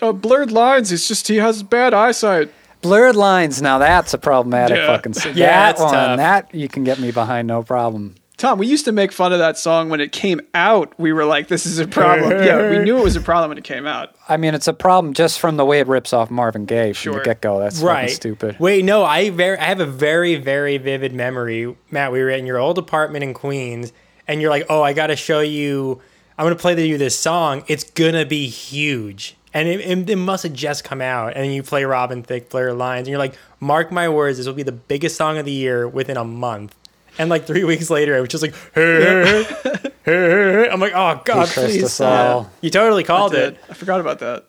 uh, 0.00 0.12
blurred 0.12 0.52
lines. 0.52 0.92
It's 0.92 1.08
just 1.08 1.26
he 1.26 1.36
has 1.38 1.64
bad 1.64 1.92
eyesight. 1.92 2.52
Blurred 2.82 3.16
lines. 3.16 3.60
Now 3.60 3.78
that's 3.78 4.14
a 4.14 4.18
problematic 4.18 4.76
yeah. 4.76 4.86
fucking. 4.86 5.14
Yeah, 5.34 5.72
that 5.72 5.80
one. 5.80 5.92
Tough. 5.92 6.16
That 6.18 6.54
you 6.54 6.68
can 6.68 6.84
get 6.84 7.00
me 7.00 7.10
behind 7.10 7.48
no 7.48 7.64
problem. 7.64 8.14
Tom, 8.44 8.58
we 8.58 8.66
used 8.66 8.84
to 8.84 8.92
make 8.92 9.10
fun 9.10 9.32
of 9.32 9.38
that 9.38 9.56
song 9.56 9.88
when 9.88 10.02
it 10.02 10.12
came 10.12 10.38
out. 10.52 10.92
We 10.98 11.14
were 11.14 11.24
like, 11.24 11.48
"This 11.48 11.64
is 11.64 11.78
a 11.78 11.88
problem." 11.88 12.30
yeah, 12.44 12.68
we 12.68 12.80
knew 12.80 12.98
it 12.98 13.02
was 13.02 13.16
a 13.16 13.22
problem 13.22 13.48
when 13.48 13.56
it 13.56 13.64
came 13.64 13.86
out. 13.86 14.14
I 14.28 14.36
mean, 14.36 14.52
it's 14.52 14.68
a 14.68 14.74
problem 14.74 15.14
just 15.14 15.40
from 15.40 15.56
the 15.56 15.64
way 15.64 15.80
it 15.80 15.86
rips 15.86 16.12
off 16.12 16.30
Marvin 16.30 16.66
Gaye 16.66 16.92
from 16.92 17.12
Sure. 17.12 17.12
the 17.14 17.20
get 17.24 17.40
go. 17.40 17.58
That's 17.58 17.80
right. 17.80 18.10
stupid. 18.10 18.56
Wait, 18.58 18.84
no, 18.84 19.02
I 19.02 19.30
very 19.30 19.56
I 19.56 19.64
have 19.64 19.80
a 19.80 19.86
very 19.86 20.36
very 20.36 20.76
vivid 20.76 21.14
memory. 21.14 21.74
Matt, 21.90 22.12
we 22.12 22.20
were 22.20 22.28
in 22.28 22.44
your 22.44 22.58
old 22.58 22.76
apartment 22.76 23.24
in 23.24 23.32
Queens, 23.32 23.94
and 24.28 24.42
you're 24.42 24.50
like, 24.50 24.66
"Oh, 24.68 24.82
I 24.82 24.92
got 24.92 25.06
to 25.06 25.16
show 25.16 25.40
you. 25.40 26.02
I'm 26.36 26.44
gonna 26.44 26.54
play 26.56 26.78
you 26.86 26.98
this 26.98 27.18
song. 27.18 27.64
It's 27.66 27.84
gonna 27.84 28.26
be 28.26 28.46
huge." 28.48 29.38
And 29.54 29.68
it, 29.68 29.80
it, 29.80 30.10
it 30.10 30.16
must 30.16 30.42
have 30.42 30.52
just 30.52 30.84
come 30.84 31.00
out, 31.00 31.32
and 31.34 31.54
you 31.54 31.62
play 31.62 31.84
Robin 31.84 32.22
Thicke, 32.22 32.50
Blurred 32.50 32.76
Lines, 32.76 33.06
and 33.06 33.08
you're 33.08 33.18
like, 33.18 33.38
"Mark 33.58 33.90
my 33.90 34.06
words, 34.10 34.36
this 34.36 34.46
will 34.46 34.52
be 34.52 34.62
the 34.64 34.70
biggest 34.72 35.16
song 35.16 35.38
of 35.38 35.46
the 35.46 35.52
year 35.52 35.88
within 35.88 36.18
a 36.18 36.24
month." 36.24 36.74
And 37.18 37.30
like 37.30 37.46
three 37.46 37.64
weeks 37.64 37.90
later, 37.90 38.16
I 38.16 38.20
was 38.20 38.28
just 38.28 38.42
like, 38.42 38.54
hey, 38.74 39.44
hey, 39.62 39.84
hey. 40.04 40.68
I'm 40.68 40.80
like, 40.80 40.92
"Oh 40.94 41.20
God, 41.24 41.46
please!" 41.48 41.84
us 41.84 41.94
stop." 41.94 42.26
all. 42.36 42.50
You 42.60 42.70
totally 42.70 43.04
called 43.04 43.32
Did. 43.32 43.54
it. 43.54 43.60
I 43.70 43.74
forgot 43.74 44.00
about 44.00 44.18
that. 44.18 44.44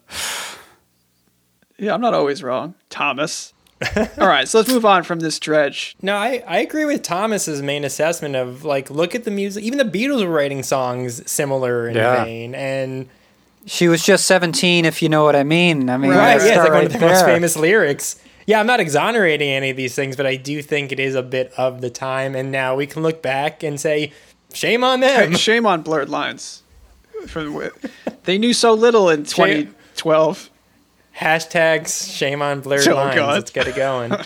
Yeah, 1.78 1.94
I'm 1.94 2.02
not 2.02 2.14
always 2.14 2.42
wrong, 2.42 2.76
Thomas. 2.90 3.54
All 4.18 4.28
right, 4.28 4.48
so 4.48 4.58
let's 4.60 4.70
move 4.72 4.86
on 4.86 5.04
from 5.04 5.20
this 5.20 5.38
dredge. 5.38 5.98
No, 6.02 6.16
I, 6.16 6.42
I 6.48 6.60
agree 6.60 6.86
with 6.86 7.02
Thomas's 7.04 7.62
main 7.62 7.84
assessment 7.84 8.36
of 8.38 8.64
like 8.64 8.90
look 8.90 9.14
at 9.14 9.26
the 9.26 9.32
music. 9.32 9.64
Even 9.66 9.78
the 9.78 9.84
Beatles 9.86 10.26
were 10.26 10.32
writing 10.34 10.64
songs 10.64 11.30
similar 11.30 11.90
in 11.90 11.96
Yeah. 11.98 12.24
vein, 12.24 12.56
and 12.56 13.10
She 13.66 13.90
was 13.90 14.04
just 14.06 14.26
17, 14.28 14.86
if 14.86 15.02
you 15.02 15.10
know 15.10 15.26
what 15.26 15.36
I 15.36 15.44
mean. 15.44 15.90
I 15.90 15.98
mean, 15.98 16.12
right, 16.12 16.36
let's 16.36 16.46
yeah, 16.46 16.52
it's 16.52 16.56
start 16.62 16.70
like 16.70 16.78
one 16.78 16.86
of 16.86 16.94
the 16.94 17.00
most 17.00 17.26
famous 17.26 17.58
lyrics. 17.58 18.16
Yeah, 18.48 18.60
I'm 18.60 18.68
not 18.68 18.80
exonerating 18.80 19.50
any 19.50 19.72
of 19.72 19.78
these 19.78 19.96
things, 19.96 20.16
but 20.16 20.26
I 20.28 20.36
do 20.36 20.62
think 20.62 20.92
it 20.92 21.00
is 21.00 21.16
a 21.16 21.24
bit 21.24 21.52
of 21.58 21.82
the 21.82 21.90
time, 21.90 22.36
and 22.36 22.52
now 22.52 22.76
we 22.76 22.86
can 22.86 23.02
look 23.02 23.22
back 23.24 23.64
and 23.64 23.80
say, 23.80 24.12
shame 24.54 24.84
on 24.84 25.00
them. 25.00 25.32
Hey, 25.32 25.38
shame 25.38 25.66
on 25.66 25.82
blurred 25.82 26.10
lines. 26.10 26.62
For, 27.28 27.72
they 28.26 28.38
knew 28.38 28.54
so 28.54 28.74
little 28.74 29.10
in 29.10 29.24
2012. 29.24 30.50
Hashtags 31.18 32.16
shame 32.16 32.42
on 32.44 32.60
blurred 32.62 32.88
Oh, 32.88 32.96
lines. 32.96 33.16
God. 33.16 33.34
Let's 33.34 33.52
get 33.52 33.68
it 33.68 33.76
going. 33.76 34.12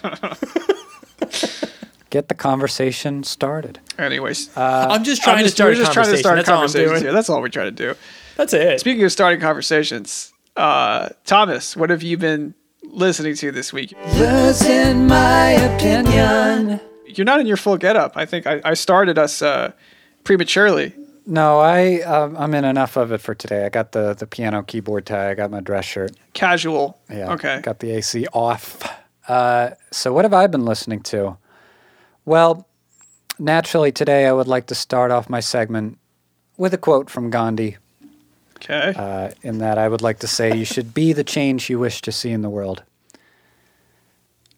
Get 2.09 2.27
the 2.27 2.33
conversation 2.33 3.23
started. 3.23 3.79
Anyways, 3.99 4.49
I'm 4.57 5.03
just 5.03 5.21
I'm 5.21 5.33
trying 5.35 5.43
just, 5.45 5.57
to 5.57 5.61
start 5.61 5.67
we're 5.69 5.73
a 5.73 5.75
just 5.85 5.93
trying 5.93 6.05
to 6.07 6.23
conversation. 6.23 6.23
start 6.23 6.35
That's 6.37 6.49
all 6.49 6.55
conversations 6.55 6.89
doing. 6.91 7.01
here. 7.03 7.13
That's 7.13 7.29
all 7.29 7.41
we 7.43 7.49
try 7.51 7.65
to 7.65 7.71
do. 7.71 7.93
That's 8.35 8.51
it. 8.53 8.79
Speaking 8.79 9.03
of 9.03 9.11
starting 9.11 9.39
conversations, 9.39 10.33
uh, 10.55 11.09
Thomas, 11.25 11.77
what 11.77 11.91
have 11.91 12.01
you 12.01 12.17
been 12.17 12.55
listening 12.83 13.35
to 13.35 13.51
this 13.51 13.71
week? 13.73 13.93
Losing 14.15 15.07
my 15.07 15.51
opinion. 15.51 16.79
You're 17.05 17.25
not 17.25 17.39
in 17.39 17.47
your 17.47 17.57
full 17.57 17.77
getup. 17.77 18.13
I 18.15 18.25
think 18.25 18.45
I, 18.47 18.61
I 18.63 18.73
started 18.73 19.17
us 19.17 19.41
uh, 19.41 19.71
prematurely. 20.23 20.93
No, 21.25 21.59
I 21.59 22.01
um, 22.01 22.35
I'm 22.37 22.53
in 22.55 22.65
enough 22.65 22.97
of 22.97 23.11
it 23.11 23.19
for 23.19 23.35
today. 23.35 23.65
I 23.65 23.69
got 23.69 23.91
the 23.91 24.13
the 24.13 24.25
piano 24.25 24.63
keyboard 24.63 25.05
tie. 25.05 25.29
I 25.29 25.35
got 25.35 25.51
my 25.51 25.59
dress 25.59 25.85
shirt. 25.85 26.11
Casual. 26.33 26.99
Yeah. 27.09 27.33
Okay. 27.33 27.61
Got 27.61 27.79
the 27.79 27.91
AC 27.91 28.25
off. 28.33 28.81
Uh, 29.27 29.71
so 29.91 30.11
what 30.11 30.25
have 30.25 30.33
I 30.33 30.47
been 30.47 30.65
listening 30.65 31.01
to? 31.03 31.37
Well, 32.25 32.67
naturally 33.37 33.91
today 33.91 34.25
I 34.25 34.31
would 34.31 34.47
like 34.47 34.65
to 34.67 34.75
start 34.75 35.11
off 35.11 35.29
my 35.29 35.39
segment 35.39 35.99
with 36.57 36.73
a 36.73 36.77
quote 36.77 37.09
from 37.09 37.29
Gandhi. 37.29 37.77
Okay. 38.61 38.93
Uh, 38.95 39.31
in 39.41 39.59
that 39.59 39.77
I 39.77 39.87
would 39.87 40.01
like 40.01 40.19
to 40.19 40.27
say 40.27 40.55
you 40.55 40.65
should 40.65 40.93
be 40.93 41.13
the 41.13 41.23
change 41.23 41.69
you 41.69 41.79
wish 41.79 42.01
to 42.01 42.11
see 42.11 42.31
in 42.31 42.41
the 42.41 42.49
world. 42.49 42.83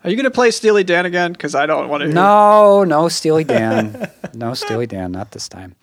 Are 0.04 0.10
you 0.10 0.16
going 0.16 0.24
to 0.24 0.32
play 0.32 0.49
Steely 0.49 0.84
Dan 0.84 1.06
again? 1.06 1.32
Because 1.32 1.54
I 1.54 1.68
don't 1.68 1.88
want 1.88 2.02
to. 2.02 2.10
No, 2.10 2.84
no 2.84 3.08
Steely 3.08 3.43
Dan. 3.43 4.10
no 4.34 4.56
Steely 4.56 4.88
Dan, 4.88 5.12
not 5.12 5.32
this 5.32 5.47
time. 5.47 5.76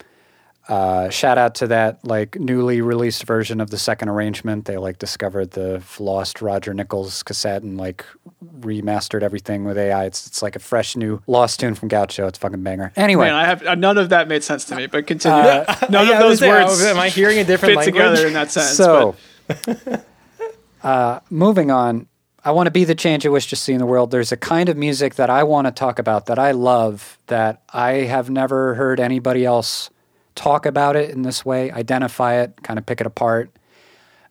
Uh, 0.69 1.09
shout 1.09 1.39
out 1.39 1.55
to 1.55 1.67
that 1.67 1.99
like 2.05 2.39
newly 2.39 2.83
released 2.83 3.25
version 3.25 3.59
of 3.59 3.71
the 3.71 3.79
second 3.79 4.11
arrangement. 4.11 4.67
They 4.67 4.77
like 4.77 4.99
discovered 4.99 5.53
the 5.53 5.83
lost 5.99 6.43
Roger 6.43 6.75
Nichols 6.75 7.23
cassette 7.23 7.63
and 7.63 7.79
like 7.79 8.05
remastered 8.61 9.23
everything 9.23 9.65
with 9.65 9.79
AI. 9.79 10.05
It's 10.05 10.27
it's 10.27 10.43
like 10.43 10.57
a 10.57 10.59
fresh 10.59 10.95
new 10.95 11.23
lost 11.27 11.59
tune 11.61 11.75
from 11.75 11.89
Gaucho. 11.89 12.27
It's 12.27 12.37
fucking 12.37 12.63
banger. 12.63 12.93
Anyway, 12.97 13.29
Man, 13.29 13.35
I 13.35 13.47
have 13.47 13.67
uh, 13.67 13.75
none 13.77 13.97
of 13.97 14.11
that 14.11 14.29
made 14.29 14.45
sense 14.45 14.67
to 14.67 14.77
me. 14.77 14.87
But 14.87 15.07
continue. 15.07 15.39
Uh, 15.39 15.65
none 15.91 16.07
Yeah, 16.07 16.19
of 16.19 16.23
I 16.23 16.27
was 16.27 16.39
those 16.39 16.39
saying, 16.41 16.53
words 16.67 16.83
am 16.85 16.99
I 16.99 17.09
hearing 17.09 17.39
a 17.39 17.45
different 17.53 17.71
fit 17.73 17.95
language? 17.95 17.95
together 18.05 18.27
in 18.27 18.35
that 18.35 18.51
sense? 18.51 18.77
so 18.77 19.17
uh, 20.83 21.21
moving 21.31 21.71
on. 21.71 22.09
I 22.45 22.53
want 22.53 22.67
to 22.67 22.71
be 22.71 22.85
the 22.85 22.95
change 22.95 23.27
I 23.27 23.31
wish 23.31 23.49
to 23.51 23.57
see 23.57 23.73
in 23.73 23.79
the 23.79 23.87
world. 23.87 24.11
There's 24.11 24.33
a 24.33 24.37
kind 24.37 24.69
of 24.69 24.77
music 24.77 25.17
that 25.17 25.29
I 25.29 25.43
want 25.43 25.67
to 25.67 25.71
talk 25.71 25.99
about 25.99 26.27
that 26.27 26.39
I 26.39 26.53
love 26.53 27.19
that 27.27 27.63
I 27.73 27.93
have 28.05 28.31
never 28.31 28.75
heard 28.75 29.01
anybody 29.01 29.45
else 29.45 29.91
talk 30.39 30.67
about 30.67 30.95
it 30.95 31.11
in 31.11 31.23
this 31.23 31.45
way, 31.45 31.71
identify 31.73 32.35
it, 32.37 32.63
kind 32.63 32.79
of 32.79 32.87
pick 32.87 33.01
it 33.01 33.07
apart. 33.07 33.51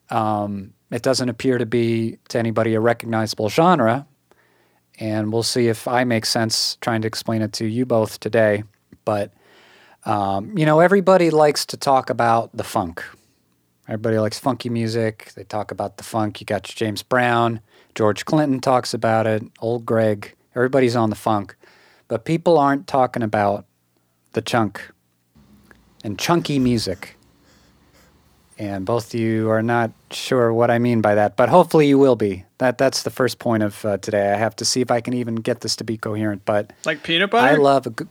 Um, 0.10 0.74
it 0.90 1.04
doesn't 1.04 1.28
appear 1.28 1.58
to 1.58 1.66
be 1.66 2.18
to 2.30 2.40
anybody 2.40 2.74
a 2.76 2.80
recognizable 2.80 3.50
genre, 3.50 4.08
and 5.00 5.34
we'll 5.34 5.44
see 5.44 5.68
if 5.68 5.86
I 5.86 6.06
make 6.06 6.26
sense 6.26 6.78
trying 6.80 7.02
to 7.02 7.08
explain 7.08 7.42
it 7.42 7.52
to 7.54 7.66
you 7.66 7.86
both 7.86 8.22
today. 8.22 8.64
But 9.04 9.34
um, 10.06 10.58
you 10.58 10.66
know, 10.66 10.80
everybody 10.80 11.30
likes 11.30 11.66
to 11.68 11.78
talk 11.78 12.10
about 12.10 12.56
the 12.56 12.64
funk. 12.64 13.04
Everybody 13.90 14.18
likes 14.18 14.40
funky 14.40 14.70
music. 14.70 15.34
They 15.36 15.44
talk 15.44 15.72
about 15.72 15.98
the 15.98 16.04
funk. 16.04 16.40
You 16.40 16.46
got 16.46 16.64
James 16.64 17.04
Brown, 17.04 17.60
George 17.96 18.24
Clinton 18.24 18.62
talks 18.62 18.94
about 18.94 19.28
it, 19.28 19.44
old 19.60 19.86
Greg. 19.86 20.36
Everybody's 20.56 20.96
on 20.96 21.10
the 21.10 21.16
funk. 21.18 21.56
But 22.08 22.24
people 22.24 22.58
aren't 22.58 22.88
talking 22.88 23.24
about 23.24 23.66
the 24.32 24.42
chunk 24.42 24.90
and 26.08 26.18
chunky 26.18 26.58
music. 26.58 27.16
And 28.58 28.86
both 28.86 29.14
of 29.14 29.20
you 29.20 29.52
are 29.52 29.62
not 29.62 29.92
sure 30.10 30.52
what 30.52 30.72
I 30.72 30.80
mean 30.80 31.02
by 31.02 31.14
that, 31.14 31.36
but 31.36 31.50
hopefully 31.50 31.88
you 31.88 32.00
will 32.00 32.16
be. 32.16 32.46
That 32.58 32.80
that's 32.80 33.04
the 33.04 33.12
first 33.12 33.38
point 33.38 33.62
of 33.62 33.86
uh, 33.86 33.98
today. 33.98 34.32
I 34.32 34.38
have 34.38 34.56
to 34.56 34.66
see 34.66 34.82
if 34.82 34.90
I 34.90 35.02
can 35.02 35.14
even 35.14 35.36
get 35.36 35.62
this 35.62 35.76
to 35.76 35.84
be 35.84 35.98
coherent, 35.98 36.44
but 36.46 36.74
like 36.86 37.04
peanut 37.04 37.30
butter. 37.30 37.46
I 37.46 37.56
love 37.56 37.86
a 37.86 37.92
good 37.92 38.08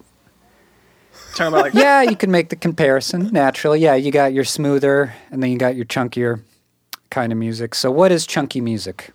talking 1.35 1.49
about 1.49 1.63
like 1.63 1.75
yeah, 1.83 2.03
you 2.03 2.15
can 2.15 2.31
make 2.31 2.51
the 2.51 2.57
comparison 2.57 3.31
naturally. 3.33 3.81
Yeah, 3.81 3.97
you 3.97 4.13
got 4.13 4.33
your 4.33 4.45
smoother 4.45 5.15
and 5.33 5.43
then 5.43 5.51
you 5.51 5.59
got 5.59 5.75
your 5.75 5.87
chunkier 5.87 6.43
kind 7.11 7.33
of 7.33 7.39
music. 7.39 7.75
So, 7.75 7.91
what 7.91 8.13
is 8.13 8.25
chunky 8.25 8.61
music? 8.61 9.11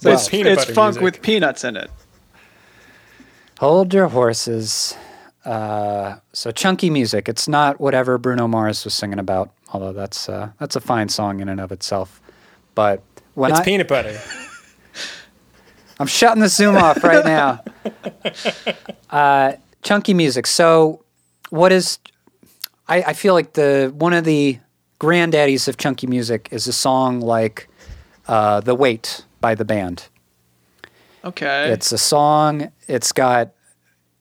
So 0.00 0.12
it's, 0.12 0.28
peanut 0.28 0.52
it's 0.52 0.64
funk 0.66 1.00
music. 1.00 1.02
with 1.02 1.22
peanuts 1.22 1.64
in 1.64 1.76
it. 1.76 1.90
Hold 3.58 3.92
your 3.92 4.08
horses. 4.08 4.94
Uh, 5.48 6.18
so, 6.34 6.50
chunky 6.50 6.90
music. 6.90 7.26
It's 7.26 7.48
not 7.48 7.80
whatever 7.80 8.18
Bruno 8.18 8.46
Mars 8.46 8.84
was 8.84 8.92
singing 8.92 9.18
about, 9.18 9.50
although 9.72 9.94
that's 9.94 10.28
uh, 10.28 10.50
that's 10.58 10.76
a 10.76 10.80
fine 10.80 11.08
song 11.08 11.40
in 11.40 11.48
and 11.48 11.58
of 11.58 11.72
itself. 11.72 12.20
But 12.74 13.02
when 13.32 13.50
It's 13.52 13.60
I, 13.60 13.64
peanut 13.64 13.88
butter. 13.88 14.20
I'm 16.00 16.06
shutting 16.06 16.42
the 16.42 16.48
Zoom 16.48 16.76
off 16.76 17.02
right 17.02 17.24
now. 17.24 17.64
Uh, 19.10 19.54
chunky 19.82 20.12
music. 20.12 20.46
So, 20.46 21.02
what 21.48 21.72
is? 21.72 21.98
I, 22.88 23.02
I 23.02 23.12
feel 23.14 23.32
like 23.32 23.54
the 23.54 23.90
one 23.96 24.12
of 24.12 24.24
the 24.24 24.58
granddaddies 25.00 25.66
of 25.66 25.78
chunky 25.78 26.06
music 26.06 26.48
is 26.50 26.66
a 26.66 26.74
song 26.74 27.20
like 27.20 27.70
uh, 28.26 28.60
"The 28.60 28.74
Weight" 28.74 29.24
by 29.40 29.54
the 29.54 29.64
band. 29.64 30.08
Okay. 31.24 31.70
It's 31.70 31.90
a 31.90 31.96
song. 31.96 32.70
It's 32.86 33.12
got 33.12 33.52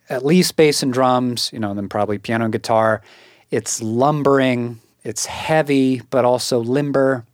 at 0.09 0.25
least 0.25 0.55
bass 0.55 0.83
and 0.83 0.93
drums. 0.93 1.49
You 1.53 1.59
know, 1.59 1.69
and 1.69 1.77
then 1.77 1.89
probably 1.89 2.17
piano 2.17 2.45
and 2.45 2.51
guitar. 2.51 3.01
It's 3.49 3.81
lumbering. 3.81 4.81
It's 5.03 5.25
heavy, 5.25 6.01
but 6.09 6.25
also 6.25 6.59
limber. 6.59 7.25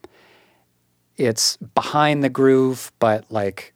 It's 1.17 1.57
behind 1.57 2.24
the 2.24 2.30
groove, 2.30 2.91
but 2.99 3.26
like 3.32 3.74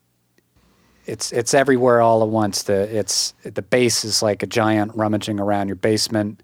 it's 1.06 1.32
it's 1.32 1.54
everywhere 1.54 2.02
all 2.02 2.22
at 2.22 2.30
once. 2.30 2.64
The 2.64 2.96
it's 2.96 3.34
the 3.44 3.62
bass 3.62 4.04
is 4.04 4.22
like 4.22 4.44
a 4.44 4.48
giant 4.48 4.94
rummaging 4.96 5.40
around 5.40 5.68
your 5.68 5.76
basement. 5.76 6.44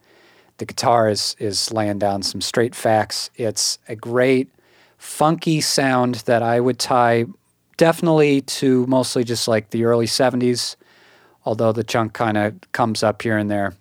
The 0.57 0.65
guitar 0.65 1.09
is 1.09 1.35
is 1.37 1.71
laying 1.71 1.99
down 1.99 2.23
some 2.23 2.41
straight 2.41 2.73
facts. 2.73 3.29
It's 3.35 3.77
a 3.87 3.95
great 3.95 4.49
funky 4.97 5.59
sound 5.59 6.15
that 6.25 6.41
I 6.41 6.59
would 6.59 6.79
tie 6.79 7.25
definitely 7.77 8.41
to 8.41 8.87
mostly 8.87 9.25
just 9.25 9.47
like 9.47 9.71
the 9.71 9.83
early 9.83 10.05
70s, 10.05 10.77
although 11.45 11.71
the 11.71 11.83
chunk 11.83 12.13
kind 12.13 12.37
of 12.37 12.55
comes 12.71 13.03
up 13.03 13.21
here 13.21 13.37
and 13.37 13.49
there 13.49 13.73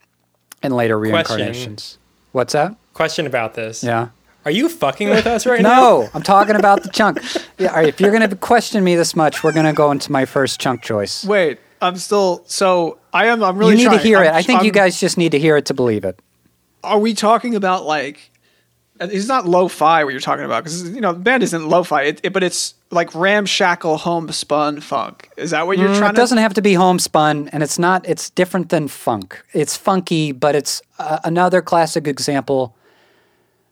in 0.62 0.72
later 0.72 0.98
reincarnations. 0.98 1.26
Question. 1.28 1.38
reincarnations. 1.46 1.98
What's 2.32 2.52
that? 2.54 2.76
Question 2.94 3.26
about 3.26 3.54
this. 3.54 3.82
Yeah. 3.84 4.08
Are 4.44 4.50
you 4.50 4.68
fucking 4.68 5.08
with 5.08 5.26
us 5.26 5.46
right 5.46 5.60
now? 5.62 5.80
No, 5.80 6.08
I'm 6.14 6.22
talking 6.22 6.56
about 6.56 6.82
the 6.82 6.88
chunk. 6.90 7.18
Yeah, 7.58 7.68
all 7.68 7.76
right, 7.76 7.88
if 7.88 8.00
you're 8.00 8.10
going 8.10 8.28
to 8.28 8.34
question 8.36 8.82
me 8.82 8.96
this 8.96 9.14
much, 9.14 9.44
we're 9.44 9.52
going 9.52 9.66
to 9.66 9.72
go 9.72 9.92
into 9.92 10.10
my 10.10 10.24
first 10.24 10.60
chunk 10.60 10.82
choice. 10.82 11.24
Wait, 11.24 11.60
I'm 11.80 11.94
still. 11.96 12.42
So 12.46 12.98
I 13.12 13.26
am. 13.26 13.42
I'm 13.44 13.56
really. 13.56 13.72
you 13.72 13.76
need 13.78 13.84
trying. 13.84 13.98
to 13.98 14.02
hear 14.04 14.18
I'm- 14.18 14.26
it. 14.26 14.32
I 14.34 14.42
think 14.42 14.62
you 14.62 14.66
I'm- 14.68 14.72
guys 14.74 14.98
just 14.98 15.16
need 15.16 15.30
to 15.30 15.38
hear 15.38 15.56
it 15.56 15.66
to 15.66 15.74
believe 15.74 16.04
it. 16.04 16.18
Are 16.82 16.98
we 16.98 17.14
talking 17.14 17.54
about 17.54 17.84
like 17.86 18.16
And 18.16 18.31
It's 19.10 19.26
not 19.28 19.46
lo-fi 19.46 20.04
what 20.04 20.10
you're 20.12 20.20
talking 20.20 20.44
about 20.44 20.64
because 20.64 20.88
you 20.90 21.00
know 21.00 21.12
the 21.12 21.18
band 21.20 21.42
isn't 21.42 21.68
lo-fi, 21.68 22.02
it, 22.02 22.20
it- 22.22 22.32
but 22.32 22.42
it's 22.42 22.74
like 22.90 23.14
ramshackle 23.14 23.96
homespun 23.98 24.80
funk. 24.80 25.30
Is 25.36 25.50
that 25.50 25.66
what 25.66 25.78
you're 25.78 25.88
Mm, 25.88 25.98
trying 25.98 26.10
it 26.10 26.14
to? 26.14 26.20
doesn't 26.20 26.38
have 26.38 26.54
to 26.54 26.62
be 26.62 26.74
homespun, 26.74 27.48
and 27.52 27.62
it's 27.62 27.78
not. 27.78 28.06
It's 28.08 28.30
different 28.30 28.68
than 28.68 28.88
funk. 28.88 29.42
It's 29.52 29.76
funky, 29.76 30.32
but 30.32 30.54
it's 30.54 30.82
uh, 30.98 31.18
another 31.24 31.62
classic 31.62 32.06
example. 32.06 32.76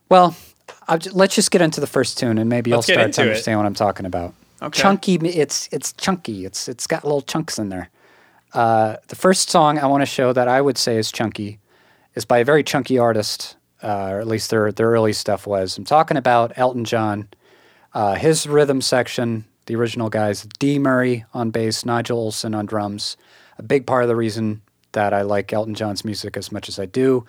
Well, 0.08 0.34
let's 1.12 1.34
just 1.34 1.50
get 1.50 1.60
into 1.62 1.80
the 1.80 1.86
first 1.86 2.18
tune, 2.18 2.38
and 2.38 2.48
maybe 2.48 2.70
Let's 2.70 2.88
you'll 2.88 2.94
start 2.94 2.98
to 3.00 3.04
into 3.06 3.20
it. 3.22 3.24
understand 3.28 3.58
what 3.58 3.66
I'm 3.66 3.74
talking 3.74 4.06
about. 4.06 4.34
Okay. 4.62 4.80
Chunky. 4.80 5.14
It's 5.16 5.68
it's 5.72 5.92
chunky. 5.92 6.44
It's 6.44 6.68
it's 6.68 6.86
got 6.86 7.04
little 7.04 7.22
chunks 7.22 7.58
in 7.58 7.68
there. 7.68 7.88
Uh, 8.52 8.96
the 9.08 9.16
first 9.16 9.48
song 9.50 9.78
I 9.78 9.86
want 9.86 10.02
to 10.02 10.06
show 10.06 10.32
that 10.32 10.48
I 10.48 10.60
would 10.60 10.76
say 10.76 10.96
is 10.96 11.12
chunky 11.12 11.58
is 12.14 12.24
by 12.24 12.38
a 12.38 12.44
very 12.44 12.64
chunky 12.64 12.98
artist, 12.98 13.56
uh, 13.82 14.10
or 14.12 14.20
at 14.20 14.26
least 14.26 14.50
their 14.50 14.72
their 14.72 14.88
early 14.90 15.12
stuff 15.12 15.46
was. 15.46 15.76
I'm 15.78 15.84
talking 15.84 16.16
about 16.16 16.52
Elton 16.56 16.84
John. 16.84 17.28
Uh, 17.92 18.14
his 18.14 18.46
rhythm 18.46 18.80
section, 18.80 19.44
the 19.66 19.74
original 19.74 20.08
guys, 20.08 20.46
Dee 20.58 20.78
Murray 20.78 21.24
on 21.34 21.50
bass, 21.50 21.84
Nigel 21.84 22.24
Olsson 22.24 22.56
on 22.56 22.66
drums. 22.66 23.16
A 23.58 23.62
big 23.62 23.86
part 23.86 24.04
of 24.04 24.08
the 24.08 24.16
reason 24.16 24.62
that 24.92 25.12
I 25.12 25.22
like 25.22 25.52
Elton 25.52 25.74
John's 25.74 26.04
music 26.04 26.36
as 26.36 26.52
much 26.52 26.68
as 26.68 26.78
I 26.78 26.86
do. 26.86 27.24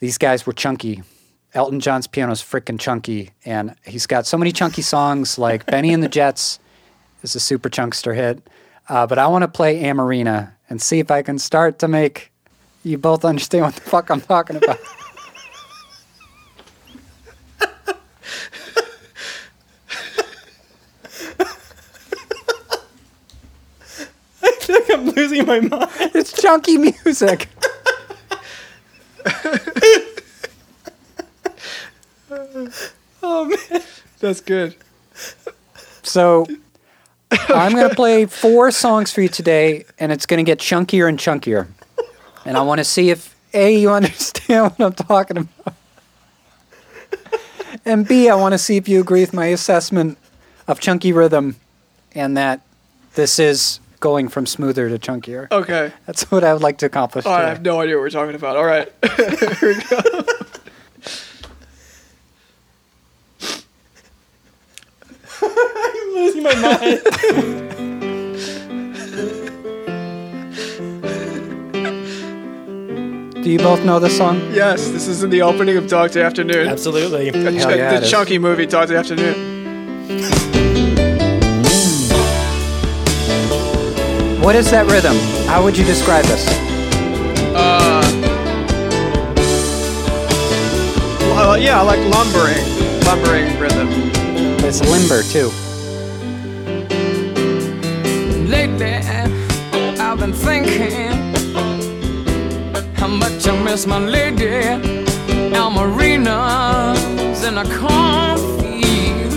These 0.00 0.18
guys 0.18 0.46
were 0.46 0.52
chunky. 0.52 1.02
Elton 1.54 1.78
John's 1.78 2.08
piano 2.08 2.32
is 2.32 2.42
freaking 2.42 2.80
chunky, 2.80 3.30
and 3.44 3.76
he's 3.84 4.06
got 4.06 4.26
so 4.26 4.36
many 4.36 4.50
chunky 4.50 4.82
songs 4.82 5.38
like 5.38 5.66
Bennie 5.66 5.92
and 5.92 6.02
the 6.02 6.08
Jets 6.08 6.58
is 7.22 7.34
a 7.36 7.40
super 7.40 7.68
chunkster 7.68 8.14
hit. 8.14 8.42
Uh, 8.88 9.06
but 9.06 9.18
I 9.18 9.26
want 9.28 9.42
to 9.42 9.48
play 9.48 9.82
Amoreena 9.82 10.52
and 10.68 10.82
see 10.82 10.98
if 10.98 11.10
I 11.10 11.22
can 11.22 11.38
start 11.38 11.78
to 11.78 11.88
make 11.88 12.32
you 12.82 12.98
both 12.98 13.24
understand 13.24 13.64
what 13.64 13.74
the 13.74 13.80
fuck 13.80 14.10
I'm 14.10 14.20
talking 14.20 14.56
about. 14.56 14.78
I 24.42 24.52
feel 24.60 24.76
like 24.76 24.93
I'm 25.04 25.14
losing 25.14 25.46
my 25.46 25.60
mind. 25.60 25.90
it's 26.14 26.32
chunky 26.32 26.78
music. 26.78 27.48
Oh 33.26 33.46
man. 33.46 33.82
That's 34.20 34.40
good. 34.40 34.74
So 36.02 36.46
I'm 37.30 37.72
going 37.72 37.88
to 37.88 37.94
play 37.94 38.26
four 38.26 38.70
songs 38.70 39.12
for 39.12 39.22
you 39.22 39.28
today, 39.28 39.84
and 39.98 40.12
it's 40.12 40.26
going 40.26 40.44
to 40.44 40.48
get 40.48 40.58
chunkier 40.58 41.08
and 41.08 41.18
chunkier. 41.18 41.68
And 42.44 42.56
I 42.56 42.62
want 42.62 42.78
to 42.78 42.84
see 42.84 43.10
if 43.10 43.34
A, 43.54 43.78
you 43.78 43.90
understand 43.90 44.72
what 44.76 44.80
I'm 44.80 44.92
talking 44.92 45.38
about. 45.38 45.74
And 47.84 48.06
B, 48.06 48.28
I 48.28 48.34
want 48.34 48.52
to 48.52 48.58
see 48.58 48.76
if 48.76 48.88
you 48.88 49.00
agree 49.00 49.20
with 49.20 49.32
my 49.32 49.46
assessment 49.46 50.18
of 50.68 50.80
chunky 50.80 51.12
rhythm 51.12 51.56
and 52.14 52.36
that 52.36 52.60
this 53.14 53.38
is 53.38 53.80
going 54.04 54.28
from 54.28 54.44
smoother 54.44 54.90
to 54.90 54.98
chunkier. 54.98 55.50
Okay. 55.50 55.90
That's 56.04 56.30
what 56.30 56.44
I 56.44 56.52
would 56.52 56.60
like 56.62 56.76
to 56.78 56.86
accomplish. 56.86 57.24
All 57.24 57.32
right, 57.32 57.46
I 57.46 57.48
have 57.48 57.62
no 57.62 57.80
idea 57.80 57.96
what 57.96 58.02
we're 58.02 58.10
talking 58.10 58.34
about. 58.34 58.54
All 58.54 58.66
right. 58.66 58.92
Here 59.16 59.56
we 59.62 59.82
go. 59.82 60.24
I'm 65.42 66.14
losing 66.14 66.42
my 66.42 66.54
mind. 66.54 67.00
Do 73.42 73.50
you 73.50 73.58
both 73.58 73.84
know 73.86 73.98
this 73.98 74.16
song? 74.18 74.36
Yes, 74.52 74.88
this 74.90 75.08
is 75.08 75.22
in 75.22 75.30
the 75.30 75.40
opening 75.40 75.78
of 75.78 75.86
Dog 75.88 76.10
Day 76.12 76.20
Afternoon. 76.22 76.68
Absolutely. 76.68 77.30
The, 77.30 77.52
ch- 77.52 77.54
Hell 77.54 77.76
yeah, 77.76 77.90
the 77.92 77.96
it 77.96 78.02
is. 78.04 78.10
chunky 78.10 78.38
movie 78.38 78.66
Dog 78.66 78.88
Day 78.88 78.96
Afternoon. 78.96 80.83
What 84.44 84.56
is 84.56 84.70
that 84.72 84.90
rhythm? 84.90 85.16
How 85.48 85.64
would 85.64 85.74
you 85.74 85.86
describe 85.86 86.26
this? 86.26 86.46
Uh, 87.56 88.02
well, 91.32 91.56
yeah, 91.56 91.80
I 91.80 91.82
like 91.82 92.00
lumbering, 92.12 92.62
lumbering 93.06 93.58
rhythm. 93.58 93.88
It's 94.62 94.82
limber 94.82 95.22
too. 95.22 95.50
Lately, 98.46 98.96
I've 99.98 100.18
been 100.18 100.34
thinking 100.34 101.16
how 102.96 103.08
much 103.08 103.48
I 103.48 103.62
miss 103.62 103.86
my 103.86 103.98
lady. 103.98 104.60
Amoreena's 105.56 107.44
in 107.44 107.56
a 107.56 107.64
cornfield, 107.78 109.32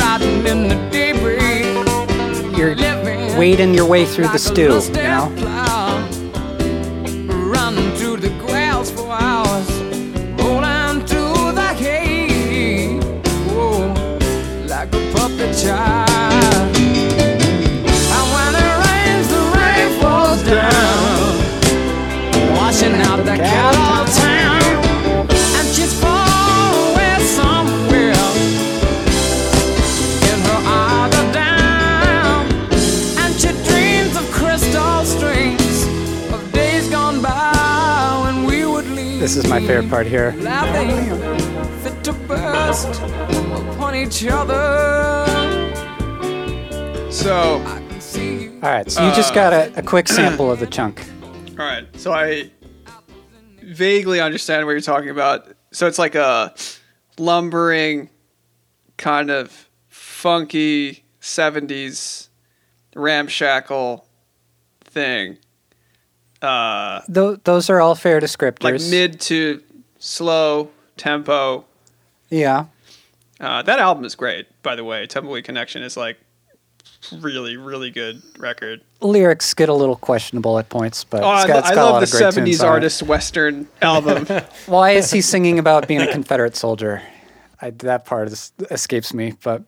riding 0.00 0.46
in 0.46 0.68
the 0.68 0.76
daybreak. 0.90 1.37
Wading 3.38 3.72
your 3.72 3.86
way 3.86 4.04
through 4.04 4.26
the 4.28 4.38
stew, 4.38 4.62
you 4.62 4.68
know? 4.68 5.32
plow, 5.36 6.08
running 7.52 7.94
through 7.94 8.16
the 8.16 8.30
grass 8.40 8.90
for 8.90 9.12
hours, 9.12 9.70
rolling 10.42 11.06
through 11.06 11.52
the 11.52 11.72
hay, 11.74 12.98
like 14.66 14.92
a 14.92 15.12
puppet 15.12 15.56
child. 15.56 15.97
This 39.28 39.44
is 39.44 39.46
my 39.46 39.60
favorite 39.60 39.90
part 39.90 40.06
here. 40.06 40.34
Laughing, 40.38 41.04
fit 41.82 42.02
to 42.04 42.14
burst 42.14 42.98
upon 43.02 43.94
each 43.94 44.24
other. 44.26 45.26
So, 47.12 47.62
I 47.66 47.84
can 47.90 48.00
see 48.00 48.44
you. 48.44 48.52
All 48.62 48.70
right, 48.70 48.90
so 48.90 49.06
you 49.06 49.14
just 49.14 49.34
got 49.34 49.52
a, 49.52 49.70
a 49.78 49.82
quick 49.82 50.08
sample 50.08 50.50
of 50.50 50.60
the 50.60 50.66
chunk. 50.66 51.06
all 51.58 51.66
right. 51.66 51.86
So 52.00 52.10
I 52.10 52.50
vaguely 53.60 54.18
understand 54.18 54.64
what 54.64 54.72
you're 54.72 54.80
talking 54.80 55.10
about. 55.10 55.46
So 55.72 55.86
it's 55.86 55.98
like 55.98 56.14
a 56.14 56.54
lumbering, 57.18 58.08
kind 58.96 59.30
of 59.30 59.68
funky 59.88 61.04
'70s 61.20 62.30
ramshackle 62.96 64.08
thing. 64.84 65.36
Uh, 66.42 67.00
Tho- 67.08 67.36
those 67.44 67.68
are 67.70 67.80
all 67.80 67.94
fair 67.94 68.20
descriptors. 68.20 68.62
like 68.64 68.80
mid 68.90 69.20
to 69.22 69.62
slow 69.98 70.70
tempo. 70.96 71.64
Yeah. 72.28 72.66
Uh, 73.40 73.62
that 73.62 73.78
album 73.78 74.04
is 74.04 74.14
great, 74.14 74.46
by 74.62 74.74
the 74.76 74.84
way. 74.84 75.06
Tumbleweed 75.06 75.44
Connection 75.44 75.82
is 75.82 75.96
like 75.96 76.18
really, 77.20 77.56
really 77.56 77.90
good 77.90 78.20
record. 78.38 78.80
Lyrics 79.00 79.54
get 79.54 79.68
a 79.68 79.74
little 79.74 79.96
questionable 79.96 80.58
at 80.58 80.68
points, 80.68 81.04
but 81.04 81.22
Oh, 81.22 81.32
it's 81.34 81.44
I, 81.44 81.48
got, 81.48 81.58
it's 81.60 81.68
I 81.70 81.74
got 81.74 81.82
a 81.82 81.84
lot 81.84 81.92
love 81.94 82.02
of 82.02 82.10
the 82.10 82.18
great 82.18 82.34
tunes 82.34 82.58
'70s 82.58 82.60
on 82.60 82.66
it. 82.66 82.70
artist 82.70 83.02
Western 83.04 83.68
album. 83.82 84.26
Why 84.66 84.90
is 84.92 85.10
he 85.10 85.20
singing 85.20 85.58
about 85.58 85.86
being 85.88 86.00
a 86.00 86.10
Confederate 86.10 86.56
soldier? 86.56 87.02
I, 87.60 87.70
that 87.70 88.04
part 88.04 88.28
is, 88.28 88.52
escapes 88.70 89.12
me. 89.14 89.34
But 89.42 89.62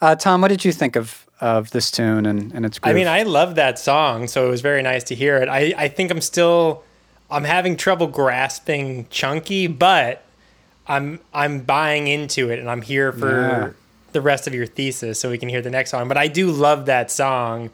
uh, 0.00 0.14
Tom, 0.16 0.40
what 0.40 0.48
did 0.48 0.64
you 0.64 0.72
think 0.72 0.96
of, 0.96 1.23
of 1.40 1.70
this 1.70 1.90
tune 1.90 2.26
and, 2.26 2.52
and 2.52 2.64
its 2.64 2.78
great. 2.78 2.92
I 2.92 2.94
mean, 2.94 3.08
I 3.08 3.22
love 3.24 3.56
that 3.56 3.78
song, 3.78 4.28
so 4.28 4.46
it 4.46 4.50
was 4.50 4.60
very 4.60 4.82
nice 4.82 5.04
to 5.04 5.14
hear 5.14 5.36
it. 5.38 5.48
I, 5.48 5.74
I 5.76 5.88
think 5.88 6.10
I'm 6.10 6.20
still 6.20 6.82
I'm 7.30 7.44
having 7.44 7.76
trouble 7.76 8.06
grasping 8.06 9.06
chunky, 9.10 9.66
but 9.66 10.22
I'm 10.86 11.20
I'm 11.32 11.60
buying 11.60 12.06
into 12.06 12.50
it 12.50 12.58
and 12.58 12.70
I'm 12.70 12.82
here 12.82 13.12
for 13.12 13.40
Yeah. 13.40 13.70
the 14.12 14.20
rest 14.20 14.46
of 14.46 14.54
your 14.54 14.66
thesis 14.66 15.18
so 15.18 15.30
we 15.30 15.38
can 15.38 15.48
hear 15.48 15.62
the 15.62 15.70
next 15.70 15.90
song. 15.90 16.08
But 16.08 16.16
I 16.16 16.28
do 16.28 16.50
love 16.50 16.86
that 16.86 17.10
song. 17.10 17.70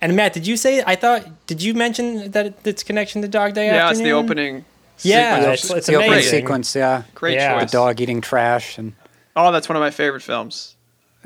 And 0.00 0.16
Matt, 0.16 0.32
did 0.32 0.46
you 0.46 0.56
say 0.56 0.82
I 0.86 0.96
thought 0.96 1.46
did 1.46 1.62
you 1.62 1.72
mention 1.74 2.30
that 2.32 2.54
it's 2.64 2.82
connection 2.82 3.22
to 3.22 3.28
Dog 3.28 3.54
Day 3.54 3.66
yeah, 3.66 3.90
it's 3.90 4.00
the 4.00 4.10
opening. 4.12 4.64
Yeah, 5.02 5.38
sequence. 5.40 5.64
it's, 5.64 5.70
it's 5.74 5.86
the 5.86 5.94
opening 5.96 6.12
amazing. 6.12 6.40
sequence, 6.40 6.74
yeah. 6.76 7.02
Great 7.14 7.34
Yeah. 7.34 7.58
choice. 7.60 7.70
The 7.70 7.76
dog 7.76 8.00
eating 8.00 8.20
trash 8.20 8.78
and 8.78 8.92
Oh, 9.36 9.50
that's 9.50 9.68
one 9.68 9.76
of 9.76 9.80
my 9.80 9.90
favorite 9.90 10.22
films. 10.22 10.76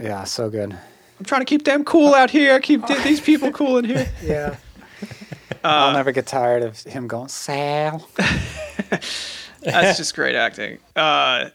yeah, 0.03 0.25
so 0.25 0.49
good. 0.51 0.77
I'm 1.19 1.25
trying 1.25 1.41
to 1.41 1.45
keep 1.45 1.65
them 1.65 1.85
cool 1.85 2.15
out 2.15 2.31
here. 2.31 2.59
Keep 2.61 2.87
th- 2.87 3.03
these 3.03 3.21
people 3.21 3.51
cool 3.51 3.79
in 3.79 3.85
here. 3.85 4.09
Yeah. 4.23 4.57
Uh, 5.65 5.69
I'll 5.69 5.93
never 5.93 6.13
get 6.13 6.27
tired 6.27 6.63
of 6.63 6.79
him 6.85 7.09
going, 7.09 7.29
Sal. 7.29 8.09
That's 9.63 9.97
just 9.99 10.15
great 10.15 10.37
acting. 10.37 10.79
Uh, 10.95 11.51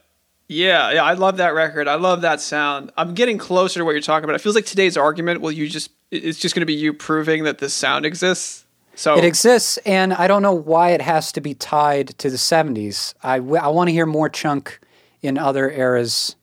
yeah, 0.50 0.92
yeah, 0.92 1.04
I 1.04 1.14
love 1.14 1.38
that 1.38 1.54
record. 1.54 1.88
I 1.88 1.96
love 1.96 2.22
that 2.22 2.42
sound. 2.42 2.92
I'm 2.98 3.14
getting 3.14 3.38
closer 3.38 3.80
to 3.80 3.86
what 3.86 3.92
you're 3.92 4.02
talking 4.02 4.26
about. 4.26 4.36
It 4.36 4.42
feels 4.42 4.56
like 4.56 4.66
today's 4.66 4.98
argument. 4.98 5.40
Will 5.42 5.52
you 5.54 5.70
just? 5.70 5.90
It's 6.12 6.38
just 6.38 6.54
going 6.54 6.62
to 6.62 6.66
be 6.66 6.74
you 6.74 6.94
proving 6.94 7.46
that 7.46 7.60
this 7.60 7.74
sound 7.74 8.06
exists. 8.06 8.66
So 8.96 9.18
It 9.18 9.24
exists, 9.26 9.78
and 9.80 10.14
I 10.14 10.28
don't 10.28 10.42
know 10.44 10.54
why 10.54 10.90
it 10.90 11.02
has 11.02 11.32
to 11.32 11.42
be 11.42 11.56
tied 11.56 12.10
to 12.20 12.30
the 12.30 12.36
70s. 12.38 13.16
I, 13.24 13.38
w- 13.40 13.56
I 13.56 13.68
want 13.70 13.88
to 13.88 13.92
hear 13.92 14.06
more 14.06 14.30
chunk 14.30 14.80
in 15.24 15.38
other 15.40 15.72
eras 15.72 16.36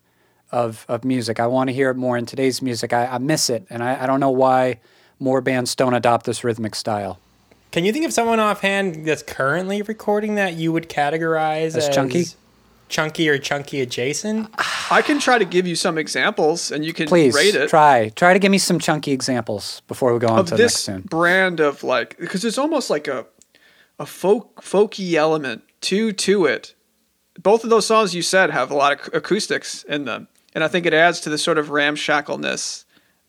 of 0.52 0.84
of 0.88 1.04
music. 1.04 1.40
I 1.40 1.46
want 1.46 1.68
to 1.68 1.74
hear 1.74 1.90
it 1.90 1.96
more 1.96 2.16
in 2.16 2.26
today's 2.26 2.60
music. 2.62 2.92
I, 2.92 3.06
I 3.06 3.18
miss 3.18 3.50
it, 3.50 3.66
and 3.70 3.82
I, 3.82 4.02
I 4.04 4.06
don't 4.06 4.20
know 4.20 4.30
why 4.30 4.80
more 5.18 5.40
bands 5.40 5.74
don't 5.74 5.94
adopt 5.94 6.26
this 6.26 6.42
rhythmic 6.44 6.74
style. 6.74 7.18
Can 7.72 7.84
you 7.84 7.92
think 7.92 8.04
of 8.04 8.12
someone 8.12 8.40
offhand 8.40 9.06
that's 9.06 9.22
currently 9.22 9.80
recording 9.82 10.34
that 10.34 10.54
you 10.54 10.72
would 10.72 10.88
categorize 10.88 11.66
As 11.76 11.88
as, 11.88 11.94
chunky? 11.94 12.24
chunky 12.88 13.28
or 13.28 13.38
chunky 13.38 13.80
adjacent? 13.80 14.50
I 14.90 15.02
can 15.02 15.20
try 15.20 15.38
to 15.38 15.44
give 15.44 15.66
you 15.68 15.76
some 15.76 15.96
examples, 15.96 16.72
and 16.72 16.84
you 16.84 16.92
can 16.92 17.06
Please 17.06 17.34
rate 17.34 17.54
it. 17.54 17.68
try 17.68 18.08
try 18.16 18.32
to 18.32 18.38
give 18.40 18.50
me 18.50 18.58
some 18.58 18.78
chunky 18.80 19.12
examples 19.12 19.82
before 19.86 20.12
we 20.12 20.18
go 20.18 20.28
on 20.28 20.40
of 20.40 20.46
to 20.46 20.56
the 20.56 20.62
next 20.62 20.74
this 20.74 20.86
tune. 20.86 21.02
brand 21.02 21.60
of 21.60 21.84
like 21.84 22.18
because 22.18 22.42
there's 22.42 22.58
almost 22.58 22.90
like 22.90 23.06
a 23.06 23.26
a 24.00 24.06
folk 24.06 24.62
folky 24.62 25.12
element 25.14 25.62
to 25.82 26.10
to 26.12 26.46
it. 26.46 26.74
Both 27.40 27.62
of 27.64 27.70
those 27.70 27.86
songs 27.86 28.14
you 28.14 28.22
said 28.22 28.50
have 28.50 28.70
a 28.70 28.74
lot 28.74 28.92
of 28.98 29.14
acoustics 29.14 29.84
in 29.84 30.04
them, 30.06 30.26
and 30.54 30.64
I 30.64 30.68
think 30.68 30.86
it 30.86 30.94
adds 30.94 31.20
to 31.20 31.30
the 31.30 31.38
sort 31.38 31.58
of 31.58 31.70
ramshackleness 31.70 32.84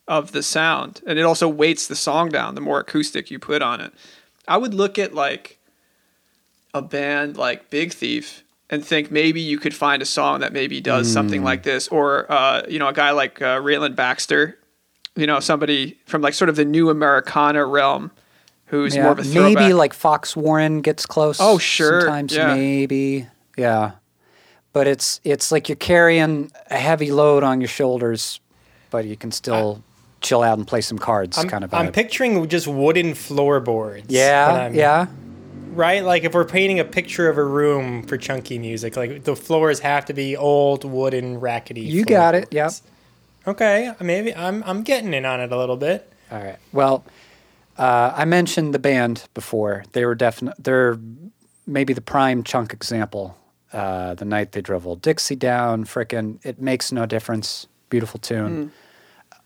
of 0.08 0.32
the 0.32 0.42
sound, 0.42 1.00
and 1.06 1.18
it 1.18 1.22
also 1.22 1.48
weights 1.48 1.86
the 1.86 1.94
song 1.96 2.28
down 2.28 2.54
the 2.54 2.60
more 2.60 2.80
acoustic 2.80 3.30
you 3.30 3.38
put 3.38 3.62
on 3.62 3.80
it. 3.80 3.92
I 4.48 4.56
would 4.56 4.74
look 4.74 4.98
at 4.98 5.14
like 5.14 5.58
a 6.74 6.82
band 6.82 7.36
like 7.36 7.70
Big 7.70 7.92
Thief 7.92 8.42
and 8.70 8.84
think 8.84 9.10
maybe 9.10 9.40
you 9.40 9.58
could 9.58 9.74
find 9.74 10.00
a 10.02 10.06
song 10.06 10.40
that 10.40 10.52
maybe 10.52 10.80
does 10.80 11.06
Hmm. 11.08 11.12
something 11.12 11.44
like 11.44 11.62
this, 11.62 11.88
or 11.88 12.30
uh, 12.30 12.62
you 12.68 12.78
know 12.78 12.88
a 12.88 12.92
guy 12.92 13.10
like 13.10 13.40
uh, 13.42 13.60
Rayland 13.60 13.94
Baxter, 13.96 14.58
you 15.14 15.26
know 15.26 15.38
somebody 15.40 15.98
from 16.06 16.22
like 16.22 16.34
sort 16.34 16.48
of 16.48 16.56
the 16.56 16.64
new 16.64 16.88
Americana 16.90 17.64
realm, 17.66 18.10
who's 18.66 18.96
Yeah, 18.96 19.02
more 19.04 19.12
of 19.12 19.18
a 19.20 19.24
throwback. 19.24 19.54
maybe 19.60 19.74
like 19.74 19.92
Fox 19.94 20.34
Warren 20.34 20.80
gets 20.80 21.06
close. 21.06 21.36
Oh, 21.40 21.58
sure, 21.58 22.00
Sometimes 22.02 22.34
yeah. 22.34 22.54
maybe, 22.54 23.26
yeah. 23.56 23.92
But 24.72 24.86
it's 24.86 25.20
it's 25.22 25.52
like 25.52 25.68
you're 25.68 25.76
carrying 25.76 26.50
a 26.70 26.78
heavy 26.78 27.10
load 27.12 27.42
on 27.42 27.60
your 27.60 27.68
shoulders, 27.68 28.40
but 28.90 29.04
you 29.04 29.16
can 29.16 29.30
still 29.30 29.82
chill 30.22 30.42
out 30.42 30.56
and 30.56 30.66
play 30.66 30.80
some 30.80 30.98
cards, 30.98 31.36
I'm, 31.36 31.48
kind 31.48 31.64
of. 31.64 31.74
I'm 31.74 31.92
picturing 31.92 32.48
just 32.48 32.66
wooden 32.66 33.14
floorboards. 33.14 34.06
yeah, 34.08 34.68
yeah. 34.68 35.06
Right? 35.72 36.04
Like 36.04 36.24
if 36.24 36.34
we're 36.34 36.44
painting 36.44 36.80
a 36.80 36.84
picture 36.84 37.28
of 37.28 37.38
a 37.38 37.44
room 37.44 38.02
for 38.02 38.16
chunky 38.16 38.58
music, 38.58 38.96
like 38.96 39.24
the 39.24 39.34
floors 39.34 39.80
have 39.80 40.04
to 40.06 40.14
be 40.14 40.36
old 40.36 40.84
wooden 40.84 41.40
rackety. 41.40 41.80
You 41.80 42.04
got 42.04 42.34
it. 42.34 42.48
Yep. 42.50 42.72
Okay, 43.46 43.92
maybe 44.00 44.34
I'm 44.34 44.62
I'm 44.64 44.82
getting 44.82 45.12
in 45.14 45.24
on 45.24 45.40
it 45.40 45.52
a 45.52 45.58
little 45.58 45.76
bit. 45.76 46.10
All 46.30 46.38
right. 46.38 46.56
Well, 46.72 47.04
uh, 47.76 48.12
I 48.14 48.24
mentioned 48.24 48.74
the 48.74 48.78
band 48.78 49.24
before. 49.34 49.84
They 49.92 50.04
were 50.06 50.14
definite. 50.14 50.54
They're 50.58 50.98
maybe 51.66 51.92
the 51.92 52.00
prime 52.00 52.44
chunk 52.44 52.72
example. 52.72 53.36
Uh, 53.72 54.14
the 54.14 54.24
night 54.24 54.52
they 54.52 54.60
drove 54.60 54.86
old 54.86 55.00
Dixie 55.00 55.36
down, 55.36 55.84
frickin' 55.84 56.38
it 56.44 56.60
makes 56.60 56.92
no 56.92 57.06
difference. 57.06 57.66
Beautiful 57.88 58.20
tune. 58.20 58.72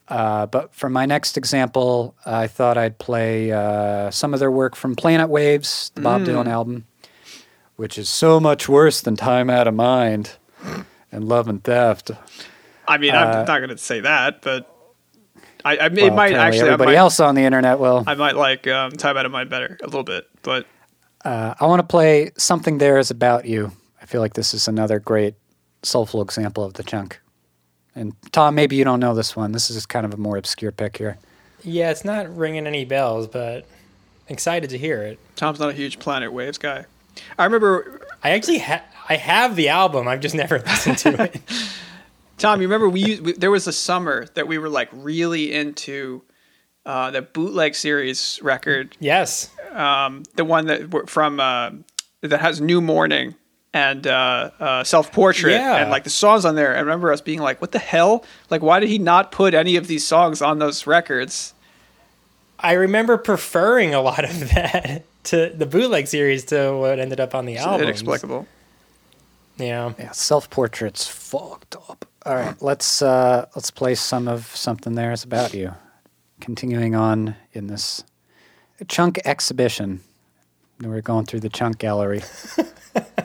Uh, 0.09 0.47
but 0.47 0.73
for 0.75 0.89
my 0.89 1.05
next 1.07 1.37
example, 1.37 2.15
I 2.25 2.47
thought 2.47 2.77
I'd 2.79 2.99
play 2.99 3.51
uh, 3.53 4.11
some 4.11 4.35
of 4.35 4.41
their 4.41 4.51
work 4.51 4.77
from 4.77 4.95
Planet 4.95 5.29
Waves, 5.29 5.91
the 5.95 6.01
Bob 6.01 6.23
Dylan 6.23 6.47
album, 6.47 6.87
which 7.77 7.99
is 7.99 8.09
so 8.09 8.39
much 8.39 8.69
worse 8.69 9.01
than 9.01 9.17
Time 9.17 9.51
Out 9.51 9.67
of 9.67 9.75
Mind 9.75 10.33
and 11.11 11.29
Love 11.29 11.49
and 11.49 11.63
Theft. 11.63 12.13
I 12.87 12.99
mean, 12.99 13.15
uh, 13.15 13.19
I'm 13.19 13.47
not 13.47 13.59
going 13.59 13.71
to 13.71 13.79
say 13.79 14.01
that, 14.01 14.43
but 14.43 14.73
I, 15.65 15.77
I 15.77 15.87
it 15.87 15.93
Well, 15.95 16.11
might 16.15 16.35
actually. 16.35 16.61
Everybody 16.61 16.93
might, 16.93 16.99
else 16.99 17.19
on 17.19 17.35
the 17.35 17.43
internet 17.43 17.81
will. 17.81 18.05
I 18.07 18.15
might 18.15 18.37
like 18.37 18.67
um, 18.69 18.93
Time 18.93 19.17
Out 19.17 19.27
of 19.27 19.33
Mind 19.33 19.51
better 19.51 19.77
a 19.83 19.87
little 19.87 20.05
bit, 20.05 20.29
but 20.43 20.67
Uh, 21.25 21.55
I 21.59 21.67
want 21.67 21.81
to 21.81 21.87
play 21.87 22.31
Something 22.39 22.79
There 22.79 22.99
Is 22.99 23.11
About 23.11 23.45
You. 23.47 23.73
I 24.07 24.09
feel 24.09 24.21
like 24.21 24.35
this 24.35 24.55
is 24.55 24.69
another 24.69 25.01
great 25.01 25.35
soulful 25.83 26.23
example 26.23 26.63
of 26.63 26.75
the 26.75 26.85
chunk. 26.85 27.21
And 27.97 28.15
Tom, 28.31 28.55
maybe 28.55 28.77
you 28.77 28.85
don't 28.85 29.01
know 29.01 29.17
this 29.17 29.35
one. 29.35 29.51
This 29.51 29.69
is 29.69 29.85
kind 29.85 30.07
of 30.07 30.15
a 30.15 30.17
more 30.17 30.37
obscure 30.37 30.71
pick 30.71 30.99
here. 30.99 31.19
Yeah, 31.65 31.91
it's 31.91 32.05
not 32.05 32.35
ringing 32.37 32.69
any 32.69 32.85
bells, 32.85 33.27
but 33.27 33.67
excited 34.29 34.71
to 34.71 34.79
hear 34.79 35.03
it. 35.03 35.19
Tom's 35.35 35.59
not 35.59 35.71
a 35.71 35.73
huge 35.73 35.99
Planet 35.99 36.33
Waves 36.33 36.57
guy. 36.57 36.85
I 37.37 37.45
remember 37.45 38.07
I 38.23 38.31
actually 38.31 38.59
ha- 38.59 38.85
I 39.09 39.17
have 39.17 39.57
the 39.57 39.71
album. 39.71 40.07
I've 40.07 40.21
just 40.21 40.37
never 40.37 40.59
listened 40.67 40.99
to 40.99 41.25
it. 41.25 41.41
Tom, 42.39 42.61
you 42.61 42.69
remember 42.69 42.89
we, 42.89 43.01
used, 43.01 43.25
we 43.25 43.33
there 43.33 43.51
was 43.51 43.67
a 43.67 43.73
summer 43.73 44.27
that 44.35 44.47
we 44.47 44.57
were 44.59 44.69
like 44.69 44.89
really 44.93 45.53
into 45.53 46.23
uh, 46.85 47.11
the 47.11 47.23
bootleg 47.23 47.75
series 47.75 48.39
record, 48.41 48.97
yes. 49.01 49.51
um, 49.73 50.23
the 50.37 50.45
one 50.45 50.67
that 50.67 50.83
w- 50.91 51.07
from 51.07 51.41
uh, 51.41 51.71
that 52.21 52.41
has 52.41 52.61
New 52.61 52.81
Morning 52.81 53.35
and 53.77 54.07
uh, 54.07 54.51
uh, 54.59 54.85
Self 54.85 55.13
Portrait, 55.13 55.53
Yeah. 55.53 55.77
and 55.77 55.91
like 55.91 56.05
the 56.05 56.11
songs 56.11 56.45
on 56.47 56.55
there. 56.55 56.75
I 56.77 56.81
remember 56.81 57.13
us 57.13 57.21
being 57.21 57.41
like, 57.41 57.61
"What 57.61 57.73
the 57.73 57.79
hell? 57.79 58.25
Like, 58.49 58.63
why 58.63 58.81
did 58.81 58.89
he 58.89 58.99
not 58.99 59.31
put 59.33 59.53
any 59.53 59.77
of 59.77 59.87
these 59.87 60.07
songs 60.07 60.41
on 60.41 60.59
those 60.59 60.87
records?" 60.87 61.53
I 62.59 62.73
remember 62.73 63.19
preferring 63.19 63.93
a 63.95 64.01
lot 64.01 64.25
of 64.25 64.39
that 64.55 65.05
to 65.25 65.51
the 65.55 65.67
bootleg 65.67 66.07
series 66.07 66.45
to 66.47 66.73
what 66.75 66.99
ended 66.99 67.21
up 67.21 67.35
on 67.35 67.45
the 67.45 67.59
album. 67.59 67.83
inexplicable. 67.83 68.47
Yeah. 69.59 69.93
Yeah, 69.99 70.13
self 70.13 70.49
portraits 70.49 71.07
fucked 71.07 71.77
up. 71.91 72.07
All 72.25 72.35
right, 72.35 72.57
let's 72.63 73.03
uh, 73.03 73.47
let's 73.55 73.71
play 73.71 73.95
some 73.95 74.27
of 74.27 74.47
Something 74.57 74.95
There 74.95 75.13
Is 75.13 75.23
About 75.23 75.53
You. 75.55 75.75
Continuing 76.41 76.95
on 76.95 77.37
in 77.53 77.67
this 77.67 78.05
chunk 78.89 79.21
exhibition. 79.25 80.01
We're 80.81 81.01
going 81.03 81.25
through 81.27 81.41
the 81.41 81.49
chunk 81.49 81.79
gallery. 81.79 82.23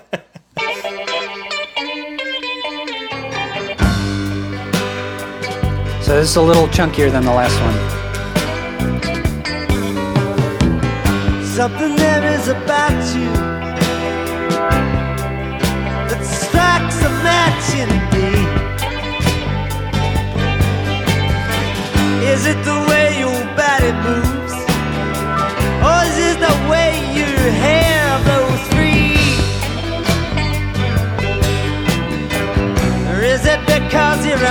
so 6.12 6.18
this 6.20 6.32
is 6.32 6.36
a 6.36 6.42
little 6.42 6.68
chunkier 6.68 7.10
than 7.10 7.24
the 7.24 7.32
last 7.32 7.58
one. 7.62 7.78
Something 11.46 11.96
there 11.96 12.26
is 12.34 12.50
about 12.50 13.00
you 13.16 13.32
that 16.10 16.22
strikes 16.22 17.00
a 17.00 17.12
match 17.24 17.68
in 17.84 17.90
me. 18.12 18.30
Is 22.28 22.46
it 22.46 22.60
the 22.66 22.80
way 22.90 23.06
your 23.18 23.42
body 23.56 23.94
moves? 24.04 24.56
Or 25.88 26.00
is 26.10 26.18
it 26.28 26.38
the 26.44 26.56
way 26.70 26.92
your 27.16 27.40
hair 27.64 28.04
blows 28.26 28.64
free? 28.74 29.16
Or 33.08 33.18
is 33.24 33.46
it 33.46 33.62
because 33.66 34.26
you 34.26 34.34
remind 34.34 34.42
me 34.42 34.51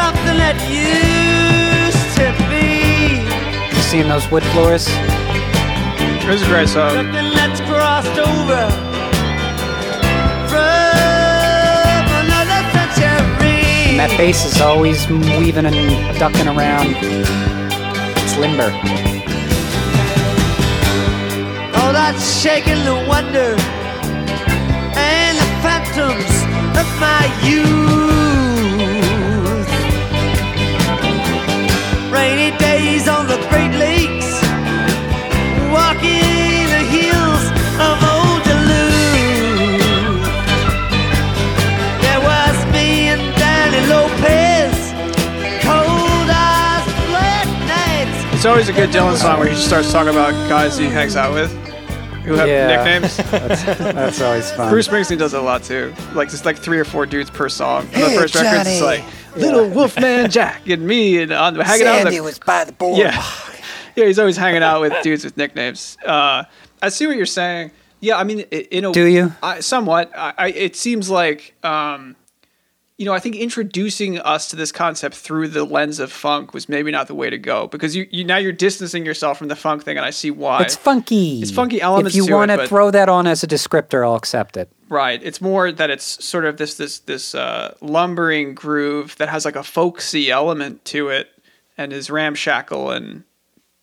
something 0.00 0.38
that 0.44 0.56
used 0.64 2.08
to 2.16 2.26
be? 2.48 3.20
You 3.76 3.82
seeing 3.90 4.08
those 4.08 4.26
wood 4.30 4.44
floors? 4.52 4.84
It 6.22 6.28
was 6.28 6.42
a 6.42 6.46
great 6.46 6.68
song. 6.68 6.90
Something 6.90 7.30
that's 7.38 7.60
crossed 7.68 8.16
over 8.16 8.62
from 10.50 12.04
another 12.22 12.60
century. 12.72 13.60
And 13.92 13.98
that 14.00 14.12
bass 14.16 14.44
is 14.44 14.60
always 14.60 14.98
weaving 15.08 15.66
and 15.66 15.78
ducking 16.18 16.48
around. 16.48 16.96
It's 18.22 18.36
limber. 18.38 18.70
All 21.78 21.92
that 21.92 22.16
shaking 22.40 22.82
the 22.88 22.96
wonder 23.12 23.50
and 24.96 25.34
the 25.42 25.50
phantoms 25.64 26.32
of 26.80 26.86
my 27.04 27.22
youth. 27.44 27.99
Rainy 32.20 32.56
days 32.58 33.08
on 33.08 33.26
the 33.26 33.36
Great 33.48 33.72
Lakes, 33.78 34.28
walking 35.72 36.68
the 36.68 36.82
hills 36.94 37.44
of 37.80 37.96
old 38.12 38.40
Duluth. 38.44 39.80
There 42.02 42.20
was 42.20 42.56
me 42.74 43.08
and 43.08 43.22
Danny 43.40 43.80
Lopez, 43.88 44.76
cold 45.64 46.28
eyes, 46.28 46.84
black 47.08 47.46
nights. 47.66 48.34
It's 48.34 48.44
always 48.44 48.68
a 48.68 48.74
good 48.74 48.90
Dylan 48.90 49.16
song 49.16 49.38
where 49.38 49.48
he 49.48 49.54
just 49.54 49.66
starts 49.66 49.90
talking 49.90 50.10
about 50.12 50.32
guys 50.48 50.76
he 50.76 50.86
hangs 50.86 51.16
out 51.16 51.32
with 51.32 51.50
who 52.24 52.34
have 52.34 52.48
Yeah. 52.48 52.66
nicknames. 52.76 53.16
That's 53.80 54.20
always 54.20 54.50
fun. 54.52 54.68
Bruce 54.68 54.88
Springsteen 54.88 55.18
does 55.18 55.32
it 55.32 55.38
a 55.40 55.42
lot 55.42 55.62
too. 55.62 55.94
Like 56.12 56.28
just 56.28 56.44
like 56.44 56.58
three 56.58 56.78
or 56.78 56.84
four 56.84 57.06
dudes 57.06 57.30
per 57.30 57.48
song. 57.48 57.86
On 57.86 57.90
the 57.92 57.98
Hey, 58.10 58.16
first 58.18 58.34
record, 58.34 58.66
it's 58.66 58.82
like 58.82 59.02
Little 59.36 59.68
Wolfman 59.70 60.30
Jack 60.30 60.68
and 60.68 60.86
me 60.86 61.22
and 61.22 61.32
on 61.32 61.54
hanging 61.56 61.86
out. 61.86 62.04
With 62.04 62.14
the, 62.14 62.20
was 62.20 62.38
by 62.38 62.64
the 62.64 62.72
board. 62.72 62.98
yeah, 62.98 63.24
yeah. 63.96 64.06
He's 64.06 64.18
always 64.18 64.36
hanging 64.36 64.62
out 64.62 64.80
with 64.80 64.94
dudes 65.02 65.24
with 65.24 65.36
nicknames. 65.36 65.96
Uh, 66.04 66.44
I 66.82 66.88
see 66.88 67.06
what 67.06 67.16
you're 67.16 67.26
saying. 67.26 67.72
Yeah, 68.00 68.16
I 68.16 68.24
mean, 68.24 68.40
in 68.40 68.86
a 68.86 68.92
Do 68.92 69.04
you? 69.04 69.32
I, 69.42 69.60
somewhat. 69.60 70.10
I, 70.16 70.32
I, 70.38 70.48
it 70.48 70.74
seems 70.74 71.10
like, 71.10 71.54
um, 71.62 72.16
you 73.00 73.06
know, 73.06 73.14
I 73.14 73.18
think 73.18 73.34
introducing 73.36 74.18
us 74.18 74.48
to 74.48 74.56
this 74.56 74.70
concept 74.70 75.14
through 75.14 75.48
the 75.48 75.64
lens 75.64 76.00
of 76.00 76.12
funk 76.12 76.52
was 76.52 76.68
maybe 76.68 76.90
not 76.90 77.06
the 77.06 77.14
way 77.14 77.30
to 77.30 77.38
go 77.38 77.66
because 77.66 77.96
you, 77.96 78.06
you 78.10 78.24
now 78.24 78.36
you're 78.36 78.52
distancing 78.52 79.06
yourself 79.06 79.38
from 79.38 79.48
the 79.48 79.56
funk 79.56 79.84
thing, 79.84 79.96
and 79.96 80.04
I 80.04 80.10
see 80.10 80.30
why. 80.30 80.60
It's 80.60 80.76
funky. 80.76 81.40
It's 81.40 81.50
funky 81.50 81.80
elements 81.80 82.14
If 82.14 82.16
you 82.16 82.30
want 82.30 82.50
to 82.50 82.68
throw 82.68 82.90
that 82.90 83.08
on 83.08 83.26
as 83.26 83.42
a 83.42 83.46
descriptor, 83.46 84.06
I'll 84.06 84.16
accept 84.16 84.58
it. 84.58 84.70
Right. 84.90 85.18
It's 85.22 85.40
more 85.40 85.72
that 85.72 85.88
it's 85.88 86.22
sort 86.22 86.44
of 86.44 86.58
this 86.58 86.74
this 86.74 86.98
this 86.98 87.34
uh, 87.34 87.74
lumbering 87.80 88.54
groove 88.54 89.16
that 89.16 89.30
has 89.30 89.46
like 89.46 89.56
a 89.56 89.62
folksy 89.62 90.30
element 90.30 90.84
to 90.86 91.08
it, 91.08 91.30
and 91.78 91.94
is 91.94 92.10
ramshackle 92.10 92.90
and 92.90 93.24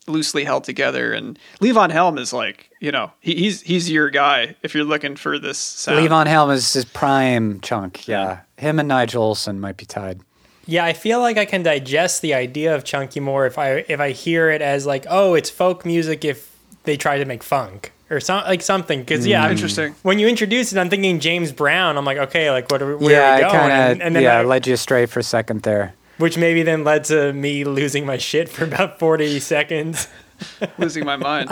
loosely 0.08 0.44
held 0.44 0.64
together. 0.64 1.14
And 1.14 1.38
Levon 1.62 1.92
Helm 1.92 2.18
is 2.18 2.34
like, 2.34 2.72
you 2.80 2.92
know, 2.92 3.12
he, 3.20 3.36
he's 3.36 3.62
he's 3.62 3.90
your 3.90 4.10
guy 4.10 4.56
if 4.64 4.74
you're 4.74 4.84
looking 4.84 5.16
for 5.16 5.38
this 5.38 5.58
sound. 5.58 6.00
Levon 6.08 6.28
Helm 6.28 6.52
is 6.52 6.74
his 6.74 6.86
prime 6.86 7.60
chunk. 7.62 8.08
Yeah. 8.08 8.40
Him 8.58 8.80
and 8.80 8.88
Nigel 8.88 9.34
Olsson 9.34 9.60
might 9.60 9.78
be 9.78 9.86
tied. 9.86 10.22
Yeah, 10.66 10.84
I 10.84 10.92
feel 10.94 11.20
like 11.22 11.38
I 11.38 11.46
can 11.46 11.64
digest 11.64 12.22
the 12.22 12.34
idea 12.34 12.76
of 12.76 12.84
chunky 12.84 13.20
more 13.22 13.46
if 13.46 13.58
I 13.58 13.86
if 13.88 14.00
I 14.00 14.12
hear 14.12 14.50
it 14.50 14.62
as 14.62 14.86
like, 14.86 15.06
oh, 15.10 15.34
it's 15.34 15.50
folk 15.50 15.86
music 15.86 16.26
if 16.26 16.54
they 16.84 16.98
try 16.98 17.18
to 17.18 17.26
make 17.26 17.42
funk 17.42 17.94
or 18.10 18.20
some 18.20 18.44
like 18.44 18.62
something. 18.62 19.00
Because 19.00 19.26
yeah, 19.26 19.40
mm. 19.40 19.44
I'm- 19.44 19.52
Interesting. 19.52 19.96
When 20.04 20.20
you 20.20 20.28
introduce 20.28 20.74
it, 20.74 20.80
I'm 20.80 20.90
thinking 20.90 21.20
James 21.20 21.52
Brown. 21.54 21.98
I'm 21.98 22.04
like, 22.06 22.18
okay, 22.18 22.52
like 22.52 22.70
what 22.70 22.82
are 22.82 22.98
we, 22.98 23.06
where 23.06 23.14
yeah, 23.14 23.34
are 23.34 23.38
we 23.38 23.44
I 23.44 23.50
going? 23.50 23.60
kind 23.60 23.72
and, 23.72 24.02
of 24.02 24.08
and 24.08 24.16
then 24.16 24.24
yeah 24.24 24.40
I- 24.40 24.44
led 24.44 24.68
you 24.68 24.74
astray 24.74 25.06
for 25.06 25.20
a 25.20 25.24
second 25.24 25.62
there. 25.62 25.94
Which 26.18 26.38
maybe 26.38 26.64
then 26.64 26.84
led 26.84 27.04
to 27.06 27.34
me 27.34 27.64
losing 27.64 28.06
my 28.06 28.18
shit 28.18 28.50
for 28.50 28.64
about 28.66 29.00
40 29.00 29.40
seconds. 29.40 30.08
losing 30.78 31.06
my 31.06 31.16
mind. 31.16 31.50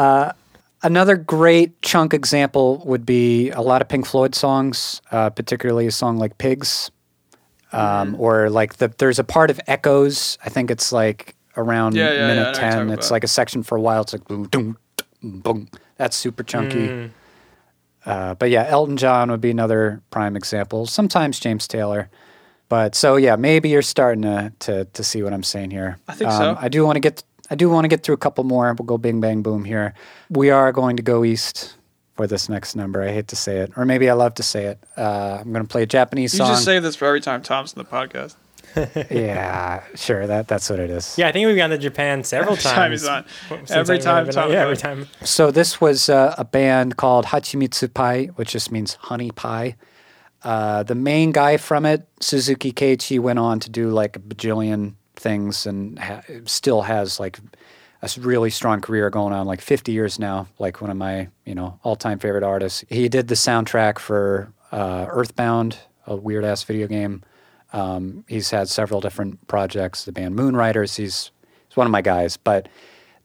Another 0.83 1.15
great 1.15 1.81
chunk 1.81 2.13
example 2.13 2.83
would 2.85 3.05
be 3.05 3.49
a 3.49 3.61
lot 3.61 3.81
of 3.81 3.87
Pink 3.87 4.05
Floyd 4.05 4.35
songs, 4.35 5.01
uh, 5.11 5.31
particularly 5.31 5.87
a 5.87 5.91
song 5.91 6.17
like 6.17 6.37
Pigs, 6.37 6.91
um, 7.71 8.13
Mm-hmm. 8.13 8.21
or 8.21 8.49
like 8.51 8.75
the 8.75 8.93
there's 8.99 9.17
a 9.17 9.23
part 9.23 9.49
of 9.49 9.59
Echoes. 9.65 10.37
I 10.45 10.49
think 10.49 10.69
it's 10.69 10.91
like 10.91 11.35
around 11.57 11.95
Yeah, 11.95 12.11
yeah, 12.11 12.13
yeah, 12.13 12.15
I 12.15 12.27
know 12.27 12.27
minute 12.27 12.45
what 12.47 12.61
you're 12.61 12.71
ten. 12.71 12.89
It's 12.91 13.07
about. 13.07 13.15
like 13.15 13.23
a 13.23 13.27
section 13.27 13.63
for 13.63 13.77
a 13.77 13.81
while. 13.81 14.01
It's 14.01 14.13
like 14.13 14.25
boom, 14.27 14.43
boom, 14.43 14.77
boom. 15.23 15.69
That's 15.97 16.15
super 16.15 16.43
chunky. 16.43 16.87
Mm. 16.89 17.09
Uh, 18.05 18.35
but 18.35 18.51
yeah, 18.51 18.65
Elton 18.67 18.97
John 18.97 19.31
would 19.31 19.41
be 19.41 19.49
another 19.49 20.03
prime 20.11 20.35
example. 20.35 20.85
Sometimes 20.85 21.39
James 21.39 21.67
Taylor. 21.67 22.09
But 22.69 22.95
so 22.95 23.15
yeah, 23.15 23.35
maybe 23.35 23.69
you're 23.69 23.81
starting 23.81 24.23
to 24.23 24.51
to, 24.59 24.85
to 24.85 25.03
see 25.03 25.21
what 25.23 25.33
I'm 25.33 25.43
saying 25.43 25.71
here. 25.71 25.97
I 26.07 26.13
think 26.15 26.31
so. 26.31 26.57
I 26.59 26.67
do 26.67 26.85
want 26.85 26.95
to 26.95 26.99
get 26.99 27.23
I 27.49 27.55
do 27.55 27.69
want 27.69 27.83
to 27.85 27.89
get 27.89 28.03
through 28.03 28.15
a 28.15 28.19
couple 28.19 28.43
more. 28.43 28.73
We'll 28.77 28.85
go 28.87 28.97
bing 28.97 29.21
bang 29.21 29.41
boom 29.43 29.65
here. 29.65 29.93
We 30.29 30.49
are 30.49 30.71
going 30.71 30.97
to 30.97 31.03
go 31.03 31.23
east 31.23 31.75
for 32.15 32.25
this 32.27 32.49
next 32.49 32.75
number. 32.75 33.03
I 33.03 33.11
hate 33.11 33.27
to 33.27 33.35
say 33.35 33.57
it, 33.57 33.71
or 33.77 33.85
maybe 33.85 34.09
I 34.09 34.13
love 34.13 34.33
to 34.35 34.43
say 34.43 34.65
it. 34.65 34.79
Uh, 34.97 35.37
I'm 35.41 35.51
going 35.53 35.63
to 35.65 35.69
play 35.71 35.83
a 35.83 35.85
Japanese 35.85 36.33
you 36.33 36.37
song. 36.39 36.47
You 36.47 36.53
just 36.53 36.65
say 36.65 36.79
this 36.79 36.95
for 36.95 37.05
every 37.05 37.21
time 37.21 37.43
Tom's 37.43 37.73
in 37.73 37.77
the 37.79 37.85
podcast. 37.85 38.35
yeah, 39.11 39.83
sure. 39.95 40.27
That 40.27 40.47
that's 40.47 40.69
what 40.69 40.79
it 40.79 40.89
is. 40.89 41.17
Yeah, 41.17 41.27
I 41.27 41.31
think 41.31 41.47
we've 41.47 41.55
gone 41.55 41.69
to 41.69 41.77
Japan 41.77 42.23
several 42.23 42.53
Every 42.53 42.63
time 42.71 42.97
times. 42.97 43.01
he's 43.61 43.71
Every 43.71 43.97
I've 43.97 44.03
time 44.03 44.25
been- 44.25 44.33
Tom's 44.33 44.53
Yeah, 44.53 44.61
every 44.63 44.77
time. 44.77 45.07
So 45.23 45.51
this 45.51 45.79
was 45.79 46.09
uh, 46.09 46.35
a 46.37 46.43
band 46.43 46.97
called 46.97 47.25
Hachimitsu 47.25 47.93
Pai, 47.93 48.27
which 48.35 48.51
just 48.51 48.71
means 48.71 48.95
honey 48.95 49.31
pie. 49.31 49.75
Uh, 50.45 50.83
the 50.83 50.93
main 50.93 51.31
guy 51.31 51.57
from 51.57 51.87
it, 51.87 52.07
Suzuki 52.19 52.71
Keiichi, 52.71 53.19
went 53.19 53.39
on 53.39 53.59
to 53.61 53.69
do 53.69 53.89
like 53.89 54.15
a 54.15 54.19
bajillion 54.19 54.93
things 55.15 55.65
and 55.65 55.97
ha- 55.97 56.21
still 56.45 56.83
has 56.83 57.19
like 57.19 57.39
a 58.03 58.09
really 58.19 58.51
strong 58.51 58.79
career 58.79 59.09
going 59.09 59.33
on, 59.33 59.47
like 59.47 59.59
50 59.59 59.91
years 59.91 60.19
now. 60.19 60.47
Like 60.59 60.81
one 60.81 60.91
of 60.91 60.97
my 60.97 61.29
you 61.45 61.55
know 61.55 61.79
all 61.81 61.95
time 61.95 62.19
favorite 62.19 62.43
artists. 62.43 62.85
He 62.89 63.09
did 63.09 63.27
the 63.27 63.33
soundtrack 63.33 63.97
for 63.97 64.53
uh, 64.71 65.07
Earthbound, 65.09 65.79
a 66.05 66.15
weird 66.15 66.45
ass 66.45 66.61
video 66.61 66.85
game. 66.85 67.23
Um, 67.73 68.23
he's 68.27 68.51
had 68.51 68.69
several 68.69 69.01
different 69.01 69.47
projects. 69.47 70.05
The 70.05 70.11
band 70.11 70.35
Moonriders. 70.35 70.95
He's 70.95 71.31
he's 71.67 71.75
one 71.75 71.87
of 71.87 71.91
my 71.91 72.03
guys, 72.03 72.37
but 72.37 72.69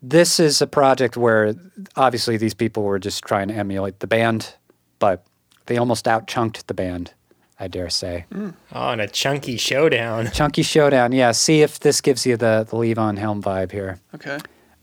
this 0.01 0.41
is 0.41 0.63
a 0.63 0.67
project 0.67 1.19
where 1.19 1.55
obviously 1.97 2.39
these 2.39 2.55
people 2.55 2.83
were 2.85 2.99
just 2.99 3.25
trying 3.25 3.49
to 3.49 3.55
emulate 3.55 4.01
the 4.01 4.07
band, 4.07 4.55
but 4.99 5.27
they 5.71 5.79
almost 5.79 6.09
out 6.09 6.27
chunked 6.27 6.67
the 6.67 6.75
band, 6.75 7.15
I 7.61 7.69
dare 7.69 7.91
say. 7.91 8.25
Oh, 8.35 8.53
and 8.91 9.01
a 9.01 9.07
chunky 9.07 9.57
showdown. 9.57 10.29
Chunky 10.33 10.63
Showdown, 10.65 11.13
yeah. 11.13 11.31
See 11.31 11.63
if 11.63 11.79
this 11.79 12.01
gives 12.01 12.27
you 12.27 12.37
the, 12.37 12.67
the 12.69 12.77
Levon 12.77 13.19
Helm 13.19 13.41
vibe 13.41 13.71
here. 13.71 14.01
Okay. 14.17 14.39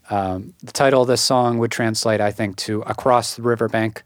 Um, 0.09 0.53
the 0.63 0.71
title 0.71 1.01
of 1.01 1.09
this 1.09 1.21
song 1.21 1.57
would 1.57 1.71
translate, 1.71 2.21
I 2.21 2.31
think, 2.31 2.55
to 2.67 2.83
Across 2.83 3.35
the 3.35 3.41
Riverbank. 3.41 4.03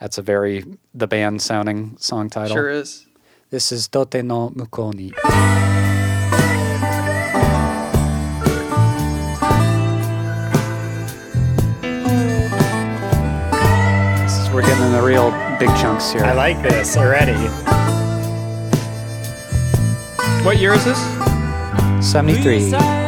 That's 0.00 0.16
a 0.16 0.22
very 0.22 0.64
the 0.94 1.06
band 1.06 1.42
sounding 1.42 1.98
song 1.98 2.30
title. 2.30 2.56
Sure 2.56 2.70
is. 2.70 3.04
This 3.50 3.70
is 3.70 3.86
Dote 3.86 4.24
no 4.24 4.48
Mukou 4.48 4.94
ni. 4.94 5.12
This 13.04 14.32
is- 14.38 14.50
We're 14.50 14.62
getting 14.62 14.84
in 14.84 14.92
the 14.92 15.02
real 15.02 15.30
big 15.66 15.76
chunks 15.80 16.12
here. 16.12 16.24
I 16.24 16.34
like 16.34 16.60
this 16.62 16.96
already. 16.96 17.32
What 20.44 20.58
year 20.58 20.74
is 20.74 20.84
this? 20.84 20.98
73. 22.06 23.03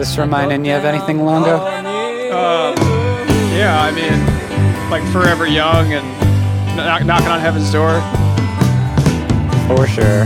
this 0.00 0.16
reminding 0.16 0.64
you 0.64 0.74
of 0.74 0.86
anything, 0.86 1.26
Longo? 1.26 1.56
Uh, 1.56 2.74
yeah, 3.52 3.82
I 3.82 3.90
mean, 3.90 4.90
like 4.90 5.04
Forever 5.12 5.46
Young 5.46 5.92
and 5.92 6.06
knock, 6.74 7.04
Knocking 7.04 7.28
on 7.28 7.38
Heaven's 7.38 7.70
Door. 7.70 8.00
For 9.68 9.86
sure. 9.86 10.24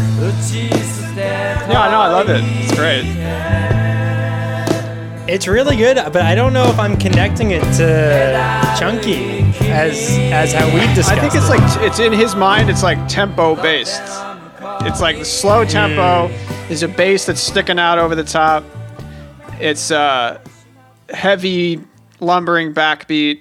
Yeah, 1.16 1.82
I 1.82 1.90
know, 1.90 2.00
I 2.00 2.08
love 2.08 2.28
it. 2.28 2.40
It's 2.44 2.72
great. 2.76 3.04
It's 5.28 5.48
really 5.48 5.76
good, 5.76 5.96
but 6.12 6.22
I 6.22 6.36
don't 6.36 6.52
know 6.52 6.68
if 6.68 6.78
I'm 6.78 6.96
connecting 6.96 7.50
it 7.50 7.62
to 7.78 8.76
Chunky 8.78 9.40
as 9.72 10.08
as 10.30 10.52
how 10.52 10.66
we 10.66 10.86
discussed. 10.94 11.10
I 11.10 11.20
think 11.20 11.34
it's 11.34 11.46
it. 11.46 11.50
like 11.50 11.84
it's 11.84 11.98
in 11.98 12.12
his 12.12 12.36
mind. 12.36 12.70
It's 12.70 12.84
like 12.84 13.08
tempo 13.08 13.56
based. 13.56 14.02
It's 14.82 15.00
like 15.00 15.18
the 15.18 15.24
slow 15.24 15.64
tempo 15.64 16.28
mm. 16.28 16.70
is 16.70 16.84
a 16.84 16.88
bass 16.88 17.26
that's 17.26 17.40
sticking 17.40 17.80
out 17.80 17.98
over 17.98 18.14
the 18.14 18.22
top 18.22 18.62
it's 19.60 19.90
uh, 19.90 20.40
heavy, 21.10 21.80
lumbering 22.20 22.74
backbeat. 22.74 23.40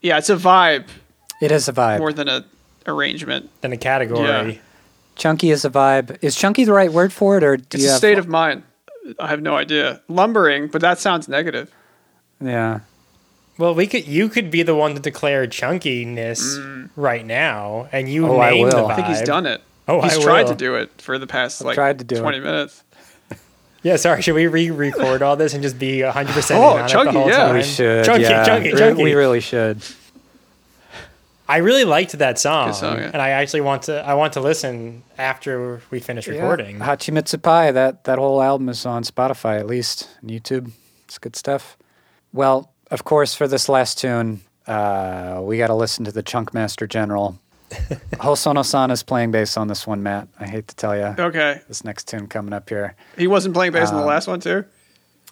Yeah, 0.00 0.18
it's 0.18 0.30
a 0.30 0.36
vibe 0.36 0.86
It 1.42 1.50
is 1.50 1.68
a 1.68 1.72
vibe. 1.72 1.98
more 1.98 2.12
than 2.12 2.28
a 2.28 2.44
arrangement. 2.86 3.50
than 3.60 3.72
a 3.72 3.76
category. 3.76 4.26
Yeah. 4.28 4.52
Chunky 5.16 5.50
is 5.50 5.64
a 5.64 5.70
vibe. 5.70 6.16
Is 6.22 6.36
chunky 6.36 6.64
the 6.64 6.72
right 6.72 6.92
word 6.92 7.12
for 7.12 7.36
it, 7.36 7.42
or 7.42 7.56
do 7.56 7.64
It's 7.72 7.82
you 7.82 7.88
a 7.88 7.92
have? 7.92 7.98
state 7.98 8.18
of 8.18 8.28
mind. 8.28 8.62
I 9.18 9.28
have 9.28 9.42
no 9.42 9.56
idea. 9.56 10.00
Lumbering, 10.08 10.68
but 10.68 10.80
that 10.82 10.98
sounds 10.98 11.28
negative. 11.28 11.70
yeah. 12.40 12.80
Well, 13.58 13.74
we 13.74 13.88
could 13.88 14.06
you 14.06 14.28
could 14.28 14.52
be 14.52 14.62
the 14.62 14.76
one 14.76 14.94
to 14.94 15.00
declare 15.00 15.44
chunkiness 15.48 16.88
right 16.94 17.26
now, 17.26 17.88
and 17.90 18.08
you 18.08 18.28
Oh, 18.28 18.38
I 18.40 18.50
name 18.50 18.70
the 18.70 18.76
vibe. 18.76 18.86
I 18.86 18.92
I 18.92 18.94
think 18.94 19.08
he's 19.08 19.22
done 19.22 19.46
it. 19.46 19.60
Oh, 19.88 20.00
he's 20.00 20.16
I 20.16 20.22
tried 20.22 20.42
will. 20.44 20.50
to 20.50 20.54
do 20.54 20.74
it 20.76 20.92
for 21.02 21.18
the 21.18 21.26
past 21.26 21.64
like 21.64 21.74
tried 21.74 21.98
to 21.98 22.04
do 22.04 22.20
20 22.20 22.38
it. 22.38 22.40
minutes. 22.44 22.84
Yeah, 23.82 23.96
sorry. 23.96 24.22
Should 24.22 24.34
we 24.34 24.46
re-record 24.46 25.22
all 25.22 25.36
this 25.36 25.54
and 25.54 25.62
just 25.62 25.78
be 25.78 26.02
100 26.02 26.32
percent 26.32 26.60
Oh, 26.60 26.76
on 26.76 26.84
it 26.84 26.88
chunky, 26.88 27.12
the 27.12 27.18
whole 27.18 27.28
yeah. 27.28 27.36
time? 27.36 27.54
We 27.54 27.62
should. 27.62 28.04
Chunky, 28.04 28.22
yeah. 28.22 28.44
chunky, 28.44 28.72
chunky. 28.72 29.02
We 29.02 29.14
really 29.14 29.40
should. 29.40 29.82
I 31.50 31.58
really 31.58 31.84
liked 31.84 32.12
that 32.18 32.38
song, 32.38 32.74
song, 32.74 32.98
yeah. 32.98 33.10
and 33.10 33.22
I 33.22 33.30
actually 33.30 33.62
want 33.62 33.84
to. 33.84 34.06
I 34.06 34.12
want 34.14 34.34
to 34.34 34.40
listen 34.40 35.02
after 35.16 35.80
we 35.90 35.98
finish 35.98 36.26
recording. 36.26 36.76
Yeah. 36.76 36.86
Hachimitsu 36.94 37.42
Pai, 37.42 37.70
that, 37.72 38.04
that 38.04 38.18
whole 38.18 38.42
album 38.42 38.68
is 38.68 38.84
on 38.84 39.02
Spotify 39.02 39.58
at 39.58 39.66
least, 39.66 40.10
and 40.20 40.30
YouTube. 40.30 40.72
It's 41.04 41.16
good 41.16 41.36
stuff. 41.36 41.78
Well, 42.34 42.70
of 42.90 43.04
course, 43.04 43.34
for 43.34 43.48
this 43.48 43.66
last 43.70 43.96
tune, 43.96 44.42
uh, 44.66 45.40
we 45.42 45.56
got 45.56 45.68
to 45.68 45.74
listen 45.74 46.04
to 46.04 46.12
the 46.12 46.22
Chunk 46.22 46.52
Master 46.52 46.86
General. 47.70 48.00
Hosono-san 48.18 48.90
is 48.90 49.02
playing 49.02 49.30
bass 49.30 49.56
on 49.56 49.68
this 49.68 49.86
one, 49.86 50.02
Matt. 50.02 50.28
I 50.40 50.46
hate 50.46 50.68
to 50.68 50.76
tell 50.76 50.96
you. 50.96 51.14
Okay. 51.18 51.60
This 51.68 51.84
next 51.84 52.08
tune 52.08 52.26
coming 52.26 52.52
up 52.52 52.68
here. 52.68 52.94
He 53.16 53.26
wasn't 53.26 53.54
playing 53.54 53.72
bass 53.72 53.90
in 53.90 53.96
Um, 53.96 54.00
the 54.02 54.06
last 54.06 54.26
one 54.28 54.40
too. 54.40 54.64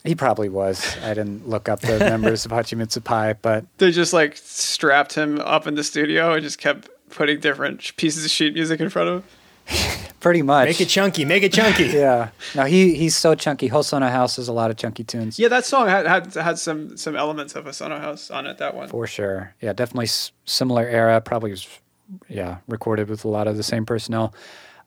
He 0.04 0.14
probably 0.14 0.48
was. 0.48 0.96
I 1.02 1.14
didn't 1.14 1.48
look 1.48 1.68
up 1.68 1.80
the 1.80 1.98
members 1.98 2.44
of 2.44 2.52
Hachimitsu 2.52 3.02
Pai, 3.02 3.34
but 3.42 3.64
They 3.78 3.90
just 3.90 4.12
like 4.12 4.36
strapped 4.36 5.14
him 5.14 5.40
up 5.40 5.66
in 5.66 5.74
the 5.74 5.82
studio 5.84 6.32
and 6.34 6.42
just 6.42 6.58
kept 6.58 6.88
putting 7.10 7.40
different 7.40 7.96
pieces 7.96 8.24
of 8.24 8.30
sheet 8.30 8.54
music 8.54 8.80
in 8.80 8.88
front 8.88 9.08
of 9.08 9.14
him. 9.24 9.96
pretty 10.20 10.42
much. 10.42 10.66
Make 10.68 10.80
it 10.80 10.86
chunky, 10.88 11.24
make 11.24 11.42
it 11.42 11.52
chunky. 11.52 11.84
yeah. 11.86 12.28
No, 12.54 12.64
he 12.64 12.94
he's 12.94 13.16
so 13.16 13.34
chunky. 13.34 13.68
Hosono 13.68 14.08
House 14.08 14.36
has 14.36 14.46
a 14.46 14.52
lot 14.52 14.70
of 14.70 14.76
chunky 14.76 15.02
tunes. 15.02 15.40
Yeah, 15.40 15.48
that 15.48 15.64
song 15.64 15.88
had 15.88 16.06
had, 16.06 16.32
had 16.34 16.58
some 16.60 16.96
some 16.96 17.16
elements 17.16 17.56
of 17.56 17.64
Hosono 17.64 17.98
House 18.00 18.30
on 18.30 18.46
it. 18.46 18.58
That 18.58 18.76
one. 18.76 18.88
For 18.88 19.08
sure. 19.08 19.54
Yeah, 19.60 19.72
definitely 19.72 20.04
s- 20.06 20.30
similar 20.44 20.86
era. 20.86 21.20
Probably 21.20 21.50
was, 21.50 21.66
yeah, 22.28 22.58
recorded 22.68 23.08
with 23.08 23.24
a 23.24 23.28
lot 23.28 23.48
of 23.48 23.56
the 23.56 23.62
same 23.62 23.84
personnel. 23.84 24.34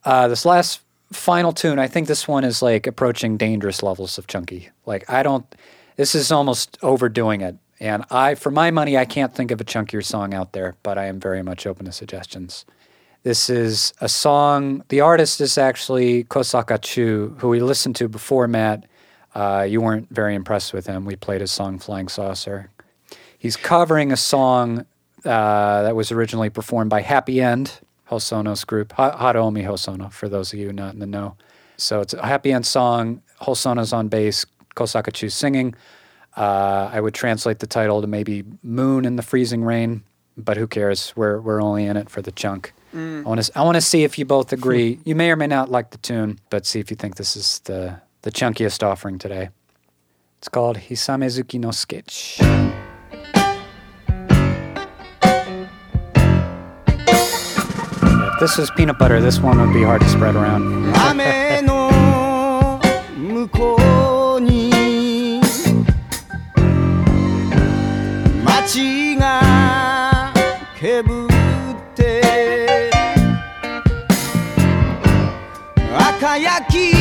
Uh, 0.04 0.28
this 0.28 0.44
last 0.44 0.80
final 1.12 1.52
tune, 1.52 1.78
I 1.78 1.86
think 1.86 2.08
this 2.08 2.28
one 2.28 2.44
is 2.44 2.62
like 2.62 2.86
approaching 2.86 3.36
dangerous 3.36 3.82
levels 3.82 4.18
of 4.18 4.26
chunky. 4.26 4.70
Like, 4.86 5.08
I 5.10 5.22
don't, 5.22 5.44
this 5.96 6.14
is 6.14 6.32
almost 6.32 6.78
overdoing 6.82 7.40
it. 7.40 7.56
And 7.80 8.04
I, 8.10 8.34
for 8.34 8.50
my 8.50 8.70
money, 8.70 8.96
I 8.96 9.06
can't 9.06 9.34
think 9.34 9.50
of 9.50 9.60
a 9.60 9.64
chunkier 9.64 10.04
song 10.04 10.34
out 10.34 10.52
there, 10.52 10.76
but 10.82 10.98
I 10.98 11.06
am 11.06 11.18
very 11.18 11.42
much 11.42 11.66
open 11.66 11.86
to 11.86 11.92
suggestions. 11.92 12.66
This 13.22 13.50
is 13.50 13.92
a 14.00 14.08
song, 14.08 14.82
the 14.88 15.00
artist 15.00 15.40
is 15.40 15.58
actually 15.58 16.24
Kosaka 16.24 16.80
Chu, 16.80 17.36
who 17.38 17.48
we 17.48 17.60
listened 17.60 17.96
to 17.96 18.08
before, 18.08 18.48
Matt. 18.48 18.86
Uh, 19.34 19.66
you 19.68 19.80
weren't 19.80 20.08
very 20.10 20.34
impressed 20.34 20.72
with 20.72 20.86
him. 20.86 21.04
We 21.04 21.16
played 21.16 21.40
his 21.40 21.52
song 21.52 21.78
Flying 21.78 22.08
Saucer. 22.08 22.70
He's 23.38 23.56
covering 23.56 24.12
a 24.12 24.16
song 24.16 24.86
uh, 25.24 25.82
that 25.82 25.94
was 25.96 26.12
originally 26.12 26.50
performed 26.50 26.90
by 26.90 27.00
Happy 27.02 27.40
End, 27.40 27.80
Hosono's 28.10 28.64
group, 28.64 28.92
Ha- 28.92 29.16
Haruomi 29.16 29.64
Hosono, 29.64 30.12
for 30.12 30.28
those 30.28 30.52
of 30.52 30.58
you 30.58 30.72
not 30.72 30.94
in 30.94 31.00
the 31.00 31.06
know. 31.06 31.36
So 31.76 32.00
it's 32.00 32.14
a 32.14 32.26
Happy 32.26 32.52
End 32.52 32.66
song. 32.66 33.22
Hosono's 33.40 33.92
on 33.92 34.08
bass, 34.08 34.44
Kosaka 34.76 35.12
Chu's 35.12 35.34
singing. 35.34 35.74
Uh, 36.36 36.90
I 36.92 37.00
would 37.00 37.14
translate 37.14 37.58
the 37.58 37.66
title 37.66 38.00
to 38.00 38.06
maybe 38.06 38.44
Moon 38.62 39.04
in 39.04 39.16
the 39.16 39.22
Freezing 39.22 39.64
Rain, 39.64 40.02
but 40.36 40.56
who 40.56 40.66
cares? 40.66 41.12
We're, 41.16 41.40
we're 41.40 41.62
only 41.62 41.86
in 41.86 41.96
it 41.96 42.08
for 42.10 42.22
the 42.22 42.32
chunk. 42.32 42.72
I 42.92 43.22
want 43.24 43.40
to 43.40 43.52
I 43.56 43.62
want 43.62 43.76
to 43.76 43.80
see 43.80 44.02
if 44.02 44.18
you 44.18 44.24
both 44.24 44.52
agree. 44.52 44.98
you 45.04 45.14
may 45.14 45.30
or 45.30 45.36
may 45.36 45.46
not 45.46 45.70
like 45.70 45.90
the 45.90 45.98
tune, 45.98 46.40
but 46.50 46.66
see 46.66 46.80
if 46.80 46.90
you 46.90 46.96
think 46.96 47.14
this 47.16 47.36
is 47.36 47.60
the 47.60 48.00
the 48.22 48.32
chunkiest 48.32 48.82
offering 48.82 49.16
today. 49.16 49.50
It's 50.38 50.48
called 50.48 50.76
Hisamezuki 50.76 51.60
no 51.60 51.70
Sketch. 51.70 52.40
This 58.40 58.58
is 58.58 58.70
peanut 58.70 58.98
butter, 58.98 59.20
this 59.20 59.38
one 59.38 59.60
would 59.60 59.74
be 59.74 59.82
hard 59.82 60.00
to 60.00 60.08
spread 60.08 60.34
around. 60.34 60.90
雨 76.72 76.99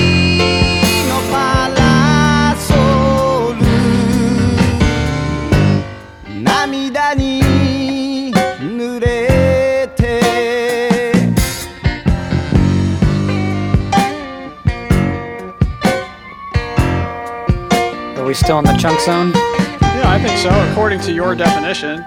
we 18.30 18.36
still 18.36 18.60
in 18.60 18.64
the 18.64 18.78
chunk 18.78 19.00
zone? 19.00 19.32
Yeah, 19.34 20.04
I 20.06 20.22
think 20.22 20.38
so, 20.38 20.52
according 20.70 21.00
to 21.02 21.12
your 21.12 21.34
definition. 21.34 22.06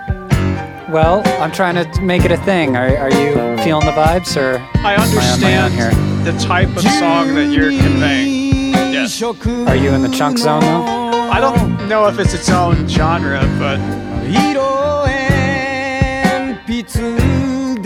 Well, 0.89 1.21
I'm 1.43 1.51
trying 1.51 1.75
to 1.75 2.01
make 2.01 2.25
it 2.25 2.31
a 2.31 2.37
thing. 2.37 2.77
Are, 2.77 2.97
are 2.97 3.11
you 3.11 3.35
feeling 3.65 3.85
the 3.85 3.93
vibes, 3.93 4.37
or 4.37 4.59
I 4.87 4.95
understand 4.95 5.75
I 5.75 6.23
the 6.23 6.39
type 6.39 6.69
of 6.77 6.83
song 6.83 7.35
that 7.35 7.47
you're 7.47 7.71
conveying. 7.71 8.73
Yes. 8.73 9.21
Are 9.21 9.75
you 9.75 9.91
in 9.91 10.03
the 10.03 10.15
chunk 10.17 10.39
zone 10.39 10.61
though? 10.61 10.85
I 11.29 11.41
don't 11.41 11.89
know 11.89 12.07
if 12.07 12.21
it's 12.21 12.35
its 12.35 12.49
own 12.51 12.87
genre, 12.87 13.41
but 13.59 13.79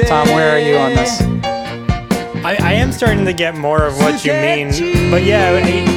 Tom, 0.06 0.28
where 0.28 0.50
are 0.50 0.58
you 0.58 0.76
on 0.76 0.94
this? 0.94 1.22
I, 2.44 2.58
I 2.60 2.72
am 2.74 2.92
starting 2.92 3.24
to 3.24 3.32
get 3.32 3.56
more 3.56 3.86
of 3.86 3.96
what 3.96 4.26
you 4.26 4.32
mean, 4.32 5.10
but 5.10 5.24
yeah. 5.24 5.95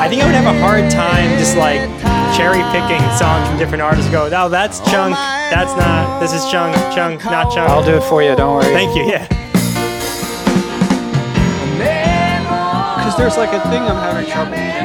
I 0.00 0.08
think 0.08 0.22
I 0.22 0.26
would 0.26 0.34
have 0.34 0.54
a 0.54 0.58
hard 0.60 0.90
time 0.90 1.36
just 1.38 1.56
like 1.56 1.80
cherry 2.36 2.62
picking 2.70 3.02
songs 3.18 3.48
from 3.48 3.58
different 3.58 3.82
artists. 3.82 4.10
Go, 4.10 4.30
oh, 4.32 4.48
that's 4.48 4.78
chunk, 4.90 5.14
that's 5.14 5.74
not. 5.76 6.20
This 6.20 6.32
is 6.32 6.48
chunk, 6.50 6.76
chunk, 6.94 7.24
not 7.24 7.52
chunk. 7.52 7.68
I'll 7.68 7.84
do 7.84 7.96
it 7.96 8.04
for 8.04 8.22
you. 8.22 8.36
Don't 8.36 8.54
worry. 8.54 8.72
Thank 8.72 8.96
you. 8.96 9.04
Yeah. 9.04 9.26
because 13.08 13.16
there's 13.16 13.36
like 13.38 13.52
a 13.54 13.60
thing 13.70 13.82
I'm 13.82 13.96
having 13.96 14.30
trouble 14.30 14.77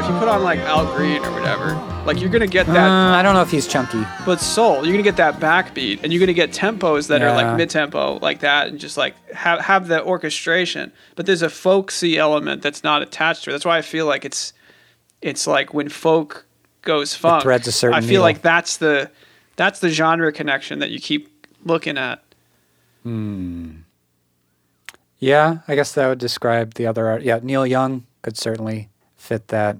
right, 0.00 0.08
if 0.08 0.12
you 0.14 0.18
put 0.18 0.28
on 0.28 0.42
like 0.42 0.58
Al 0.60 0.86
Green 0.96 1.24
or 1.24 1.30
whatever, 1.32 1.74
like 2.06 2.20
you're 2.20 2.30
gonna 2.30 2.46
get 2.46 2.66
that, 2.66 2.88
Uh, 2.88 3.16
I 3.16 3.22
don't 3.22 3.34
know 3.34 3.42
if 3.42 3.50
he's 3.50 3.66
chunky. 3.66 4.04
but 4.24 4.40
soul, 4.40 4.84
you're 4.84 4.92
gonna 4.92 5.02
get 5.02 5.16
that 5.16 5.40
backbeat, 5.40 6.00
and 6.02 6.12
you're 6.12 6.20
gonna 6.20 6.32
get 6.32 6.52
tempos 6.52 7.08
that 7.08 7.22
are 7.22 7.32
like 7.32 7.56
mid 7.56 7.70
tempo, 7.70 8.18
like 8.22 8.40
that, 8.40 8.68
and 8.68 8.78
just 8.78 8.96
like 8.96 9.14
have 9.32 9.60
have 9.60 9.88
the 9.88 10.02
orchestration. 10.02 10.92
But 11.16 11.26
there's 11.26 11.42
a 11.42 11.50
folksy 11.50 12.16
element 12.18 12.62
that's 12.62 12.82
not 12.84 13.02
attached 13.02 13.44
to 13.44 13.50
it. 13.50 13.52
That's 13.54 13.64
why 13.64 13.78
I 13.78 13.82
feel 13.82 14.06
like 14.06 14.24
it's 14.24 14.52
it's 15.20 15.46
like 15.46 15.74
when 15.74 15.88
folk 15.88 16.46
goes 16.82 17.14
funk. 17.14 17.42
threads 17.42 17.66
a 17.66 17.72
certain 17.72 17.96
I 17.96 18.00
feel 18.00 18.08
needle. 18.08 18.22
like 18.22 18.42
that's 18.42 18.76
the 18.78 19.10
that's 19.56 19.80
the 19.80 19.90
genre 19.90 20.32
connection 20.32 20.78
that 20.78 20.90
you 20.90 21.00
keep 21.00 21.46
looking 21.64 21.98
at. 21.98 22.22
Hmm. 23.02 23.70
Yeah, 25.20 25.58
I 25.66 25.74
guess 25.74 25.92
that 25.94 26.06
would 26.06 26.18
describe 26.20 26.74
the 26.74 26.86
other 26.86 27.08
art. 27.08 27.22
Yeah, 27.22 27.40
Neil 27.42 27.66
Young 27.66 28.06
could 28.22 28.36
certainly 28.38 28.88
fit 29.16 29.48
that. 29.48 29.78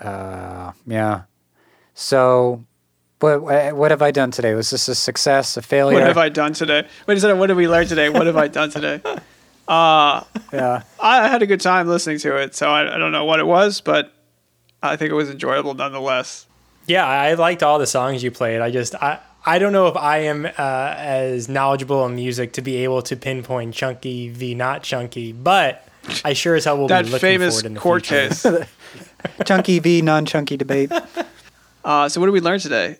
Uh, 0.00 0.72
yeah. 0.86 1.22
So, 1.94 2.64
what 3.20 3.74
what 3.76 3.90
have 3.90 4.02
I 4.02 4.10
done 4.10 4.30
today? 4.30 4.54
Was 4.54 4.70
this 4.70 4.88
a 4.88 4.94
success, 4.94 5.56
a 5.56 5.62
failure? 5.62 5.98
What 5.98 6.06
have 6.06 6.18
I 6.18 6.28
done 6.28 6.52
today? 6.52 6.86
Wait 7.06 7.16
a 7.16 7.20
second. 7.20 7.38
What 7.38 7.46
did 7.46 7.56
we 7.56 7.68
learn 7.68 7.86
today? 7.86 8.08
What 8.08 8.26
have 8.26 8.36
I 8.36 8.48
done 8.48 8.70
today? 8.70 9.00
Uh, 9.68 10.22
Yeah. 10.52 10.82
I 11.00 11.26
had 11.26 11.42
a 11.42 11.46
good 11.46 11.60
time 11.60 11.88
listening 11.88 12.18
to 12.20 12.36
it, 12.36 12.54
so 12.54 12.68
I, 12.70 12.94
I 12.94 12.98
don't 12.98 13.10
know 13.10 13.24
what 13.24 13.40
it 13.40 13.46
was, 13.48 13.80
but 13.80 14.12
I 14.80 14.94
think 14.94 15.10
it 15.10 15.14
was 15.14 15.28
enjoyable 15.28 15.74
nonetheless. 15.74 16.46
Yeah, 16.86 17.04
I 17.04 17.34
liked 17.34 17.64
all 17.64 17.80
the 17.80 17.86
songs 17.88 18.22
you 18.22 18.30
played. 18.30 18.60
I 18.60 18.70
just 18.70 18.94
I 18.94 19.18
I 19.44 19.58
don't 19.58 19.72
know 19.72 19.88
if 19.88 19.96
I 19.96 20.18
am 20.18 20.46
uh, 20.46 20.50
as 20.96 21.48
knowledgeable 21.48 22.06
in 22.06 22.14
music 22.14 22.52
to 22.52 22.62
be 22.62 22.76
able 22.84 23.02
to 23.02 23.16
pinpoint 23.16 23.74
chunky 23.74 24.28
v 24.28 24.54
not 24.54 24.84
chunky, 24.84 25.32
but 25.32 25.84
I 26.24 26.34
sure 26.34 26.54
as 26.54 26.64
hell 26.64 26.78
will 26.78 26.86
That 26.86 27.06
be 27.06 27.10
looking 27.10 27.20
famous 27.28 27.54
forward 27.54 27.66
in 27.66 27.74
the 27.74 27.80
court 27.80 28.06
future. 28.06 28.28
case. 28.28 28.68
chunky 29.44 29.78
v 29.78 30.02
non-chunky 30.02 30.56
debate. 30.56 30.92
Uh, 31.84 32.08
so 32.08 32.20
what 32.20 32.26
did 32.26 32.32
we 32.32 32.40
learn 32.40 32.58
today? 32.58 32.96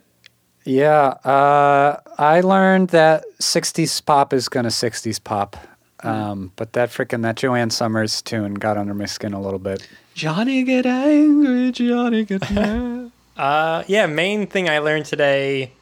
Yeah, 0.64 1.06
uh, 1.24 1.98
I 2.18 2.40
learned 2.40 2.90
that 2.90 3.24
'60s 3.40 4.04
pop 4.06 4.32
is 4.32 4.48
gonna 4.48 4.68
'60s 4.68 5.22
pop, 5.24 5.56
um, 6.04 6.52
but 6.54 6.72
that 6.74 6.90
frickin' 6.90 7.22
that 7.22 7.34
Joanie 7.34 7.70
Sommers 7.70 8.22
tune 8.22 8.54
got 8.54 8.76
under 8.76 8.94
my 8.94 9.06
skin 9.06 9.32
a 9.32 9.40
little 9.40 9.58
bit. 9.58 9.88
Johnny 10.14 10.62
get 10.62 10.86
angry, 10.86 11.72
Johnny 11.72 12.24
get 12.24 12.48
mad. 12.52 13.10
Uh, 13.36 13.82
yeah, 13.88 14.06
main 14.06 14.46
thing 14.46 14.68
I 14.68 14.78
learned 14.78 15.06
today, 15.06 15.72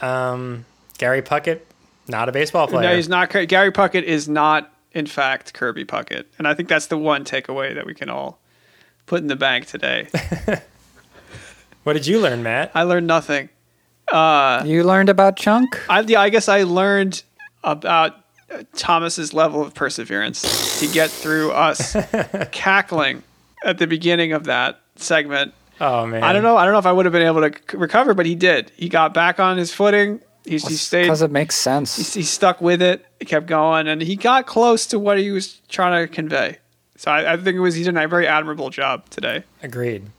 um, 0.00 0.64
Gary 0.98 1.22
Puckett, 1.22 1.62
not 2.06 2.28
a 2.28 2.32
baseball 2.32 2.68
player. 2.68 2.90
no, 2.90 2.96
he's 2.96 3.08
not. 3.08 3.30
Gary 3.30 3.72
Puckett 3.72 4.04
is 4.04 4.28
not, 4.28 4.72
in 4.92 5.06
fact, 5.06 5.52
Kirby 5.52 5.84
Puckett, 5.84 6.26
and 6.38 6.46
I 6.46 6.54
think 6.54 6.68
that's 6.68 6.86
the 6.86 6.96
one 6.98 7.24
takeaway 7.24 7.74
that 7.74 7.86
we 7.86 7.94
can 7.94 8.08
all 8.08 8.39
put 9.10 9.20
in 9.20 9.26
the 9.26 9.36
bank 9.36 9.66
today. 9.66 10.06
What 11.82 11.94
did 11.94 12.06
you 12.06 12.20
learn, 12.20 12.42
Matt? 12.42 12.70
I 12.74 12.82
learned 12.82 13.06
nothing. 13.06 13.48
Uh, 14.12 14.62
You 14.66 14.84
learned 14.84 15.08
about 15.08 15.36
chunk? 15.36 15.80
I, 15.88 16.00
yeah, 16.00 16.20
I 16.20 16.28
guess 16.28 16.46
I 16.48 16.62
learned 16.64 17.22
about 17.64 18.14
uh, 18.50 18.62
Thomas's 18.76 19.32
level 19.32 19.62
of 19.62 19.72
perseverance 19.74 20.78
to 20.80 20.86
get 20.88 21.08
through 21.10 21.52
us 21.52 21.96
cackling 22.52 23.22
at 23.64 23.78
the 23.78 23.86
beginning 23.86 24.32
of 24.34 24.44
that 24.44 24.80
segment. 24.96 25.54
Oh 25.80 26.06
man, 26.06 26.22
I 26.22 26.34
don't 26.34 26.42
know. 26.42 26.58
I 26.58 26.64
don't 26.64 26.74
know 26.74 26.78
if 26.78 26.86
I 26.86 26.92
would 26.92 27.06
have 27.06 27.12
been 27.12 27.26
able 27.26 27.40
to 27.50 27.58
c- 27.58 27.78
recover, 27.78 28.12
but 28.12 28.26
he 28.26 28.34
did. 28.34 28.70
He 28.76 28.90
got 28.90 29.14
back 29.14 29.40
on 29.40 29.56
his 29.56 29.72
footing. 29.72 30.20
He, 30.44 30.52
he 30.52 30.58
stayed. 30.76 31.04
Because 31.04 31.22
it 31.22 31.30
makes 31.30 31.54
sense. 31.56 31.96
He, 31.96 32.20
he 32.20 32.22
stuck 32.26 32.60
with 32.60 32.82
it. 32.82 33.06
He 33.18 33.24
kept 33.24 33.46
going, 33.46 33.88
and 33.88 34.02
he 34.02 34.16
got 34.16 34.46
close 34.46 34.84
to 34.88 34.98
what 34.98 35.18
he 35.18 35.30
was 35.30 35.62
trying 35.70 36.06
to 36.06 36.12
convey. 36.12 36.58
So 37.00 37.10
I, 37.10 37.32
I 37.32 37.36
think 37.38 37.56
it 37.56 37.60
was 37.60 37.76
he 37.76 37.82
did 37.82 37.96
a 37.96 38.08
very 38.08 38.26
admirable 38.26 38.68
job 38.68 39.08
today. 39.08 39.42
Agreed. 39.62 40.10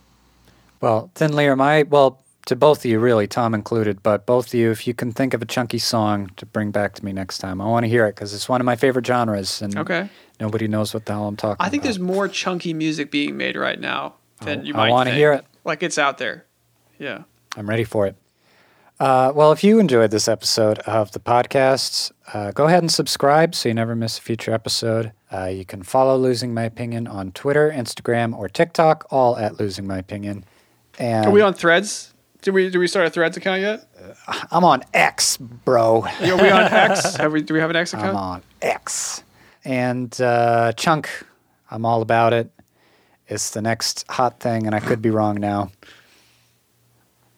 Well, 0.80 1.12
Thin 1.14 1.36
Lear, 1.36 1.54
my 1.54 1.84
well, 1.84 2.18
to 2.46 2.56
both 2.56 2.80
of 2.80 2.86
you 2.86 2.98
really, 2.98 3.28
Tom 3.28 3.54
included, 3.54 4.02
but 4.02 4.26
both 4.26 4.48
of 4.48 4.54
you, 4.54 4.72
if 4.72 4.84
you 4.88 4.92
can 4.92 5.12
think 5.12 5.32
of 5.32 5.40
a 5.40 5.44
chunky 5.44 5.78
song 5.78 6.32
to 6.38 6.44
bring 6.44 6.72
back 6.72 6.94
to 6.94 7.04
me 7.04 7.12
next 7.12 7.38
time, 7.38 7.60
I 7.60 7.66
want 7.66 7.84
to 7.84 7.88
hear 7.88 8.04
it 8.06 8.16
because 8.16 8.34
it's 8.34 8.48
one 8.48 8.60
of 8.60 8.64
my 8.64 8.74
favorite 8.74 9.06
genres, 9.06 9.62
and 9.62 9.78
Okay. 9.78 10.08
nobody 10.40 10.66
knows 10.66 10.92
what 10.92 11.06
the 11.06 11.12
hell 11.12 11.28
I'm 11.28 11.36
talking. 11.36 11.64
I 11.64 11.68
think 11.68 11.82
about. 11.82 11.84
there's 11.84 12.00
more 12.00 12.26
chunky 12.26 12.74
music 12.74 13.12
being 13.12 13.36
made 13.36 13.54
right 13.54 13.78
now. 13.78 14.14
than 14.40 14.62
oh, 14.62 14.62
you 14.64 14.74
might. 14.74 14.80
I 14.80 14.86
might. 14.86 14.90
wanna 14.90 15.10
hear 15.12 15.32
it. 15.34 15.44
Like 15.64 15.84
it's 15.84 15.98
out 15.98 16.18
there. 16.18 16.46
Yeah. 16.98 17.22
I'm 17.56 17.68
ready 17.70 17.84
for 17.84 18.08
it. 18.08 18.16
Uh, 19.02 19.32
well, 19.34 19.50
if 19.50 19.64
you 19.64 19.80
enjoyed 19.80 20.12
this 20.12 20.28
episode 20.28 20.78
of 20.80 21.10
the 21.10 21.18
podcast, 21.18 22.12
uh, 22.32 22.52
go 22.52 22.66
ahead 22.68 22.84
and 22.84 22.92
subscribe 22.92 23.52
so 23.52 23.68
you 23.68 23.74
never 23.74 23.96
miss 23.96 24.16
a 24.16 24.22
future 24.22 24.52
episode. 24.54 25.10
Uh, 25.32 25.46
you 25.46 25.64
can 25.64 25.82
follow 25.82 26.16
Losing 26.16 26.54
My 26.54 26.62
Opinion 26.62 27.08
on 27.08 27.32
Twitter, 27.32 27.68
Instagram, 27.68 28.32
or 28.32 28.48
TikTok, 28.48 29.04
all 29.10 29.36
at 29.36 29.58
Losing 29.58 29.88
My 29.88 29.98
Opinion. 29.98 30.44
And 31.00 31.26
Are 31.26 31.32
we 31.32 31.40
on 31.40 31.52
Threads? 31.52 32.14
Did 32.42 32.54
we 32.54 32.70
did 32.70 32.78
we 32.78 32.86
start 32.86 33.04
a 33.08 33.10
Threads 33.10 33.36
account 33.36 33.60
yet? 33.60 33.88
I'm 34.52 34.62
on 34.62 34.84
X, 34.94 35.36
bro. 35.36 36.04
Are 36.04 36.20
we 36.20 36.50
on 36.50 36.62
X? 36.62 37.16
Have 37.16 37.32
we? 37.32 37.42
Do 37.42 37.54
we 37.54 37.60
have 37.60 37.70
an 37.70 37.76
X 37.76 37.94
I'm 37.94 37.98
account? 37.98 38.16
on 38.16 38.42
X. 38.62 39.24
And 39.64 40.20
uh, 40.20 40.74
Chunk, 40.74 41.10
I'm 41.72 41.84
all 41.84 42.02
about 42.02 42.32
it. 42.32 42.52
It's 43.26 43.50
the 43.50 43.62
next 43.62 44.08
hot 44.08 44.38
thing, 44.38 44.64
and 44.64 44.76
I 44.76 44.78
could 44.80 45.02
be 45.02 45.10
wrong 45.10 45.40
now. 45.40 45.72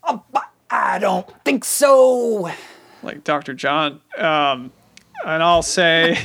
Oh, 0.03 0.23
but 0.31 0.43
I 0.75 0.99
don't 0.99 1.29
think 1.45 1.64
so. 1.64 2.51
like 3.03 3.22
Dr. 3.22 3.55
John. 3.55 4.01
Um, 4.18 4.72
and 5.25 5.43
I'll 5.43 5.62
say, 5.62 6.18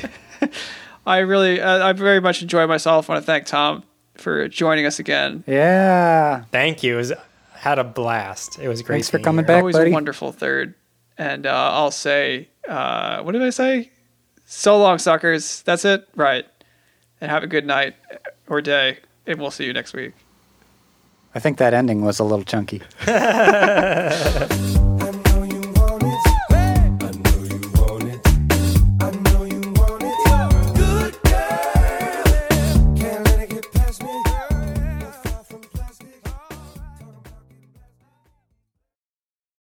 I 1.05 1.19
really, 1.19 1.61
uh, 1.61 1.87
I 1.87 1.93
very 1.93 2.19
much 2.19 2.41
enjoy 2.41 2.65
myself. 2.65 3.09
I 3.09 3.13
want 3.13 3.23
to 3.23 3.25
thank 3.25 3.45
Tom 3.45 3.83
for 4.15 4.47
joining 4.47 4.85
us 4.87 4.97
again. 4.97 5.43
Yeah. 5.45 6.45
Thank 6.51 6.81
you. 6.83 6.95
It 6.95 6.97
was 6.97 7.13
had 7.53 7.77
a 7.77 7.83
blast. 7.83 8.57
It 8.59 8.67
was 8.67 8.81
great. 8.81 8.95
Thanks 8.97 9.09
for 9.09 9.19
coming 9.19 9.45
here. 9.45 9.47
back. 9.47 9.59
Always 9.59 9.75
buddy. 9.75 9.91
a 9.91 9.93
wonderful 9.93 10.31
third. 10.31 10.73
And 11.17 11.45
uh, 11.45 11.69
I'll 11.73 11.91
say, 11.91 12.49
uh, 12.67 13.21
what 13.21 13.33
did 13.33 13.43
I 13.43 13.51
say? 13.51 13.91
So 14.45 14.79
long, 14.79 14.97
suckers. 14.97 15.61
That's 15.61 15.85
it. 15.85 16.07
Right. 16.15 16.45
And 17.21 17.29
have 17.29 17.43
a 17.43 17.47
good 17.47 17.67
night 17.67 17.95
or 18.47 18.61
day. 18.61 18.97
And 19.27 19.39
we'll 19.39 19.51
see 19.51 19.65
you 19.65 19.73
next 19.73 19.93
week. 19.93 20.13
I 21.35 21.39
think 21.39 21.57
that 21.57 21.73
ending 21.73 22.01
was 22.01 22.19
a 22.19 22.23
little 22.23 22.43
chunky. 22.43 22.81